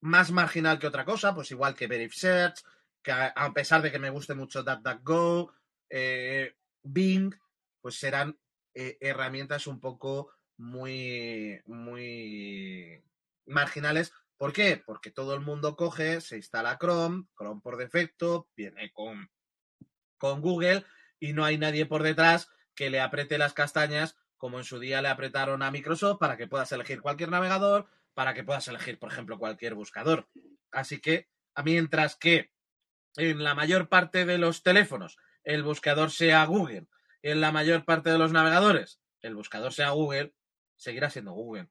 más 0.00 0.32
marginal 0.32 0.78
que 0.78 0.86
otra 0.86 1.04
cosa, 1.04 1.34
pues 1.34 1.50
igual 1.50 1.74
que 1.74 2.10
Search, 2.10 2.62
que 3.02 3.12
a, 3.12 3.52
pesar 3.54 3.82
de 3.82 3.92
que 3.92 3.98
me 3.98 4.10
guste 4.10 4.34
mucho 4.34 4.62
DuckDuckGo, 4.62 5.52
eh, 5.90 6.56
Bing, 6.82 7.34
pues 7.82 7.98
serán 7.98 8.38
eh, 8.74 8.96
herramientas 9.00 9.66
un 9.66 9.78
poco 9.78 10.32
muy, 10.56 11.60
muy 11.66 13.02
marginales. 13.44 14.12
¿Por 14.38 14.54
qué? 14.54 14.82
Porque 14.84 15.10
todo 15.10 15.34
el 15.34 15.40
mundo 15.40 15.76
coge, 15.76 16.22
se 16.22 16.36
instala 16.36 16.78
Chrome, 16.78 17.26
Chrome 17.36 17.60
por 17.60 17.76
defecto, 17.76 18.48
viene 18.56 18.90
con, 18.92 19.30
con 20.16 20.40
Google 20.40 20.86
y 21.20 21.34
no 21.34 21.44
hay 21.44 21.58
nadie 21.58 21.84
por 21.84 22.02
detrás 22.02 22.48
que 22.76 22.90
le 22.90 23.00
apriete 23.00 23.38
las 23.38 23.54
castañas 23.54 24.16
como 24.36 24.58
en 24.58 24.64
su 24.64 24.78
día 24.78 25.02
le 25.02 25.08
apretaron 25.08 25.62
a 25.62 25.70
Microsoft 25.70 26.18
para 26.20 26.36
que 26.36 26.46
puedas 26.46 26.70
elegir 26.70 27.00
cualquier 27.00 27.30
navegador, 27.30 27.88
para 28.14 28.34
que 28.34 28.44
puedas 28.44 28.68
elegir, 28.68 28.98
por 28.98 29.10
ejemplo, 29.10 29.38
cualquier 29.38 29.74
buscador. 29.74 30.28
Así 30.70 31.00
que, 31.00 31.28
mientras 31.64 32.16
que 32.16 32.52
en 33.16 33.42
la 33.42 33.54
mayor 33.54 33.88
parte 33.88 34.26
de 34.26 34.38
los 34.38 34.62
teléfonos 34.62 35.16
el 35.42 35.62
buscador 35.62 36.10
sea 36.10 36.44
Google, 36.44 36.86
en 37.22 37.40
la 37.40 37.50
mayor 37.50 37.84
parte 37.84 38.10
de 38.10 38.18
los 38.18 38.32
navegadores 38.32 39.00
el 39.22 39.34
buscador 39.34 39.72
sea 39.72 39.90
Google, 39.90 40.34
seguirá 40.76 41.10
siendo 41.10 41.32
Google. 41.32 41.68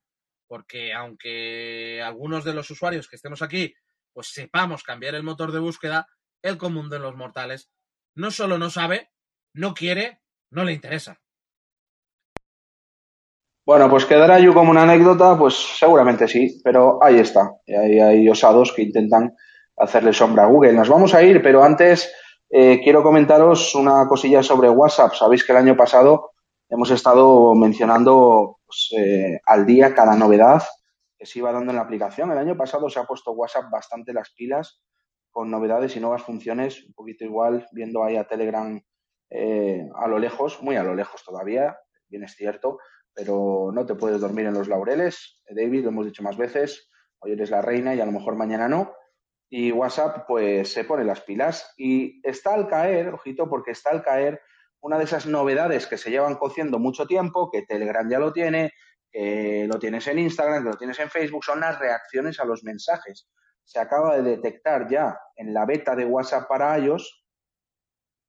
Porque 0.47 0.93
aunque 0.93 2.01
algunos 2.03 2.43
de 2.43 2.53
los 2.53 2.69
usuarios 2.69 3.07
que 3.07 3.15
estemos 3.15 3.41
aquí, 3.41 3.75
pues 4.13 4.27
sepamos 4.27 4.83
cambiar 4.83 5.15
el 5.15 5.23
motor 5.23 5.51
de 5.51 5.59
búsqueda, 5.59 6.07
el 6.41 6.57
común 6.57 6.89
de 6.89 6.99
los 6.99 7.15
mortales 7.15 7.69
no 8.15 8.31
solo 8.31 8.57
no 8.57 8.69
sabe, 8.69 9.11
no 9.53 9.73
quiere, 9.73 10.21
no 10.51 10.63
le 10.63 10.73
interesa. 10.73 11.17
Bueno, 13.65 13.89
pues 13.89 14.05
quedará 14.05 14.39
yo 14.39 14.53
como 14.53 14.69
una 14.69 14.83
anécdota, 14.83 15.35
pues 15.35 15.55
seguramente 15.55 16.27
sí, 16.27 16.61
pero 16.63 17.03
ahí 17.03 17.17
está. 17.17 17.51
Hay, 17.67 18.29
osados 18.29 18.71
que 18.71 18.83
intentan 18.83 19.35
hacerle 19.77 20.13
sombra 20.13 20.43
a 20.43 20.47
Google. 20.47 20.73
Nos 20.73 20.87
vamos 20.87 21.15
a 21.15 21.23
ir, 21.23 21.41
pero 21.41 21.63
antes 21.63 22.13
eh, 22.47 22.79
quiero 22.83 23.01
comentaros 23.01 23.73
una 23.73 24.07
cosilla 24.07 24.43
sobre 24.43 24.69
WhatsApp. 24.69 25.13
Sabéis 25.15 25.43
que 25.43 25.51
el 25.51 25.57
año 25.57 25.75
pasado 25.75 26.33
hemos 26.69 26.91
estado 26.91 27.55
mencionando 27.55 28.59
pues, 28.67 28.89
eh, 28.99 29.39
al 29.47 29.65
día 29.65 29.95
cada 29.95 30.15
novedad 30.15 30.61
que 31.17 31.25
se 31.25 31.39
iba 31.39 31.51
dando 31.51 31.71
en 31.71 31.77
la 31.77 31.83
aplicación. 31.83 32.31
El 32.31 32.37
año 32.37 32.55
pasado 32.55 32.87
se 32.87 32.99
ha 32.99 33.05
puesto 33.05 33.31
WhatsApp 33.31 33.71
bastante 33.71 34.13
las 34.13 34.29
pilas 34.29 34.79
con 35.31 35.49
novedades 35.49 35.95
y 35.97 35.99
nuevas 35.99 36.21
funciones, 36.21 36.85
un 36.85 36.93
poquito 36.93 37.25
igual, 37.25 37.67
viendo 37.71 38.03
ahí 38.03 38.15
a 38.15 38.27
Telegram 38.27 38.79
eh, 39.29 39.87
a 39.95 40.07
lo 40.07 40.19
lejos, 40.19 40.61
muy 40.61 40.75
a 40.75 40.83
lo 40.83 40.95
lejos 40.95 41.23
todavía, 41.23 41.77
bien 42.07 42.23
es 42.23 42.35
cierto, 42.35 42.79
pero 43.13 43.71
no 43.73 43.85
te 43.85 43.95
puedes 43.95 44.21
dormir 44.21 44.45
en 44.45 44.53
los 44.53 44.67
laureles. 44.67 45.41
David, 45.49 45.83
lo 45.83 45.89
hemos 45.89 46.05
dicho 46.05 46.23
más 46.23 46.37
veces, 46.37 46.89
hoy 47.19 47.31
eres 47.31 47.49
la 47.49 47.61
reina 47.61 47.95
y 47.95 48.01
a 48.01 48.05
lo 48.05 48.11
mejor 48.11 48.35
mañana 48.35 48.67
no. 48.67 48.93
Y 49.49 49.71
WhatsApp, 49.71 50.25
pues 50.27 50.73
se 50.73 50.83
pone 50.83 51.05
las 51.05 51.21
pilas 51.21 51.73
y 51.77 52.19
está 52.27 52.53
al 52.53 52.67
caer, 52.67 53.09
ojito, 53.09 53.49
porque 53.49 53.71
está 53.71 53.91
al 53.91 54.03
caer 54.03 54.41
una 54.81 54.99
de 54.99 55.05
esas 55.05 55.25
novedades 55.25 55.87
que 55.87 55.97
se 55.97 56.11
llevan 56.11 56.35
cociendo 56.35 56.77
mucho 56.77 57.07
tiempo, 57.07 57.49
que 57.49 57.63
Telegram 57.63 58.07
ya 58.07 58.19
lo 58.19 58.33
tiene, 58.33 58.73
que 59.09 59.65
lo 59.67 59.79
tienes 59.79 60.05
en 60.07 60.19
Instagram, 60.19 60.63
que 60.63 60.69
lo 60.69 60.77
tienes 60.77 60.99
en 60.99 61.09
Facebook, 61.09 61.43
son 61.43 61.61
las 61.61 61.79
reacciones 61.79 62.39
a 62.39 62.45
los 62.45 62.63
mensajes. 62.63 63.27
Se 63.63 63.79
acaba 63.79 64.15
de 64.17 64.21
detectar 64.21 64.87
ya 64.87 65.17
en 65.37 65.53
la 65.53 65.65
beta 65.65 65.95
de 65.95 66.05
WhatsApp 66.05 66.47
para 66.47 66.77
iOS 66.77 67.25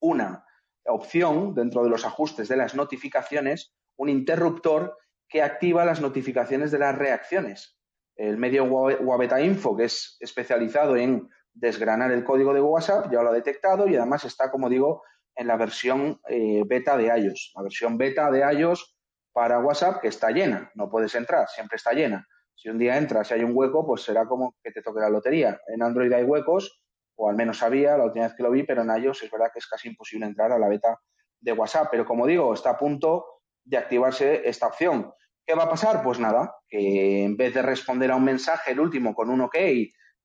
una 0.01 0.46
opción 0.89 1.55
dentro 1.55 1.83
de 1.83 1.91
los 1.91 2.05
ajustes 2.05 2.49
de 2.49 2.57
las 2.57 2.75
notificaciones 2.75 3.75
un 3.97 4.09
interruptor 4.09 4.97
que 5.29 5.43
activa 5.43 5.85
las 5.85 6.01
notificaciones 6.01 6.71
de 6.71 6.79
las 6.79 6.97
reacciones. 6.97 7.79
El 8.15 8.37
medio 8.37 8.65
Wabeta 8.65 9.41
Info, 9.41 9.77
que 9.77 9.85
es 9.85 10.17
especializado 10.21 10.97
en 10.97 11.29
desgranar 11.53 12.13
el 12.13 12.25
código 12.25 12.55
de 12.55 12.61
WhatsApp, 12.61 13.11
ya 13.11 13.23
lo 13.23 13.31
ha 13.31 13.35
detectado 13.35 13.89
y 13.89 13.97
además 13.97 14.25
está, 14.25 14.51
como 14.51 14.69
digo, 14.69 15.03
en 15.35 15.47
la 15.47 15.57
versión 15.57 16.21
eh, 16.29 16.63
beta 16.67 16.97
de 16.97 17.07
iOS. 17.07 17.53
La 17.57 17.63
versión 17.63 17.99
beta 17.99 18.31
de 18.31 18.41
iOS 18.55 18.97
para 19.33 19.61
WhatsApp 19.61 20.01
que 20.01 20.09
está 20.09 20.31
llena, 20.31 20.71
no 20.75 20.89
puedes 20.89 21.15
entrar, 21.15 21.49
siempre 21.49 21.77
está 21.77 21.93
llena. 21.93 22.27
Si 22.55 22.71
un 22.71 22.79
día 22.79 22.97
entras 22.97 23.31
y 23.31 23.35
hay 23.35 23.45
un 23.45 23.53
hueco, 23.55 23.87
pues 23.87 24.03
será 24.03 24.27
como 24.27 24.55
que 24.63 24.73
te 24.73 24.81
toque 24.81 25.01
la 25.01 25.11
lotería. 25.11 25.61
En 25.69 25.83
Android 25.83 26.11
hay 26.13 26.25
huecos, 26.25 26.81
o 27.17 27.29
al 27.29 27.37
menos 27.37 27.63
había 27.63 27.97
la 27.97 28.05
última 28.05 28.27
vez 28.27 28.35
que 28.35 28.43
lo 28.43 28.51
vi, 28.51 28.63
pero 28.63 28.83
en 28.83 29.03
iOS 29.03 29.25
es 29.25 29.31
verdad 29.31 29.51
que 29.53 29.59
es 29.59 29.67
casi 29.67 29.89
imposible 29.89 30.27
entrar 30.27 30.53
a 30.53 30.59
la 30.59 30.69
beta 30.69 31.01
de 31.41 31.53
WhatsApp. 31.53 31.89
Pero 31.91 32.05
como 32.05 32.27
digo, 32.27 32.53
está 32.55 32.71
a 32.71 32.79
punto 32.79 33.27
de 33.65 33.77
activarse 33.77 34.49
esta 34.49 34.67
opción. 34.69 35.13
¿Qué 35.45 35.55
va 35.55 35.65
a 35.65 35.71
pasar? 35.71 36.03
Pues 36.03 36.19
nada, 36.19 36.57
que 36.69 37.25
en 37.25 37.37
vez 37.37 37.55
de 37.55 37.63
responder 37.63 38.11
a 38.11 38.17
un 38.17 38.25
mensaje, 38.25 38.73
el 38.73 38.81
último, 38.81 39.15
con 39.15 39.31
un 39.31 39.41
OK 39.43 39.57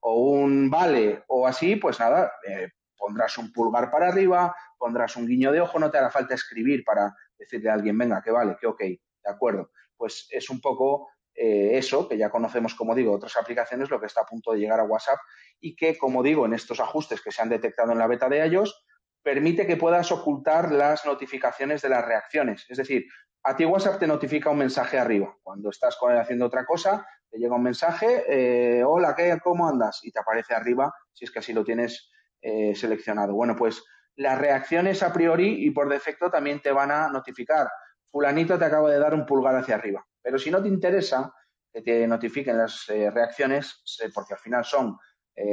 o 0.02 0.32
un 0.32 0.70
vale 0.70 1.24
o 1.28 1.48
así, 1.48 1.76
pues 1.76 2.00
nada, 2.00 2.32
eh, 2.48 2.70
pondrás 2.98 3.38
un 3.38 3.52
pulgar 3.52 3.92
para 3.92 4.08
arriba, 4.08 4.56
pondrás 4.78 5.16
un 5.16 5.28
guiño 5.28 5.52
de 5.52 5.62
ojo, 5.62 5.80
no 5.80 5.92
te 5.92 5.98
hará 5.98 6.10
falta 6.10 6.34
escribir 6.34 6.84
para 6.84 7.14
decirle 7.38 7.70
a 7.70 7.74
alguien, 7.74 7.98
venga, 7.98 8.22
que 8.22 8.32
vale, 8.32 8.58
que 8.60 8.68
ok, 8.68 8.80
de 8.80 9.00
acuerdo. 9.30 9.72
Pues 9.96 10.28
es 10.32 10.50
un 10.50 10.60
poco 10.60 11.10
eh, 11.36 11.78
eso, 11.78 12.08
que 12.08 12.18
ya 12.18 12.30
conocemos, 12.30 12.76
como 12.76 12.96
digo, 12.96 13.14
otras 13.14 13.38
aplicaciones, 13.38 13.90
lo 13.90 14.00
que 14.00 14.08
está 14.08 14.22
a 14.22 14.26
punto 14.26 14.52
de 14.52 14.60
llegar 14.60 14.80
a 14.80 14.84
WhatsApp 14.84 15.20
y 15.60 15.76
que, 15.76 15.98
como 15.98 16.24
digo, 16.24 16.46
en 16.46 16.54
estos 16.54 16.80
ajustes 16.80 17.22
que 17.22 17.32
se 17.32 17.42
han 17.42 17.50
detectado 17.50 17.92
en 17.92 18.00
la 18.00 18.08
beta 18.08 18.30
de 18.30 18.46
iOS, 18.46 18.86
permite 19.24 19.68
que 19.68 19.78
puedas 19.78 20.12
ocultar 20.12 20.72
las 20.72 21.06
notificaciones 21.06 21.82
de 21.82 21.90
las 21.90 22.06
reacciones. 22.06 22.66
Es 22.70 22.78
decir, 22.78 23.06
a 23.44 23.56
ti 23.56 23.66
WhatsApp 23.66 24.00
te 24.00 24.08
notifica 24.08 24.50
un 24.50 24.58
mensaje 24.58 25.00
arriba. 25.00 25.36
Cuando 25.42 25.70
estás 25.70 25.98
haciendo 26.00 26.46
otra 26.46 26.66
cosa, 26.66 27.06
te 27.30 27.38
llega 27.38 27.56
un 27.56 27.64
mensaje, 27.64 28.24
eh, 28.28 28.84
hola, 28.84 29.16
¿qué, 29.16 29.38
¿cómo 29.44 29.68
andas? 29.68 30.00
Y 30.04 30.12
te 30.12 30.20
aparece 30.20 30.54
arriba, 30.54 30.94
si 31.14 31.26
es 31.26 31.32
que 31.32 31.40
así 31.40 31.54
lo 31.54 31.64
tienes 31.64 32.12
eh, 32.42 32.76
seleccionado. 32.76 33.34
Bueno, 33.34 33.56
pues 33.56 33.84
las 34.16 34.38
reacciones 34.38 35.02
a 35.02 35.14
priori 35.14 35.66
y 35.66 35.72
por 35.72 35.90
defecto 35.90 36.30
también 36.30 36.62
te 36.62 36.72
van 36.72 36.92
a 36.92 37.10
notificar. 37.10 37.70
Fulanito 38.12 38.60
te 38.60 38.66
acaba 38.66 38.92
de 38.92 39.00
dar 39.00 39.14
un 39.14 39.26
pulgar 39.26 39.56
hacia 39.56 39.76
arriba. 39.76 40.06
Pero 40.22 40.38
si 40.38 40.52
no 40.52 40.62
te 40.62 40.68
interesa 40.68 41.34
que 41.74 41.82
te 41.82 42.08
notifiquen 42.08 42.58
las 42.58 42.90
eh, 42.90 43.10
reacciones, 43.10 43.84
porque 44.14 44.34
al 44.34 44.40
final 44.40 44.66
son, 44.66 44.98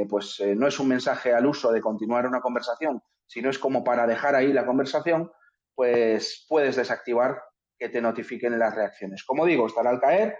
pues 0.09 0.41
no 0.55 0.67
es 0.67 0.79
un 0.79 0.89
mensaje 0.89 1.33
al 1.33 1.45
uso 1.45 1.71
de 1.71 1.81
continuar 1.81 2.27
una 2.27 2.41
conversación, 2.41 3.01
sino 3.25 3.49
es 3.49 3.57
como 3.57 3.83
para 3.83 4.05
dejar 4.05 4.35
ahí 4.35 4.51
la 4.51 4.65
conversación, 4.65 5.31
pues 5.73 6.45
puedes 6.49 6.75
desactivar 6.75 7.41
que 7.77 7.89
te 7.89 8.01
notifiquen 8.01 8.59
las 8.59 8.75
reacciones. 8.75 9.23
Como 9.23 9.45
digo, 9.45 9.65
estará 9.65 9.89
al 9.89 10.01
caer. 10.01 10.37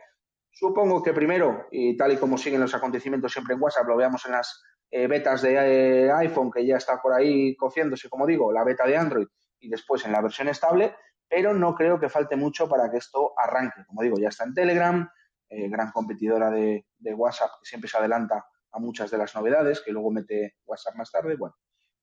Supongo 0.51 1.01
que 1.01 1.13
primero, 1.13 1.67
y 1.71 1.95
tal 1.95 2.11
y 2.11 2.17
como 2.17 2.37
siguen 2.37 2.59
los 2.59 2.75
acontecimientos 2.75 3.31
siempre 3.31 3.55
en 3.55 3.61
WhatsApp, 3.61 3.87
lo 3.87 3.95
veamos 3.95 4.25
en 4.25 4.33
las 4.33 4.61
eh, 4.91 5.07
betas 5.07 5.41
de 5.41 6.07
eh, 6.07 6.11
iPhone, 6.11 6.51
que 6.51 6.65
ya 6.65 6.75
está 6.75 7.01
por 7.01 7.13
ahí 7.13 7.55
cociéndose, 7.55 8.09
como 8.09 8.25
digo, 8.25 8.51
la 8.51 8.63
beta 8.63 8.85
de 8.85 8.97
Android, 8.97 9.27
y 9.59 9.69
después 9.69 10.05
en 10.05 10.11
la 10.11 10.21
versión 10.21 10.49
estable, 10.49 10.95
pero 11.29 11.53
no 11.53 11.75
creo 11.75 11.99
que 11.99 12.09
falte 12.09 12.35
mucho 12.35 12.67
para 12.67 12.89
que 12.89 12.97
esto 12.97 13.33
arranque. 13.37 13.85
Como 13.85 14.01
digo, 14.01 14.17
ya 14.17 14.29
está 14.29 14.43
en 14.45 14.53
Telegram, 14.53 15.09
eh, 15.49 15.69
gran 15.69 15.91
competidora 15.91 16.49
de, 16.49 16.87
de, 16.97 17.13
WhatsApp, 17.13 17.51
que 17.59 17.65
siempre 17.67 17.89
se 17.89 17.97
adelanta 17.97 18.45
a 18.71 18.79
muchas 18.79 19.11
de 19.11 19.17
las 19.17 19.35
novedades, 19.35 19.81
que 19.81 19.91
luego 19.91 20.11
mete 20.11 20.55
WhatsApp 20.65 20.95
más 20.95 21.11
tarde. 21.11 21.35
Bueno, 21.35 21.55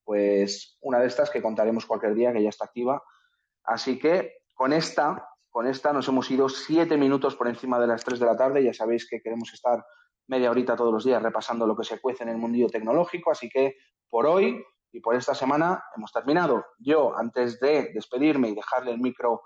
pues 0.05 0.79
una 0.83 1.01
de 1.01 1.09
estas 1.09 1.31
que 1.31 1.43
contaremos 1.43 1.85
cualquier 1.85 2.15
día, 2.15 2.33
que 2.33 2.43
ya 2.43 2.49
está 2.49 2.67
activa. 2.67 3.03
Así 3.65 3.99
que 3.99 4.37
con 4.55 4.73
esta, 4.73 5.29
con 5.51 5.67
esta 5.67 5.93
nos 5.93 6.07
hemos 6.07 6.31
ido 6.31 6.49
siete 6.49 6.97
minutos 6.97 7.35
por 7.35 7.49
encima 7.49 7.81
de 7.81 7.89
las 7.89 8.05
tres 8.05 8.21
de 8.21 8.27
la 8.27 8.37
tarde. 8.37 8.63
Ya 8.63 8.73
sabéis 8.73 9.09
que 9.09 9.21
queremos 9.21 9.53
estar 9.53 9.85
media 10.29 10.51
horita 10.51 10.77
todos 10.77 10.93
los 10.93 11.05
días 11.05 11.23
repasando 11.23 11.67
lo 11.67 11.77
que 11.77 11.85
se 11.85 12.01
cuece 12.01 12.23
en 12.23 12.31
el 12.31 12.37
mundillo 12.37 12.69
tecnológico. 12.69 13.33
Así 13.33 13.49
que 13.49 13.77
por 14.09 14.27
hoy 14.27 14.65
y 14.93 15.01
por 15.01 15.15
esta 15.15 15.35
semana 15.35 15.83
hemos 15.97 16.13
terminado. 16.13 16.65
Yo, 16.79 17.17
antes 17.17 17.61
de 17.61 17.91
despedirme 17.95 18.49
y 18.49 18.55
dejarle 18.55 18.93
el 18.93 19.01
micro 19.01 19.43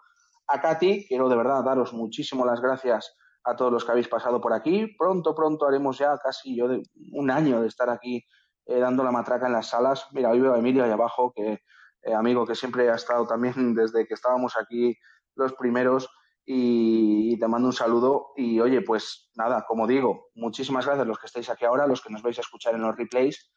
a 0.47 0.61
Katy, 0.61 1.07
quiero 1.07 1.29
de 1.29 1.37
verdad 1.37 1.65
daros 1.65 1.93
muchísimas 1.93 2.47
las 2.47 2.61
gracias 2.61 3.17
a 3.45 3.57
todos 3.57 3.73
los 3.73 3.85
que 3.85 3.93
habéis 3.93 4.09
pasado 4.09 4.41
por 4.41 4.53
aquí. 4.53 4.95
Pronto, 4.99 5.35
pronto 5.35 5.67
haremos 5.67 5.99
ya 5.99 6.17
casi 6.19 6.57
yo 6.57 6.69
de, 6.69 6.83
un 7.13 7.31
año 7.31 7.63
de 7.63 7.69
estar 7.69 7.89
aquí 7.91 8.25
eh, 8.67 8.79
dando 8.79 9.03
la 9.03 9.11
matraca 9.11 9.47
en 9.47 9.53
las 9.53 9.69
salas. 9.69 10.07
Mira, 10.13 10.31
hoy 10.31 10.41
veo 10.41 10.55
a 10.55 10.59
Emilio 10.59 10.85
ahí 10.85 10.91
abajo 10.91 11.33
que 11.35 11.61
eh, 12.03 12.15
amigo 12.15 12.47
que 12.47 12.55
siempre 12.55 12.91
ha 12.91 12.95
estado 12.95 13.27
también 13.27 13.55
desde 13.75 14.07
que 14.07 14.15
estábamos 14.15 14.57
aquí 14.57 14.97
los 15.35 15.53
primeros 15.55 16.09
y, 16.45 17.39
te 17.39 17.47
mando 17.47 17.69
un 17.69 17.73
saludo 17.73 18.33
y 18.37 18.59
oye, 18.61 18.83
pues 18.83 19.31
nada, 19.37 19.65
como 19.69 19.87
digo, 19.87 20.31
muchísimas 20.35 20.85
gracias 20.85 21.05
a 21.05 21.09
los 21.09 21.19
que 21.19 21.27
estáis 21.27 21.49
aquí 21.49 21.65
ahora, 21.65 21.87
los 21.87 22.03
que 22.03 22.11
nos 22.11 22.23
vais 22.23 22.39
a 22.39 22.41
escuchar 22.41 22.75
en 22.75 22.83
los 22.83 22.97
replays 22.97 23.51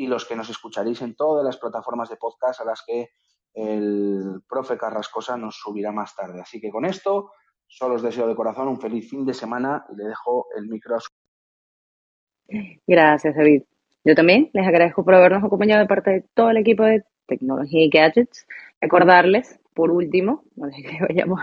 y 0.00 0.06
los 0.06 0.24
que 0.24 0.34
nos 0.34 0.48
escucharéis 0.48 1.02
en 1.02 1.14
todas 1.14 1.44
las 1.44 1.58
plataformas 1.58 2.08
de 2.08 2.16
podcast 2.16 2.58
a 2.62 2.64
las 2.64 2.82
que 2.86 3.10
el 3.52 4.40
profe 4.48 4.78
Carrascosa 4.78 5.36
nos 5.36 5.56
subirá 5.56 5.92
más 5.92 6.16
tarde. 6.16 6.40
Así 6.40 6.58
que 6.58 6.70
con 6.70 6.86
esto, 6.86 7.32
solo 7.66 7.96
os 7.96 8.02
deseo 8.02 8.26
de 8.26 8.34
corazón 8.34 8.68
un 8.68 8.80
feliz 8.80 9.10
fin 9.10 9.26
de 9.26 9.34
semana 9.34 9.84
y 9.92 9.96
le 9.96 10.04
dejo 10.04 10.46
el 10.56 10.68
micro 10.68 10.96
a 10.96 11.00
su. 11.00 11.10
Gracias, 12.86 13.36
David. 13.36 13.64
Yo 14.02 14.14
también 14.14 14.48
les 14.54 14.66
agradezco 14.66 15.04
por 15.04 15.14
habernos 15.14 15.44
acompañado 15.44 15.82
de 15.82 15.88
parte 15.88 16.10
de 16.10 16.24
todo 16.32 16.48
el 16.48 16.56
equipo 16.56 16.82
de 16.84 17.04
tecnología 17.26 17.84
y 17.84 17.90
gadgets. 17.90 18.46
Recordarles, 18.80 19.60
por 19.74 19.90
último, 19.90 20.44
que 20.54 20.98
vayamos 21.08 21.40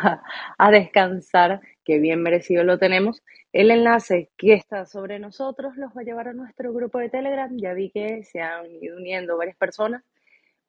a, 0.58 0.72
descansar, 0.72 1.62
que 1.88 2.00
bien 2.00 2.22
merecido 2.22 2.66
lo 2.66 2.78
tenemos. 2.78 3.24
El 3.54 3.72
enlace 3.72 4.30
que 4.36 4.54
está 4.54 4.86
sobre 4.86 5.20
nosotros 5.20 5.78
los 5.78 5.96
va 5.96 6.02
a 6.02 6.04
llevar 6.04 6.28
a 6.28 6.34
nuestro 6.34 6.74
grupo 6.74 7.00
de 7.00 7.08
Telegram. 7.08 7.50
Ya 7.56 7.74
vi 7.74 7.92
que 7.92 8.26
se 8.26 8.42
han 8.42 8.70
ido 8.82 8.98
uniendo 8.98 9.38
varias 9.38 9.56
personas. 9.56 10.04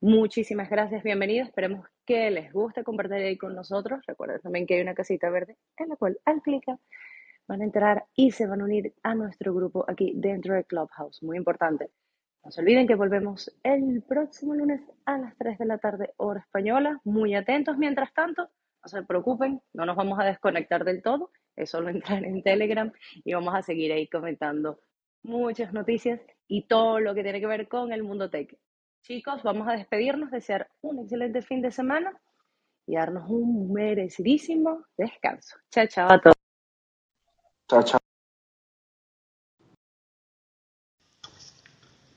Muchísimas 0.01 0.71
gracias, 0.71 1.03
bienvenidos. 1.03 1.49
Esperemos 1.49 1.89
que 2.07 2.31
les 2.31 2.53
guste 2.53 2.85
compartir 2.85 3.17
ahí 3.17 3.37
con 3.37 3.57
nosotros. 3.57 3.99
Recuerden 4.07 4.41
también 4.43 4.65
que 4.65 4.75
hay 4.75 4.81
una 4.81 4.95
casita 4.95 5.29
verde 5.29 5.57
en 5.77 5.89
la 5.89 5.97
cual 5.97 6.21
al 6.25 6.41
clicar 6.41 6.79
van 7.49 7.63
a 7.63 7.65
entrar 7.65 8.05
y 8.15 8.31
se 8.31 8.47
van 8.47 8.61
a 8.61 8.65
unir 8.65 8.95
a 9.03 9.17
nuestro 9.17 9.53
grupo 9.53 9.85
aquí 9.89 10.13
dentro 10.15 10.55
de 10.55 10.63
Clubhouse. 10.63 11.21
Muy 11.25 11.37
importante. 11.37 11.91
No 12.45 12.53
se 12.53 12.61
olviden 12.61 12.87
que 12.87 12.95
volvemos 12.95 13.53
el 13.65 14.05
próximo 14.07 14.55
lunes 14.55 14.83
a 15.05 15.19
las 15.19 15.37
3 15.37 15.59
de 15.59 15.67
la 15.67 15.79
tarde, 15.79 16.15
hora 16.17 16.39
española. 16.39 17.01
Muy 17.03 17.35
atentos 17.35 17.77
mientras 17.77 18.15
tanto. 18.15 18.51
No 18.83 18.89
se 18.89 19.03
preocupen, 19.03 19.61
no 19.73 19.87
nos 19.87 19.97
vamos 19.97 20.19
a 20.21 20.25
desconectar 20.25 20.85
del 20.85 21.03
todo. 21.03 21.31
Es 21.57 21.71
solo 21.71 21.89
entrar 21.89 22.25
en 22.25 22.43
Telegram 22.43 22.93
y 23.25 23.35
vamos 23.35 23.55
a 23.55 23.63
seguir 23.63 23.93
ahí 23.93 24.09
comentando 24.09 24.81
muchas 25.23 25.73
noticias 25.73 26.21
y 26.47 26.67
todo 26.67 27.01
lo 27.01 27.15
que 27.15 27.23
tiene 27.23 27.41
que 27.41 27.47
ver 27.47 27.69
con 27.69 27.93
el 27.93 28.03
mundo 28.03 28.31
tech. 28.31 28.57
Chicos, 29.03 29.43
vamos 29.43 29.69
a 29.69 29.73
despedirnos, 29.73 30.31
desear 30.31 30.69
un 30.81 31.01
excelente 31.01 31.43
fin 31.43 31.63
de 31.63 31.71
semana 31.71 32.13
y 32.87 32.97
darnos 32.97 33.29
un 33.29 33.73
merecidísimo 33.73 34.85
descanso. 34.97 35.57
Chao, 35.71 35.87
chao 35.87 36.13
a 36.13 36.21
todos. 36.21 36.37
Chao, 37.69 37.83
chao. 37.83 38.01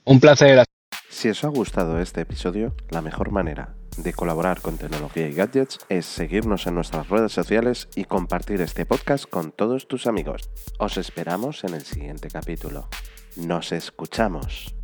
Un 0.05 0.19
placer. 0.19 0.63
Si 1.09 1.29
os 1.29 1.43
ha 1.43 1.49
gustado 1.49 1.99
este 1.99 2.21
episodio, 2.21 2.73
la 2.89 3.01
mejor 3.01 3.31
manera 3.31 3.75
de 3.97 4.13
colaborar 4.13 4.61
con 4.61 4.77
tecnología 4.77 5.27
y 5.27 5.33
gadgets 5.33 5.79
es 5.89 6.05
seguirnos 6.05 6.67
en 6.67 6.75
nuestras 6.75 7.09
redes 7.09 7.31
sociales 7.31 7.89
y 7.95 8.05
compartir 8.05 8.61
este 8.61 8.85
podcast 8.85 9.25
con 9.25 9.51
todos 9.51 9.87
tus 9.87 10.07
amigos. 10.07 10.49
Os 10.79 10.97
esperamos 10.97 11.63
en 11.63 11.73
el 11.73 11.81
siguiente 11.81 12.29
capítulo. 12.29 12.87
Nos 13.35 13.71
escuchamos. 13.71 14.80